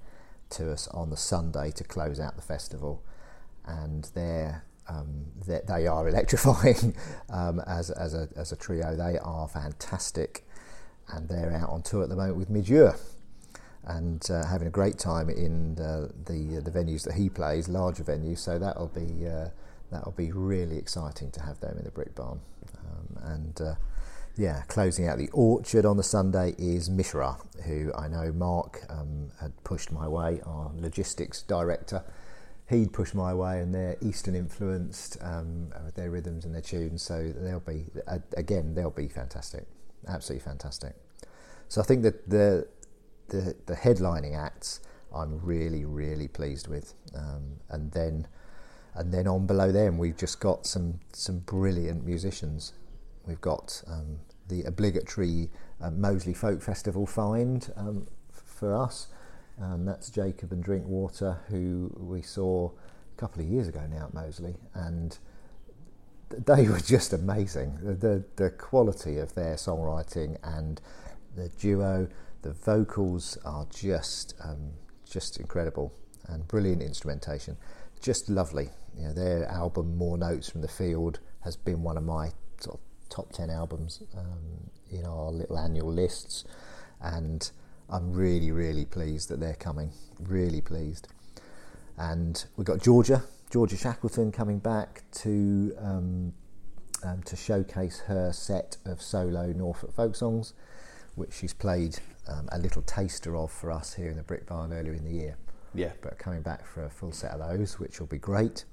to 0.52 0.72
us 0.72 0.88
on 0.90 1.10
the 1.10 1.18
Sunday 1.18 1.72
to 1.72 1.84
close 1.84 2.20
out 2.20 2.36
the 2.36 2.42
festival, 2.42 3.04
and 3.66 4.10
they're 4.16 4.66
um, 4.90 5.26
they, 5.48 5.62
they, 5.66 5.88
are 5.88 6.08
electrifying 6.10 6.96
um, 7.30 7.62
as, 7.66 7.90
as, 7.90 8.14
a, 8.14 8.28
as 8.36 8.52
a 8.52 8.58
trio. 8.58 8.96
They 8.98 9.18
are 9.20 9.48
fantastic, 9.48 10.46
and 11.08 11.30
they're 11.30 11.54
out 11.54 11.70
on 11.70 11.84
tour 11.84 12.04
at 12.04 12.10
the 12.10 12.16
moment 12.16 12.38
with 12.38 12.50
Midge 12.50 12.70
Ure 12.70 12.96
and 13.86 14.26
uh, 14.32 14.46
having 14.46 14.68
a 14.68 14.72
great 14.72 14.98
time 14.98 15.30
in 15.30 15.76
the, 15.76 16.12
the, 16.26 16.62
the 16.62 16.72
venues 16.72 17.04
that 17.04 17.16
he 17.16 17.30
plays, 17.30 17.68
larger 17.68 18.04
venues. 18.04 18.40
So 18.40 18.58
that'll 18.58 18.88
be 18.88 19.28
uh, 19.28 19.50
that'll 19.92 20.12
be 20.12 20.32
really 20.32 20.78
exciting 20.78 21.32
to 21.32 21.42
have 21.44 21.60
them 21.60 21.78
in 21.78 21.84
the 21.84 21.92
Brick 21.92 22.16
Barn. 22.16 22.40
Um, 22.78 23.24
and 23.24 23.62
uh, 23.62 23.76
yeah, 24.36 24.64
closing 24.68 25.08
out 25.08 25.18
the 25.18 25.30
orchard 25.32 25.86
on 25.86 25.98
the 25.98 26.04
Sunday 26.04 26.56
is 26.58 26.90
Mishra, 26.90 27.38
who 27.66 27.92
I 27.94 28.08
know 28.08 28.32
Mark 28.32 28.82
um, 28.90 29.32
had 29.40 29.52
pushed 29.64 29.92
my 29.92 30.08
way, 30.08 30.42
our 30.46 30.72
logistics 30.76 31.42
director. 31.44 32.04
He'd 32.70 32.94
pushed 32.94 33.14
my 33.14 33.34
way, 33.34 33.60
and 33.60 33.76
they're 33.76 33.98
Eastern 34.02 34.36
influenced 34.36 35.18
um, 35.22 35.72
with 35.86 35.96
their 35.96 36.10
rhythms 36.10 36.46
and 36.46 36.56
their 36.56 36.62
tunes. 36.62 37.04
So 37.04 37.32
they'll 37.36 37.60
be 37.60 37.86
again, 38.36 38.74
they'll 38.74 38.90
be 38.90 39.10
fantastic, 39.10 39.66
absolutely 40.08 40.46
fantastic. 40.46 40.96
So 41.68 41.82
I 41.82 41.84
think 41.84 42.04
that 42.04 42.30
the 42.30 42.68
the, 43.30 43.56
the 43.66 43.76
headlining 43.76 44.38
acts 44.38 44.80
I'm 45.14 45.40
really 45.44 45.86
really 45.86 46.28
pleased 46.28 46.68
with, 46.68 46.94
um, 47.16 47.60
and 47.70 47.92
then 47.92 48.28
and 48.96 49.14
then 49.14 49.28
on 49.28 49.46
below 49.46 49.72
them 49.72 49.98
we've 49.98 50.18
just 50.18 50.40
got 50.40 50.66
some 50.66 51.00
some 51.12 51.40
brilliant 51.40 52.06
musicians. 52.06 52.74
We've 53.26 53.42
got 53.42 53.84
um, 53.88 54.20
the 54.50 54.64
obligatory 54.64 55.50
uh, 55.82 55.92
Moseley 55.92 56.34
Folk 56.34 56.62
Festival 56.62 57.06
find 57.06 57.72
um, 57.78 58.08
for 58.32 58.76
us. 58.76 59.08
and 59.58 59.88
that's 59.88 60.10
Jacob 60.10 60.52
and 60.52 60.64
Drinkwater, 60.64 61.40
who 61.50 61.92
we 61.98 62.22
saw 62.22 62.70
a 62.70 63.20
couple 63.20 63.42
of 63.42 63.48
years 63.48 63.68
ago 63.68 63.82
now 63.90 64.06
at 64.06 64.14
Moseley, 64.14 64.56
and 64.74 65.18
they 66.30 66.68
were 66.70 66.80
just 66.80 67.14
amazing. 67.14 67.78
The, 67.82 67.94
the, 67.94 68.24
the 68.36 68.50
quality 68.50 69.18
of 69.20 69.36
their 69.36 69.56
songwriting 69.56 70.38
and 70.44 70.82
the 71.36 71.50
duo, 71.50 72.08
the 72.44 72.52
vocals 72.52 73.38
are 73.44 73.66
just 73.74 74.36
um, 74.44 74.74
just 75.10 75.40
incredible 75.40 75.94
and 76.28 76.48
brilliant 76.48 76.82
instrumentation, 76.82 77.58
just 78.02 78.30
lovely. 78.30 78.70
You 78.96 79.08
know, 79.08 79.14
their 79.14 79.46
album 79.48 79.98
"More 79.98 80.18
Notes 80.18 80.50
from 80.50 80.62
the 80.62 80.68
Field" 80.68 81.20
has 81.42 81.56
been 81.56 81.82
one 81.82 81.98
of 81.98 82.04
my 82.04 82.32
sort 82.60 82.76
of 82.76 83.10
top 83.10 83.32
ten 83.32 83.50
albums 83.50 84.04
um, 84.16 84.70
in 84.92 85.06
our 85.06 85.32
little 85.32 85.58
annual 85.58 85.92
lists, 85.92 86.44
and 87.02 87.50
I'm 87.90 88.14
really 88.14 88.52
really 88.52 88.86
pleased 88.86 89.30
that 89.30 89.40
they're 89.40 89.56
coming. 89.56 89.92
Really 90.20 90.62
pleased, 90.62 91.08
and 91.98 92.46
we've 92.56 92.68
got 92.68 92.82
Georgia 92.82 93.24
Georgia 93.50 93.78
Shackleton 93.78 94.32
coming 94.32 94.60
back 94.60 95.04
to. 95.24 95.74
Um, 95.80 96.34
um, 97.06 97.22
to 97.24 97.36
showcase 97.36 98.00
her 98.08 98.32
set 98.32 98.78
of 98.86 99.02
solo 99.02 99.48
Norfolk 99.48 99.94
folk 99.94 100.16
songs, 100.16 100.54
which 101.16 101.34
she's 101.34 101.54
played 101.54 102.00
um, 102.28 102.48
a 102.52 102.60
little 102.60 102.82
taster 102.84 103.36
of 103.36 103.52
for 103.52 103.72
us 103.72 103.94
here 103.94 104.10
in 104.10 104.18
the 104.18 104.24
Brick 104.24 104.48
Barn 104.48 104.74
earlier 104.74 104.94
in 104.94 105.04
the 105.04 105.12
year. 105.12 105.38
Yeah. 105.74 105.92
But 106.02 106.18
coming 106.18 106.42
back 106.42 106.66
for 106.66 106.84
a 106.84 106.90
full 106.90 107.12
set 107.12 107.32
of 107.32 107.40
those, 107.40 107.80
which 107.80 108.00
will 108.00 108.08
be 108.08 108.18
great. 108.18 108.66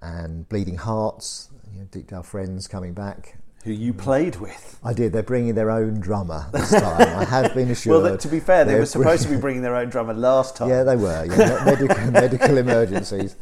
And 0.00 0.48
Bleeding 0.48 0.76
Hearts, 0.76 1.50
you 1.72 1.80
know, 1.80 1.88
Deepdale 1.90 2.22
Friends 2.24 2.68
coming 2.68 2.94
back. 2.94 3.38
Who 3.64 3.72
you 3.72 3.92
played 3.92 4.36
with? 4.36 4.78
I 4.84 4.92
did. 4.92 5.12
They're 5.12 5.22
bringing 5.22 5.54
their 5.54 5.70
own 5.70 6.00
drummer 6.00 6.46
this 6.52 6.70
time. 6.70 7.18
I 7.18 7.24
have 7.24 7.54
been 7.54 7.70
assured. 7.72 8.04
well, 8.04 8.16
to 8.16 8.28
be 8.28 8.38
fair, 8.38 8.64
they 8.64 8.78
were 8.78 8.86
supposed 8.86 9.24
to 9.24 9.28
be 9.28 9.36
bringing 9.36 9.62
their 9.62 9.74
own 9.74 9.88
drummer 9.88 10.14
last 10.14 10.56
time. 10.56 10.68
Yeah, 10.68 10.84
they 10.84 10.96
were. 10.96 11.24
Yeah, 11.26 11.64
medical, 11.64 12.10
medical 12.12 12.56
emergencies. 12.56 13.36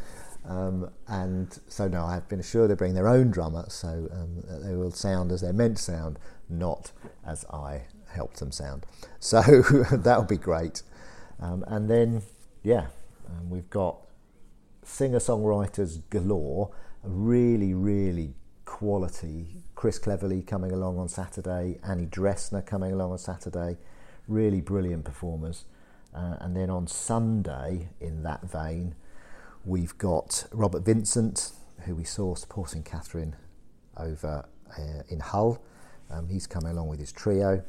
Um, 0.48 0.90
and 1.08 1.58
so 1.68 1.88
no, 1.88 2.04
I 2.04 2.14
have 2.14 2.28
been 2.28 2.40
assured 2.40 2.70
they're 2.70 2.76
bringing 2.76 2.94
their 2.94 3.08
own 3.08 3.30
drummer, 3.30 3.66
so 3.68 4.08
um, 4.12 4.42
they 4.62 4.74
will 4.74 4.92
sound 4.92 5.32
as 5.32 5.42
they're 5.42 5.52
meant 5.52 5.76
to 5.76 5.82
sound, 5.82 6.18
not 6.48 6.92
as 7.26 7.44
I 7.46 7.82
helped 8.08 8.38
them 8.38 8.52
sound. 8.52 8.86
So 9.18 9.40
that'll 9.90 10.24
be 10.24 10.36
great. 10.36 10.82
Um, 11.40 11.64
and 11.66 11.90
then, 11.90 12.22
yeah, 12.62 12.86
um, 13.28 13.50
we've 13.50 13.68
got 13.70 13.96
singer 14.84 15.18
songwriters 15.18 16.00
galore, 16.10 16.70
really, 17.02 17.74
really 17.74 18.34
quality. 18.64 19.62
Chris 19.74 19.98
Cleverley 19.98 20.46
coming 20.46 20.70
along 20.70 20.98
on 20.98 21.08
Saturday, 21.08 21.78
Annie 21.82 22.06
Dressner 22.06 22.64
coming 22.64 22.92
along 22.92 23.12
on 23.12 23.18
Saturday, 23.18 23.78
really 24.28 24.60
brilliant 24.60 25.04
performers. 25.04 25.64
Uh, 26.14 26.36
and 26.40 26.56
then 26.56 26.70
on 26.70 26.86
Sunday, 26.86 27.88
in 28.00 28.22
that 28.22 28.48
vein, 28.48 28.94
we've 29.64 29.96
got 29.98 30.46
Robert 30.52 30.84
Vincent, 30.84 31.52
who 31.80 31.94
we 31.94 32.04
saw 32.04 32.34
supporting 32.34 32.82
Kathryn 32.82 33.34
over 33.96 34.46
uh, 34.78 35.02
in 35.08 35.20
Hull. 35.20 35.62
Um, 36.10 36.28
he's 36.28 36.46
coming 36.46 36.70
along 36.72 36.88
with 36.88 37.00
his 37.00 37.12
trio 37.12 37.64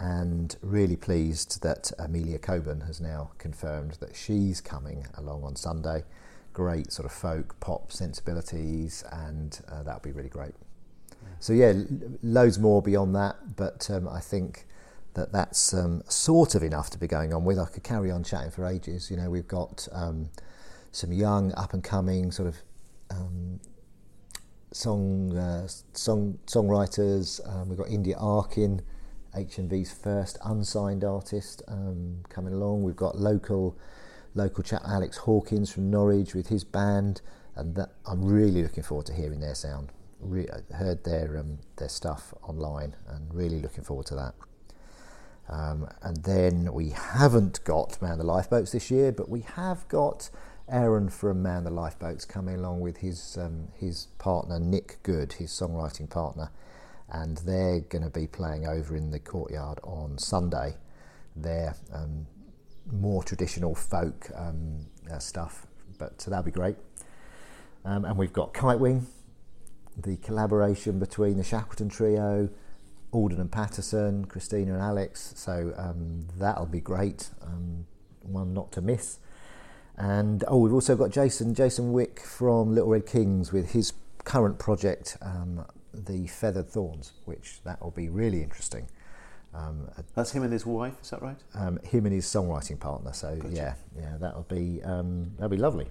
and 0.00 0.56
really 0.62 0.96
pleased 0.96 1.62
that 1.62 1.90
Amelia 1.98 2.38
Coburn 2.38 2.82
has 2.82 3.00
now 3.00 3.32
confirmed 3.38 3.94
that 4.00 4.14
she's 4.14 4.60
coming 4.60 5.06
along 5.14 5.42
on 5.42 5.56
Sunday. 5.56 6.04
Great 6.52 6.92
sort 6.92 7.06
of 7.06 7.12
folk 7.12 7.58
pop 7.60 7.92
sensibilities, 7.92 9.04
and 9.12 9.60
uh, 9.70 9.82
that'll 9.82 10.00
be 10.00 10.12
really 10.12 10.28
great. 10.28 10.54
Yeah. 11.10 11.28
So 11.40 11.52
yeah, 11.52 11.72
loads 12.22 12.58
more 12.58 12.82
beyond 12.82 13.14
that, 13.16 13.56
but 13.56 13.90
um, 13.90 14.08
I 14.08 14.20
think 14.20 14.66
that 15.14 15.32
that's 15.32 15.74
um, 15.74 16.02
sort 16.08 16.54
of 16.54 16.62
enough 16.62 16.90
to 16.90 16.98
be 16.98 17.06
going 17.06 17.32
on 17.32 17.44
with. 17.44 17.58
I 17.58 17.66
could 17.66 17.82
carry 17.82 18.10
on 18.10 18.22
chatting 18.22 18.50
for 18.50 18.66
ages. 18.66 19.10
You 19.10 19.16
know, 19.16 19.30
we've 19.30 19.48
got 19.48 19.88
um, 19.92 20.30
some 20.92 21.12
young, 21.12 21.52
up 21.54 21.74
and 21.74 21.82
coming 21.82 22.30
sort 22.30 22.48
of 22.48 22.56
um, 23.10 23.60
song 24.72 25.36
uh, 25.36 25.66
song 25.92 26.38
songwriters. 26.46 27.40
Um, 27.48 27.68
we've 27.68 27.78
got 27.78 27.88
India 27.88 28.16
Arkin 28.16 28.82
HMV's 29.34 29.92
first 29.92 30.38
unsigned 30.44 31.04
artist 31.04 31.62
um, 31.68 32.20
coming 32.28 32.52
along. 32.52 32.82
We've 32.82 32.96
got 32.96 33.18
local 33.18 33.76
local 34.34 34.62
chap 34.62 34.82
Alex 34.86 35.18
Hawkins 35.18 35.70
from 35.70 35.90
Norwich 35.90 36.34
with 36.34 36.48
his 36.48 36.64
band, 36.64 37.20
and 37.56 37.74
that, 37.76 37.90
I'm 38.06 38.24
really 38.24 38.62
looking 38.62 38.82
forward 38.82 39.06
to 39.06 39.14
hearing 39.14 39.40
their 39.40 39.54
sound. 39.54 39.88
Re- 40.20 40.48
heard 40.74 41.04
their 41.04 41.38
um, 41.38 41.58
their 41.76 41.88
stuff 41.88 42.34
online, 42.42 42.96
and 43.08 43.34
really 43.34 43.60
looking 43.60 43.84
forward 43.84 44.06
to 44.06 44.14
that. 44.16 44.34
Um, 45.48 45.88
and 46.02 46.16
then 46.24 46.72
we 46.74 46.90
haven't 46.90 47.64
got 47.64 48.00
Man 48.02 48.18
the 48.18 48.24
Lifeboats 48.24 48.72
this 48.72 48.90
year, 48.90 49.12
but 49.12 49.28
we 49.28 49.40
have 49.40 49.88
got 49.88 50.28
Aaron 50.68 51.08
from 51.08 51.42
Man 51.42 51.64
the 51.64 51.70
Lifeboats 51.70 52.24
coming 52.24 52.56
along 52.56 52.80
with 52.80 52.98
his 52.98 53.38
um, 53.38 53.68
his 53.74 54.08
partner 54.18 54.58
Nick 54.58 54.98
Good, 55.02 55.34
his 55.34 55.50
songwriting 55.50 56.10
partner, 56.10 56.50
and 57.10 57.38
they're 57.38 57.80
going 57.80 58.04
to 58.04 58.10
be 58.10 58.26
playing 58.26 58.66
over 58.66 58.96
in 58.96 59.10
the 59.10 59.18
courtyard 59.18 59.78
on 59.82 60.18
Sunday. 60.18 60.76
Their 61.36 61.74
um, 61.92 62.26
more 62.90 63.22
traditional 63.22 63.74
folk 63.74 64.30
um, 64.34 64.86
uh, 65.10 65.18
stuff, 65.18 65.66
but 65.98 66.20
so 66.20 66.30
that'll 66.30 66.44
be 66.44 66.50
great. 66.50 66.76
Um, 67.84 68.04
and 68.04 68.16
we've 68.18 68.32
got 68.32 68.52
Kite 68.52 68.80
Wing, 68.80 69.06
the 69.96 70.16
collaboration 70.16 70.98
between 70.98 71.36
the 71.36 71.44
Shackleton 71.44 71.88
Trio, 71.88 72.48
Alden 73.12 73.40
and 73.40 73.50
Patterson, 73.50 74.26
Christina 74.26 74.74
and 74.74 74.82
Alex. 74.82 75.32
So 75.36 75.72
um, 75.76 76.26
that'll 76.38 76.66
be 76.66 76.80
great. 76.80 77.30
Um, 77.42 77.86
one 78.22 78.52
not 78.52 78.72
to 78.72 78.80
miss. 78.80 79.18
And 79.96 80.44
oh, 80.46 80.58
we've 80.58 80.72
also 80.72 80.94
got 80.94 81.10
Jason, 81.10 81.54
Jason 81.54 81.92
Wick 81.92 82.20
from 82.20 82.74
Little 82.74 82.90
Red 82.90 83.06
Kings 83.06 83.52
with 83.52 83.72
his 83.72 83.92
current 84.24 84.58
project, 84.58 85.16
um, 85.22 85.64
the 85.92 86.26
Feathered 86.26 86.68
Thorns, 86.68 87.12
which 87.24 87.60
that 87.64 87.82
will 87.82 87.90
be 87.90 88.08
really 88.08 88.42
interesting. 88.42 88.88
Um, 89.54 89.88
That's 90.14 90.30
him 90.32 90.42
and 90.42 90.52
his 90.52 90.66
wife, 90.66 90.94
is 91.02 91.10
that 91.10 91.22
right? 91.22 91.36
um, 91.54 91.78
him 91.82 92.04
and 92.04 92.14
his 92.14 92.26
songwriting 92.26 92.78
partner. 92.78 93.12
So 93.12 93.34
Gotcha. 93.36 93.54
yeah, 93.54 93.74
yeah, 93.98 94.16
that'll 94.20 94.42
be 94.42 94.82
um, 94.84 95.32
that'll 95.36 95.48
be 95.48 95.56
lovely. 95.56 95.86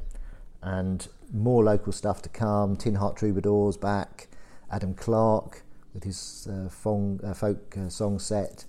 And 0.61 1.07
more 1.33 1.63
local 1.63 1.91
stuff 1.91 2.21
to 2.23 2.29
come. 2.29 2.75
Tin 2.75 2.95
Heart 2.95 3.17
Troubadours 3.17 3.77
back. 3.77 4.27
Adam 4.71 4.93
Clark 4.93 5.63
with 5.93 6.03
his 6.03 6.47
uh, 6.51 6.69
fong, 6.69 7.19
uh, 7.23 7.33
folk 7.33 7.75
uh, 7.77 7.89
song 7.89 8.19
set, 8.19 8.65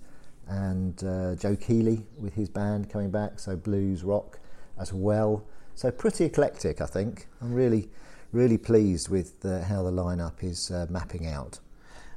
and 0.47 1.03
uh, 1.03 1.35
Joe 1.35 1.55
Keeley 1.55 2.05
with 2.17 2.33
his 2.33 2.49
band 2.49 2.89
coming 2.89 3.11
back. 3.11 3.39
So 3.39 3.55
blues 3.55 4.03
rock 4.03 4.39
as 4.79 4.91
well. 4.93 5.43
So 5.75 5.91
pretty 5.91 6.25
eclectic, 6.25 6.81
I 6.81 6.85
think. 6.85 7.27
I'm 7.41 7.53
really, 7.53 7.89
really 8.31 8.57
pleased 8.57 9.09
with 9.09 9.43
uh, 9.45 9.63
how 9.63 9.83
the 9.83 9.91
lineup 9.91 10.43
is 10.43 10.71
uh, 10.71 10.85
mapping 10.89 11.27
out. 11.27 11.59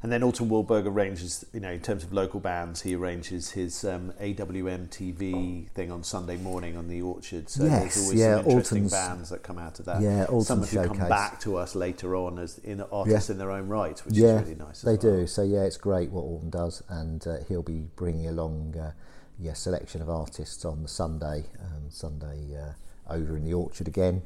And 0.03 0.11
then 0.11 0.25
Alton 0.25 0.49
Wilberg 0.49 0.85
arranges, 0.87 1.45
you 1.53 1.61
know, 1.61 1.71
in 1.71 1.79
terms 1.79 2.03
of 2.03 2.13
local 2.13 2.41
bands, 2.41 2.83
he 2.83 2.97
arranges 2.97 3.53
his 3.53 3.85
um, 3.85 4.13
AWM 4.21 4.89
TV 4.89 5.69
thing 5.71 5.93
on 5.93 6.03
Sunday 6.03 6.37
morning 6.37 6.77
on 6.77 6.89
the 6.89 7.01
Orchard. 7.03 7.49
So 7.49 7.63
Yes, 7.63 7.95
there's 7.95 8.05
always 8.07 8.19
yeah, 8.19 8.37
some 8.39 8.47
interesting 8.51 8.83
Alton's- 8.83 8.93
bands 8.93 9.31
that 9.31 9.43
come 9.45 9.59
out 9.59 9.79
of 9.79 9.85
that. 9.85 10.03
Yeah, 10.03 10.25
Alton's 10.25 10.49
Some 10.49 10.63
of 10.63 10.71
who 10.71 10.99
come 10.99 11.09
back 11.09 11.39
to 11.43 11.57
us 11.57 11.77
later 11.77 12.17
on 12.17 12.41
as 12.41 12.59
in 12.59 12.81
artists 12.81 13.31
in 13.31 13.39
their 13.39 13.53
own 13.53 13.69
right, 13.69 13.97
which 14.05 14.17
yeah, 14.17 14.39
is 14.39 14.43
really 14.43 14.55
nice. 14.57 14.83
They 14.83 14.97
well. 14.97 15.21
do. 15.21 15.27
So 15.29 15.45
yeah, 15.45 15.63
it's 15.63 15.77
great 15.77 16.11
what 16.11 16.23
Alton 16.23 16.51
does, 16.51 16.83
and 16.89 17.25
uh, 17.25 17.37
he'll 17.49 17.63
be 17.63 17.87
bringing 17.95 18.27
along 18.27 18.77
uh, 18.77 18.93
yeah 19.39 19.53
selection 19.53 20.03
of 20.03 20.11
artists 20.11 20.65
on 20.65 20.83
the 20.83 20.89
Sunday, 20.89 21.45
um, 21.61 21.91
Sunday 21.91 22.57
uh, 22.61 22.73
over 23.13 23.37
in 23.37 23.45
the 23.45 23.55
Orchard 23.55 23.87
again, 23.87 24.23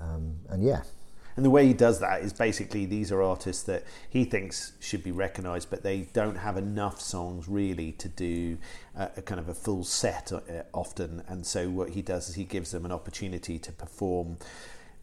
um, 0.00 0.34
and 0.48 0.64
yeah, 0.64 0.82
And 1.36 1.44
the 1.44 1.50
way 1.50 1.66
he 1.66 1.72
does 1.72 2.00
that 2.00 2.22
is 2.22 2.32
basically 2.32 2.84
these 2.84 3.10
are 3.10 3.22
artists 3.22 3.62
that 3.64 3.84
he 4.08 4.24
thinks 4.24 4.72
should 4.80 5.02
be 5.02 5.12
recognised, 5.12 5.70
but 5.70 5.82
they 5.82 6.08
don't 6.12 6.36
have 6.36 6.56
enough 6.56 7.00
songs 7.00 7.48
really 7.48 7.92
to 7.92 8.08
do 8.08 8.58
uh, 8.96 9.08
a 9.16 9.22
kind 9.22 9.40
of 9.40 9.48
a 9.48 9.54
full 9.54 9.84
set 9.84 10.32
uh, 10.32 10.40
often. 10.74 11.22
And 11.28 11.46
so 11.46 11.70
what 11.70 11.90
he 11.90 12.02
does 12.02 12.28
is 12.28 12.34
he 12.34 12.44
gives 12.44 12.72
them 12.72 12.84
an 12.84 12.92
opportunity 12.92 13.58
to 13.58 13.72
perform 13.72 14.36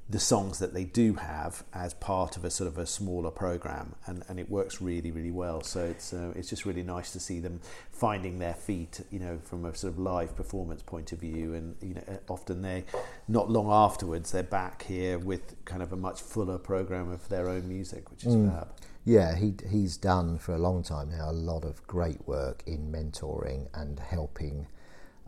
the 0.09 0.19
songs 0.19 0.57
that 0.57 0.73
they 0.73 0.85
do 0.85 1.13
have 1.13 1.63
as 1.71 1.93
part 1.93 2.35
of 2.35 2.43
a 2.43 2.49
sort 2.49 2.67
of 2.67 2.79
a 2.79 2.85
smaller 2.87 3.29
program, 3.29 3.93
and, 4.07 4.23
and 4.27 4.39
it 4.39 4.49
works 4.49 4.81
really 4.81 5.11
really 5.11 5.31
well. 5.31 5.61
So 5.61 5.83
it's 5.83 6.13
uh, 6.13 6.33
it's 6.35 6.49
just 6.49 6.65
really 6.65 6.83
nice 6.83 7.11
to 7.13 7.19
see 7.19 7.39
them 7.39 7.61
finding 7.91 8.39
their 8.39 8.55
feet, 8.55 9.01
you 9.11 9.19
know, 9.19 9.39
from 9.43 9.65
a 9.65 9.75
sort 9.75 9.93
of 9.93 9.99
live 9.99 10.35
performance 10.35 10.81
point 10.81 11.11
of 11.11 11.19
view, 11.19 11.53
and 11.53 11.75
you 11.81 11.93
know, 11.93 12.19
often 12.27 12.61
they 12.63 12.85
not 13.27 13.51
long 13.51 13.69
afterwards 13.69 14.31
they're 14.31 14.41
back 14.43 14.83
here 14.83 15.19
with 15.19 15.63
kind 15.65 15.83
of 15.83 15.93
a 15.93 15.97
much 15.97 16.21
fuller 16.21 16.57
program 16.57 17.11
of 17.11 17.29
their 17.29 17.47
own 17.47 17.67
music, 17.67 18.09
which 18.09 18.25
is 18.25 18.33
fab. 18.33 18.69
yeah, 19.05 19.35
he 19.35 19.53
he's 19.69 19.95
done 19.95 20.39
for 20.39 20.55
a 20.55 20.59
long 20.59 20.81
time 20.81 21.09
now 21.11 21.29
a 21.29 21.31
lot 21.31 21.63
of 21.63 21.85
great 21.85 22.27
work 22.27 22.63
in 22.65 22.91
mentoring 22.91 23.67
and 23.73 23.99
helping 23.99 24.67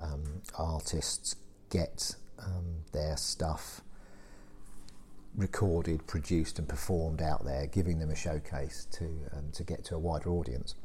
um, 0.01 0.41
artists 0.57 1.35
get 1.69 2.15
um, 2.39 2.83
their 2.91 3.15
stuff 3.15 3.81
recorded, 5.35 6.05
produced, 6.07 6.59
and 6.59 6.67
performed 6.67 7.21
out 7.21 7.45
there, 7.45 7.67
giving 7.67 7.99
them 7.99 8.09
a 8.09 8.15
showcase 8.15 8.87
to 8.91 9.05
um, 9.33 9.51
to 9.53 9.63
get 9.63 9.83
to 9.85 9.95
a 9.95 9.99
wider 9.99 10.29
audience, 10.29 10.75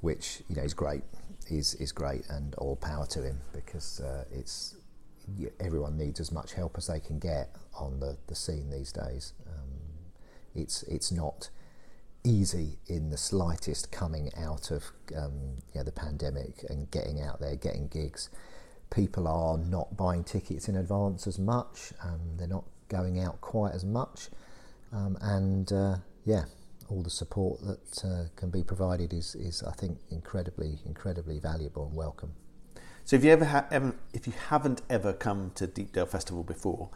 which 0.00 0.42
you 0.48 0.56
know 0.56 0.62
is 0.62 0.74
great, 0.74 1.02
is 1.48 1.74
is 1.74 1.92
great, 1.92 2.26
and 2.28 2.54
all 2.56 2.76
power 2.76 3.06
to 3.06 3.22
him 3.22 3.40
because 3.52 4.00
uh, 4.00 4.24
it's 4.32 4.76
everyone 5.60 5.96
needs 5.96 6.20
as 6.20 6.30
much 6.30 6.54
help 6.54 6.76
as 6.76 6.86
they 6.86 7.00
can 7.00 7.18
get 7.18 7.56
on 7.78 8.00
the, 8.00 8.16
the 8.26 8.34
scene 8.34 8.70
these 8.70 8.92
days. 8.92 9.32
Um, 9.46 9.70
it's 10.54 10.82
it's 10.84 11.10
not 11.10 11.50
easy 12.24 12.78
in 12.86 13.10
the 13.10 13.16
slightest 13.16 13.92
coming 13.92 14.30
out 14.36 14.70
of 14.70 14.84
um, 15.14 15.58
you 15.72 15.80
know, 15.80 15.82
the 15.82 15.92
pandemic 15.92 16.64
and 16.68 16.90
getting 16.90 17.20
out 17.20 17.40
there, 17.40 17.54
getting 17.54 17.86
gigs. 17.88 18.30
People 18.90 19.28
are 19.28 19.58
not 19.58 19.96
buying 19.96 20.24
tickets 20.24 20.68
in 20.68 20.76
advance 20.76 21.26
as 21.26 21.38
much. 21.38 21.92
Um, 22.02 22.20
they're 22.36 22.46
not 22.46 22.64
going 22.98 23.16
out 23.20 23.40
quite 23.40 23.74
as 23.74 23.84
much, 23.84 24.18
um, 24.92 25.16
and 25.20 25.72
uh, 25.72 25.96
yeah, 26.24 26.44
all 26.88 27.02
the 27.02 27.10
support 27.10 27.60
that 27.68 28.04
uh, 28.04 28.24
can 28.36 28.50
be 28.50 28.62
provided 28.62 29.12
is, 29.12 29.34
is 29.34 29.62
I 29.62 29.72
think 29.72 29.98
incredibly 30.10 30.78
incredibly 30.86 31.38
valuable 31.38 31.86
and 31.86 31.96
welcome. 31.96 32.32
So 33.04 33.16
if 33.16 33.24
you 33.24 33.32
ever, 33.32 33.44
ha- 33.44 33.66
ever 33.70 33.94
if 34.12 34.26
you 34.26 34.32
haven't 34.48 34.80
ever 34.88 35.12
come 35.12 35.52
to 35.56 35.66
Deepdale 35.66 36.06
Festival 36.06 36.42
before, 36.42 36.88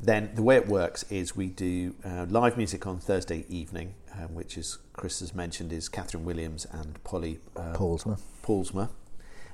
then 0.00 0.30
the 0.34 0.42
way 0.42 0.56
it 0.56 0.66
works 0.66 1.04
is 1.10 1.36
we 1.36 1.46
do 1.46 1.94
uh, 2.04 2.26
live 2.28 2.56
music 2.56 2.86
on 2.86 2.98
Thursday 2.98 3.44
evening, 3.48 3.94
um, 4.18 4.34
which 4.34 4.58
is 4.58 4.78
Chris 4.92 5.20
has 5.20 5.34
mentioned 5.34 5.72
is 5.72 5.88
Kathryn 5.88 6.22
Williams 6.22 6.66
and 6.72 7.02
Polly 7.04 7.38
uh, 7.56 7.72
Paulusma. 7.74 8.20
Paulusma. 8.42 8.88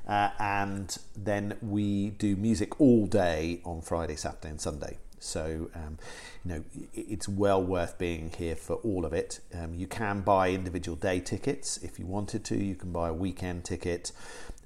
Uh, 0.09 0.30
and 0.38 0.99
then 1.16 1.57
we 1.61 2.11
do 2.11 2.34
music 2.34 2.80
all 2.80 3.07
day 3.07 3.61
on 3.64 3.80
Friday, 3.82 4.16
Saturday, 4.16 4.49
and 4.49 4.61
Sunday. 4.61 4.99
So, 5.21 5.71
um, 5.75 5.99
you 6.45 6.55
know, 6.55 6.64
it's 6.95 7.29
well 7.29 7.62
worth 7.62 7.99
being 7.99 8.33
here 8.37 8.57
for 8.57 8.77
all 8.77 9.05
of 9.05 9.12
it. 9.12 9.41
Um, 9.55 9.75
you 9.75 9.87
can 9.87 10.23
buy 10.23 10.51
individual 10.51 10.97
day 10.97 11.21
tickets 11.21 11.77
if 11.79 11.99
you 11.99 12.07
wanted 12.07 12.45
to. 12.47 12.57
You 12.57 12.75
can 12.75 12.91
buy 12.91 13.09
a 13.09 13.12
weekend 13.12 13.64
ticket. 13.64 14.12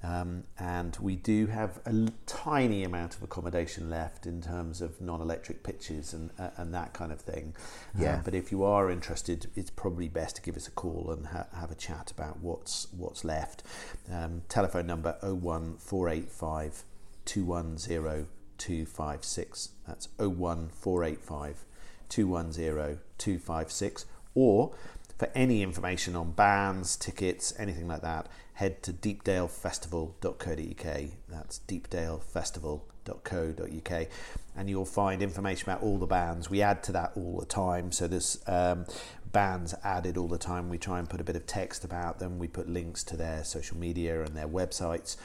Um, 0.01 0.43
and 0.59 0.97
we 1.01 1.15
do 1.15 1.47
have 1.47 1.79
a 1.85 2.09
tiny 2.27 2.83
amount 2.83 3.15
of 3.15 3.23
accommodation 3.23 3.89
left 3.89 4.25
in 4.27 4.41
terms 4.41 4.81
of 4.81 5.01
non-electric 5.01 5.63
pitches 5.63 6.13
and 6.13 6.29
uh, 6.37 6.49
and 6.57 6.73
that 6.73 6.93
kind 6.93 7.11
of 7.11 7.21
thing. 7.21 7.55
Yeah. 7.97 8.17
Um, 8.17 8.21
but 8.23 8.35
if 8.35 8.51
you 8.51 8.63
are 8.63 8.91
interested, 8.91 9.47
it's 9.55 9.71
probably 9.71 10.07
best 10.07 10.35
to 10.37 10.41
give 10.41 10.55
us 10.55 10.67
a 10.67 10.71
call 10.71 11.09
and 11.11 11.27
ha- 11.27 11.47
have 11.55 11.71
a 11.71 11.75
chat 11.75 12.11
about 12.11 12.39
what's 12.39 12.87
what's 12.95 13.25
left. 13.25 13.63
Um, 14.11 14.43
telephone 14.47 14.85
number 14.85 15.17
01485 15.21 16.83
210 17.25 18.27
256. 18.57 19.69
That's 19.87 20.09
01485 20.17 21.65
210 22.09 22.99
256. 23.17 24.05
Or 24.33 24.73
for 25.17 25.29
any 25.33 25.63
information 25.63 26.15
on 26.15 26.31
bands, 26.31 26.95
tickets, 26.97 27.53
anything 27.57 27.87
like 27.87 28.01
that, 28.01 28.27
head 28.53 28.83
to 28.83 28.93
deepdalefestival.co.uk. 28.93 31.09
That's 31.29 31.61
deepdalefestival.co.uk, 31.67 34.07
and 34.55 34.69
you'll 34.69 34.85
find 34.85 35.21
information 35.21 35.69
about 35.69 35.83
all 35.83 35.97
the 35.97 36.05
bands. 36.05 36.49
We 36.49 36.61
add 36.61 36.83
to 36.83 36.93
that 36.93 37.11
all 37.15 37.39
the 37.39 37.45
time, 37.45 37.91
so 37.91 38.07
there's 38.07 38.41
um, 38.47 38.85
bands 39.31 39.75
added 39.83 40.17
all 40.17 40.27
the 40.27 40.37
time. 40.37 40.69
We 40.69 40.77
try 40.77 40.99
and 40.99 41.09
put 41.09 41.21
a 41.21 41.23
bit 41.23 41.35
of 41.35 41.45
text 41.45 41.85
about 41.85 42.19
them. 42.19 42.39
We 42.39 42.47
put 42.47 42.69
links 42.69 43.03
to 43.05 43.17
their 43.17 43.43
social 43.43 43.77
media 43.77 44.23
and 44.23 44.35
their 44.35 44.47
websites. 44.47 45.17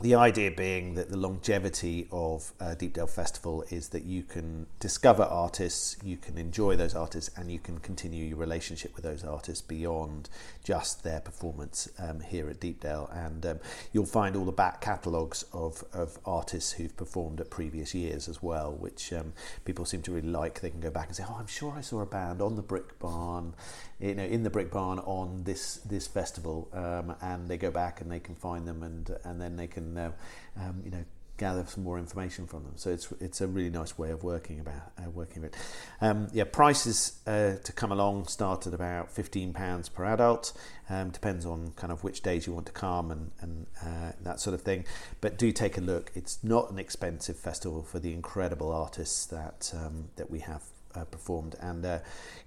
The 0.00 0.16
idea 0.16 0.50
being 0.50 0.96
that 0.96 1.08
the 1.08 1.16
longevity 1.16 2.08
of 2.10 2.52
uh, 2.60 2.74
Deepdale 2.74 3.06
Festival 3.08 3.64
is 3.70 3.90
that 3.90 4.02
you 4.02 4.24
can 4.24 4.66
discover 4.80 5.22
artists, 5.22 5.96
you 6.02 6.16
can 6.16 6.36
enjoy 6.36 6.74
those 6.74 6.96
artists, 6.96 7.30
and 7.38 7.50
you 7.50 7.60
can 7.60 7.78
continue 7.78 8.24
your 8.24 8.36
relationship 8.36 8.96
with 8.96 9.04
those 9.04 9.22
artists 9.22 9.62
beyond 9.62 10.28
just 10.64 11.04
their 11.04 11.20
performance 11.20 11.88
um, 12.00 12.20
here 12.20 12.50
at 12.50 12.58
Deepdale. 12.58 13.08
And 13.12 13.46
um, 13.46 13.60
you'll 13.92 14.04
find 14.04 14.34
all 14.34 14.44
the 14.44 14.52
back 14.52 14.80
catalogues 14.80 15.44
of, 15.52 15.84
of 15.92 16.18
artists 16.26 16.72
who've 16.72 16.96
performed 16.96 17.40
at 17.40 17.48
previous 17.48 17.94
years 17.94 18.28
as 18.28 18.42
well, 18.42 18.72
which 18.72 19.12
um, 19.12 19.32
people 19.64 19.84
seem 19.84 20.02
to 20.02 20.12
really 20.12 20.28
like. 20.28 20.60
They 20.60 20.70
can 20.70 20.80
go 20.80 20.90
back 20.90 21.06
and 21.06 21.16
say, 21.16 21.24
"Oh, 21.26 21.36
I'm 21.38 21.46
sure 21.46 21.72
I 21.72 21.82
saw 21.82 22.00
a 22.00 22.06
band 22.06 22.42
on 22.42 22.56
the 22.56 22.62
Brick 22.62 22.98
Barn, 22.98 23.54
you 24.00 24.16
know, 24.16 24.24
in 24.24 24.42
the 24.42 24.50
Brick 24.50 24.72
Barn 24.72 24.98
on 24.98 25.44
this 25.44 25.76
this 25.76 26.08
festival," 26.08 26.68
um, 26.72 27.14
and 27.22 27.48
they 27.48 27.56
go 27.56 27.70
back 27.70 28.00
and 28.00 28.10
they 28.10 28.20
can 28.20 28.34
find 28.34 28.66
them, 28.66 28.82
and 28.82 29.16
and 29.24 29.40
then 29.40 29.56
they 29.56 29.68
can, 29.68 29.83
uh, 29.98 30.10
um, 30.56 30.82
you 30.84 30.90
know, 30.90 31.04
gather 31.36 31.64
some 31.66 31.82
more 31.82 31.98
information 31.98 32.46
from 32.46 32.62
them. 32.62 32.74
So 32.76 32.90
it's 32.90 33.12
it's 33.20 33.40
a 33.40 33.46
really 33.46 33.70
nice 33.70 33.98
way 33.98 34.10
of 34.10 34.22
working 34.22 34.60
about 34.60 34.92
uh, 34.98 35.10
working 35.10 35.42
with. 35.42 35.54
it. 35.54 35.60
Um, 36.00 36.28
yeah, 36.32 36.44
prices 36.44 37.18
uh, 37.26 37.56
to 37.62 37.72
come 37.72 37.92
along 37.92 38.26
start 38.26 38.66
at 38.66 38.74
about 38.74 39.10
fifteen 39.10 39.52
pounds 39.52 39.88
per 39.88 40.04
adult. 40.04 40.52
Um, 40.88 41.10
depends 41.10 41.46
on 41.46 41.72
kind 41.76 41.92
of 41.92 42.04
which 42.04 42.22
days 42.22 42.46
you 42.46 42.52
want 42.52 42.66
to 42.66 42.72
come 42.72 43.10
and 43.10 43.30
and 43.40 43.66
uh, 43.82 44.12
that 44.22 44.40
sort 44.40 44.54
of 44.54 44.62
thing. 44.62 44.84
But 45.20 45.38
do 45.38 45.50
take 45.52 45.76
a 45.76 45.80
look. 45.80 46.12
It's 46.14 46.38
not 46.42 46.70
an 46.70 46.78
expensive 46.78 47.36
festival 47.36 47.82
for 47.82 47.98
the 47.98 48.12
incredible 48.12 48.72
artists 48.72 49.26
that 49.26 49.72
um, 49.74 50.10
that 50.16 50.30
we 50.30 50.40
have 50.40 50.62
uh, 50.94 51.04
performed, 51.04 51.56
and 51.60 51.84
uh, 51.84 51.98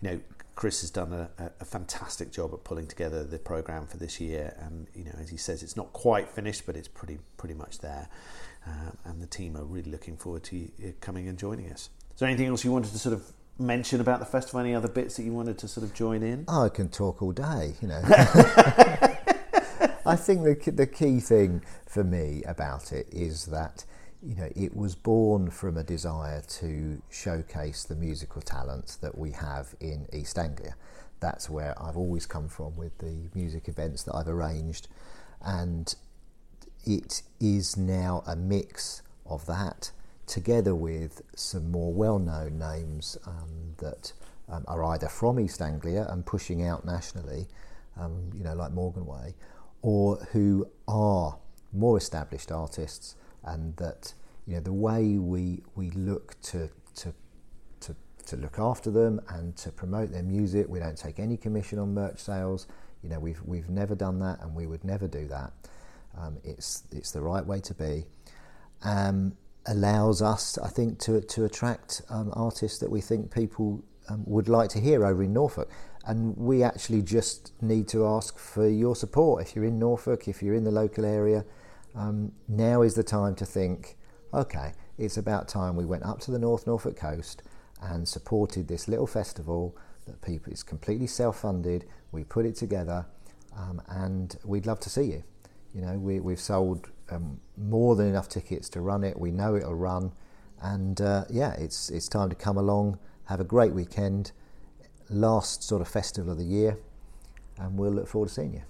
you 0.01 0.09
know. 0.09 0.19
Chris 0.57 0.81
has 0.81 0.89
done 0.89 1.13
a, 1.13 1.29
a, 1.59 1.65
fantastic 1.65 2.31
job 2.31 2.51
at 2.51 2.63
pulling 2.63 2.87
together 2.87 3.23
the 3.23 3.37
program 3.37 3.85
for 3.85 3.97
this 3.97 4.19
year, 4.19 4.57
and 4.59 4.87
you 4.95 5.03
know, 5.03 5.11
as 5.21 5.29
he 5.29 5.37
says, 5.37 5.61
it's 5.61 5.77
not 5.77 5.93
quite 5.93 6.27
finished, 6.31 6.65
but 6.65 6.75
it's 6.75 6.87
pretty 6.87 7.19
pretty 7.37 7.53
much 7.53 7.77
there. 7.77 8.09
Uh, 8.65 8.89
and 9.05 9.21
the 9.21 9.27
team 9.27 9.55
are 9.55 9.63
really 9.63 9.91
looking 9.91 10.17
forward 10.17 10.43
to 10.43 10.55
you 10.57 10.95
coming 10.99 11.27
and 11.27 11.37
joining 11.37 11.71
us. 11.71 11.91
Is 12.11 12.19
there 12.19 12.27
anything 12.27 12.47
else 12.47 12.65
you 12.65 12.71
wanted 12.71 12.91
to 12.91 12.97
sort 12.97 13.13
of 13.13 13.31
mention 13.59 14.01
about 14.01 14.19
the 14.19 14.25
festival? 14.25 14.59
Any 14.59 14.73
other 14.73 14.87
bits 14.87 15.17
that 15.17 15.23
you 15.23 15.31
wanted 15.31 15.59
to 15.59 15.67
sort 15.67 15.85
of 15.85 15.93
join 15.93 16.23
in? 16.23 16.45
Oh, 16.47 16.63
I 16.63 16.69
can 16.69 16.89
talk 16.89 17.21
all 17.21 17.33
day, 17.33 17.75
you 17.79 17.87
know. 17.87 18.01
I 20.07 20.15
think 20.15 20.43
the 20.43 20.71
the 20.71 20.87
key 20.87 21.19
thing 21.19 21.61
for 21.85 22.03
me 22.03 22.41
about 22.47 22.91
it 22.91 23.07
is 23.11 23.45
that 23.45 23.85
you 24.23 24.35
know 24.35 24.49
it 24.55 24.75
was 24.75 24.95
born 24.95 25.49
from 25.49 25.77
a 25.77 25.83
desire 25.83 26.41
to 26.41 27.01
showcase 27.09 27.83
the 27.83 27.95
musical 27.95 28.41
talents 28.41 28.95
that 28.97 29.17
we 29.17 29.31
have 29.31 29.75
in 29.79 30.07
East 30.13 30.37
Anglia. 30.37 30.75
That's 31.19 31.49
where 31.49 31.73
I've 31.81 31.97
always 31.97 32.25
come 32.25 32.47
from 32.47 32.75
with 32.75 32.97
the 32.99 33.29
music 33.33 33.67
events 33.67 34.03
that 34.03 34.15
I've 34.15 34.27
arranged, 34.27 34.87
and 35.41 35.93
it 36.85 37.23
is 37.39 37.75
now 37.77 38.23
a 38.25 38.35
mix 38.35 39.01
of 39.25 39.45
that 39.47 39.91
together 40.25 40.75
with 40.75 41.21
some 41.35 41.71
more 41.71 41.93
well-known 41.93 42.59
names 42.59 43.17
um, 43.25 43.75
that 43.77 44.13
um, 44.49 44.63
are 44.67 44.83
either 44.83 45.07
from 45.07 45.39
East 45.39 45.61
Anglia 45.61 46.05
and 46.09 46.25
pushing 46.25 46.63
out 46.63 46.85
nationally, 46.85 47.47
um, 47.99 48.29
you 48.33 48.43
know, 48.43 48.53
like 48.53 48.71
Morganway, 48.71 49.33
or 49.81 50.17
who 50.31 50.67
are 50.87 51.37
more 51.73 51.97
established 51.97 52.51
artists, 52.51 53.15
and 53.47 53.75
that 53.77 54.13
you 54.45 54.55
know 54.55 54.61
the 54.61 54.73
way 54.73 55.17
we 55.17 55.63
we 55.75 55.89
look 55.91 56.39
to 56.41 56.69
to 56.95 57.13
to, 57.79 57.95
to 58.25 58.35
look 58.37 58.59
after 58.59 58.91
them 58.91 59.21
and 59.29 59.55
to 59.57 59.71
promote 59.71 60.11
their 60.11 60.23
music. 60.23 60.67
We 60.67 60.79
don't 60.79 60.97
take 60.97 61.19
any 61.19 61.37
commission 61.37 61.79
on 61.79 61.93
merch 61.93 62.19
sales. 62.19 62.67
You 63.03 63.09
know, 63.09 63.19
we've 63.19 63.41
we've 63.43 63.69
never 63.69 63.95
done 63.95 64.19
that, 64.19 64.41
and 64.41 64.55
we 64.55 64.67
would 64.67 64.83
never 64.83 65.07
do 65.07 65.27
that. 65.27 65.53
Um, 66.17 66.37
it's 66.43 66.83
it's 66.91 67.11
the 67.11 67.21
right 67.21 67.45
way 67.45 67.59
to 67.61 67.73
be. 67.73 68.05
Um, 68.83 69.35
allows 69.65 70.21
us, 70.21 70.57
I 70.57 70.69
think, 70.69 70.99
to 70.99 71.21
to 71.21 71.45
attract 71.45 72.01
um, 72.09 72.31
artists 72.33 72.79
that 72.79 72.89
we 72.89 73.01
think 73.01 73.33
people 73.33 73.83
um, 74.09 74.23
would 74.25 74.49
like 74.49 74.69
to 74.71 74.79
hear 74.79 75.05
over 75.05 75.23
in 75.23 75.33
Norfolk. 75.33 75.69
And 76.05 76.37
we 76.37 76.63
actually 76.63 77.01
just 77.01 77.51
need 77.61 77.89
to 77.89 78.05
ask 78.05 78.39
for 78.39 78.67
your 78.67 78.95
support. 78.95 79.45
If 79.45 79.55
you're 79.55 79.65
in 79.65 79.77
Norfolk, 79.77 80.29
if 80.29 80.41
you're 80.41 80.55
in 80.55 80.63
the 80.63 80.71
local 80.71 81.03
area, 81.03 81.43
um, 81.97 82.31
now 82.47 82.83
is 82.83 82.93
the 82.93 83.03
time 83.03 83.35
to 83.35 83.45
think. 83.45 83.97
Okay, 84.33 84.73
it's 84.97 85.17
about 85.17 85.47
time 85.47 85.75
we 85.75 85.85
went 85.85 86.03
up 86.03 86.19
to 86.21 86.31
the 86.31 86.39
North 86.39 86.67
Norfolk 86.67 86.95
coast 86.95 87.41
and 87.81 88.07
supported 88.07 88.67
this 88.67 88.87
little 88.87 89.07
festival 89.07 89.75
that 90.05 90.21
people 90.21 90.53
is 90.53 90.63
completely 90.63 91.07
self-funded. 91.07 91.85
We 92.11 92.23
put 92.23 92.45
it 92.45 92.55
together, 92.55 93.05
um, 93.55 93.81
and 93.87 94.37
we'd 94.45 94.65
love 94.65 94.79
to 94.81 94.89
see 94.89 95.03
you. 95.03 95.23
You 95.73 95.81
know, 95.81 95.97
we, 95.97 96.19
we've 96.19 96.39
sold 96.39 96.89
um, 97.09 97.39
more 97.57 97.95
than 97.95 98.07
enough 98.07 98.29
tickets 98.29 98.69
to 98.69 98.81
run 98.81 99.03
it. 99.03 99.19
We 99.19 99.31
know 99.31 99.55
it'll 99.55 99.75
run, 99.75 100.13
and 100.61 101.01
uh, 101.01 101.25
yeah, 101.29 101.53
it's 101.53 101.89
it's 101.89 102.07
time 102.07 102.29
to 102.29 102.35
come 102.35 102.57
along, 102.57 102.99
have 103.25 103.39
a 103.39 103.43
great 103.43 103.73
weekend, 103.73 104.31
last 105.09 105.63
sort 105.63 105.81
of 105.81 105.87
festival 105.87 106.31
of 106.31 106.37
the 106.37 106.45
year, 106.45 106.77
and 107.57 107.77
we'll 107.77 107.91
look 107.91 108.07
forward 108.07 108.29
to 108.29 108.33
seeing 108.33 108.53
you. 108.53 108.63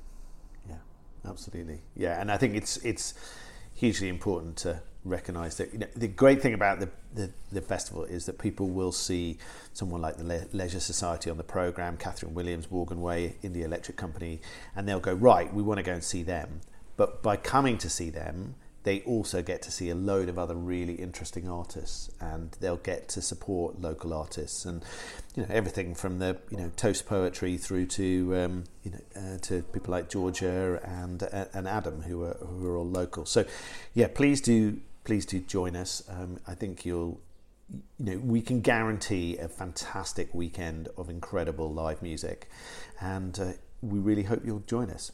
Absolutely. 1.26 1.82
Yeah, 1.96 2.20
and 2.20 2.32
I 2.32 2.38
think 2.38 2.56
it's 2.56 2.78
it's 2.78 3.14
hugely 3.74 4.10
important 4.10 4.58
to 4.58 4.82
recognise 5.06 5.58
that 5.58 5.72
you 5.72 5.80
know, 5.80 5.88
the 5.96 6.08
great 6.08 6.42
thing 6.42 6.54
about 6.54 6.80
the, 6.80 6.90
the, 7.14 7.32
the, 7.52 7.62
festival 7.62 8.04
is 8.04 8.26
that 8.26 8.38
people 8.38 8.68
will 8.68 8.92
see 8.92 9.38
someone 9.74 10.02
like 10.02 10.18
the 10.18 10.24
Le- 10.24 10.46
Leisure 10.52 10.80
Society 10.80 11.30
on 11.30 11.38
the 11.38 11.44
programme, 11.44 11.96
Kathryn 11.98 12.32
Williams, 12.32 12.68
Morganway, 12.68 13.36
India 13.44 13.66
Electric 13.66 13.96
Company, 13.96 14.42
and 14.76 14.88
they'll 14.88 15.00
go, 15.00 15.14
right, 15.14 15.54
we 15.54 15.64
want 15.64 15.78
to 15.78 15.84
go 15.84 15.94
and 15.94 16.04
see 16.04 16.24
them. 16.24 16.62
But 16.98 17.22
by 17.22 17.38
coming 17.38 17.78
to 17.80 17.90
see 17.90 18.10
them, 18.10 18.56
they 18.88 19.02
also 19.02 19.42
get 19.42 19.62
to 19.62 19.70
see 19.70 19.90
a 19.90 19.96
load 19.96 20.30
of 20.30 20.40
other 20.40 20.56
really 20.56 20.94
interesting 20.94 21.50
artists, 21.50 22.10
and 22.22 22.56
they'll 22.62 22.78
get 22.78 23.10
to 23.10 23.22
support 23.22 23.82
local 23.82 24.14
artists, 24.14 24.64
and 24.64 24.82
you 25.36 25.44
know 25.44 25.50
everything 25.52 25.94
from 25.94 26.20
the 26.20 26.38
you 26.50 26.56
know 26.56 26.72
toast 26.78 27.06
poetry 27.06 27.58
through 27.58 27.86
to 27.86 28.34
um, 28.38 28.64
you 28.84 28.92
know 28.92 29.02
uh, 29.18 29.38
to 29.40 29.62
people 29.74 29.92
like 29.92 30.10
Georgia 30.10 30.80
and 30.86 31.22
uh, 31.22 31.46
and 31.54 31.68
Adam 31.68 32.04
who 32.04 32.24
are 32.24 32.38
who 32.40 32.66
are 32.66 32.78
all 32.78 32.88
local. 32.88 33.26
So 33.26 33.44
yeah, 33.94 34.08
please 34.08 34.40
do 34.40 34.80
please 35.04 35.26
do 35.26 35.42
join 35.42 35.76
us. 35.76 36.02
Um, 36.08 36.40
I 36.48 36.56
think 36.56 36.86
you'll 36.86 37.20
you 38.00 38.06
know 38.06 38.18
we 38.20 38.42
can 38.42 38.62
guarantee 38.62 39.36
a 39.36 39.50
fantastic 39.50 40.34
weekend 40.34 40.88
of 40.96 41.10
incredible 41.10 41.70
live 41.74 42.02
music, 42.02 42.50
and 43.02 43.38
uh, 43.38 43.52
we 43.82 44.00
really 44.00 44.24
hope 44.24 44.46
you'll 44.46 44.64
join 44.66 44.90
us. 44.92 45.12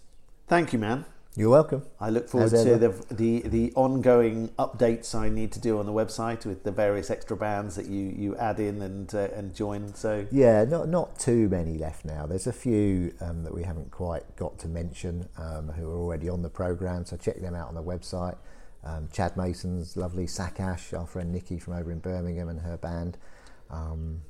Thank 0.47 0.73
you, 0.73 0.77
man. 0.77 1.05
You're 1.35 1.49
welcome. 1.49 1.83
I 1.99 2.11
look 2.11 2.29
forward 2.29 2.51
to 2.51 2.77
the, 2.77 2.89
the, 3.09 3.41
the 3.41 3.73
ongoing 3.73 4.49
updates 4.59 5.15
I 5.15 5.29
need 5.29 5.51
to 5.53 5.59
do 5.59 5.79
on 5.79 5.87
the 5.87 5.91
website 5.91 6.45
with 6.45 6.63
the 6.63 6.71
various 6.71 7.09
extra 7.09 7.35
bands 7.35 7.75
that 7.75 7.87
you, 7.87 8.13
you 8.15 8.35
add 8.37 8.59
in 8.59 8.83
and 8.83 9.13
uh, 9.15 9.29
and 9.33 9.55
join. 9.55 9.95
So 9.95 10.27
yeah, 10.31 10.63
not 10.63 10.89
not 10.89 11.17
too 11.17 11.49
many 11.49 11.79
left 11.79 12.05
now. 12.05 12.27
There's 12.27 12.45
a 12.45 12.53
few 12.53 13.15
um, 13.19 13.43
that 13.45 13.53
we 13.53 13.63
haven't 13.63 13.89
quite 13.89 14.35
got 14.35 14.59
to 14.59 14.67
mention 14.67 15.27
um, 15.39 15.69
who 15.69 15.89
are 15.89 15.97
already 15.97 16.29
on 16.29 16.43
the 16.43 16.49
program. 16.49 17.03
So 17.03 17.17
check 17.17 17.41
them 17.41 17.55
out 17.55 17.67
on 17.67 17.73
the 17.73 17.83
website. 17.83 18.37
Um, 18.83 19.09
Chad 19.11 19.35
Mason's 19.35 19.97
lovely 19.97 20.27
Sakash, 20.27 20.95
our 20.95 21.07
friend 21.07 21.31
Nikki 21.31 21.57
from 21.57 21.73
over 21.73 21.91
in 21.91 21.97
Birmingham 21.97 22.47
and 22.47 22.59
her 22.59 22.77
band. 22.77 23.17
Um, 23.71 24.21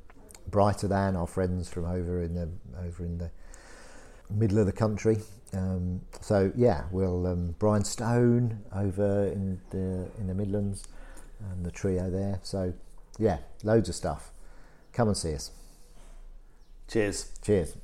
Brighter 0.48 0.88
than 0.88 1.16
our 1.16 1.28
friends 1.28 1.70
from 1.70 1.86
over 1.86 2.22
in 2.22 2.36
the 2.36 2.50
over 2.86 3.04
in 3.04 3.18
the 3.18 3.32
middle 4.34 4.60
of 4.60 4.66
the 4.66 4.72
country. 4.72 5.18
Um, 5.54 6.02
so 6.22 6.52
yeah, 6.56 6.84
we'll 6.92 7.28
um, 7.28 7.56
Brian 7.60 7.84
Stone 7.84 8.60
over 8.76 9.28
in 9.28 9.60
the 9.70 10.10
in 10.20 10.28
the 10.28 10.34
Midlands, 10.34 10.84
and 11.52 11.66
the 11.66 11.72
trio 11.72 12.10
there. 12.10 12.40
So 12.44 12.74
yeah, 13.20 13.38
loads 13.64 13.90
of 13.90 13.96
stuff. 13.96 14.32
Come 14.94 15.08
and 15.08 15.18
see 15.18 15.34
us. 15.34 15.52
Cheers. 16.88 17.32
Cheers. 17.42 17.76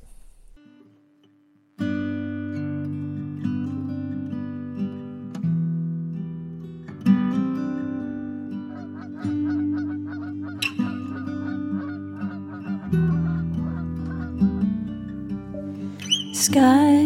Skies 16.50 16.99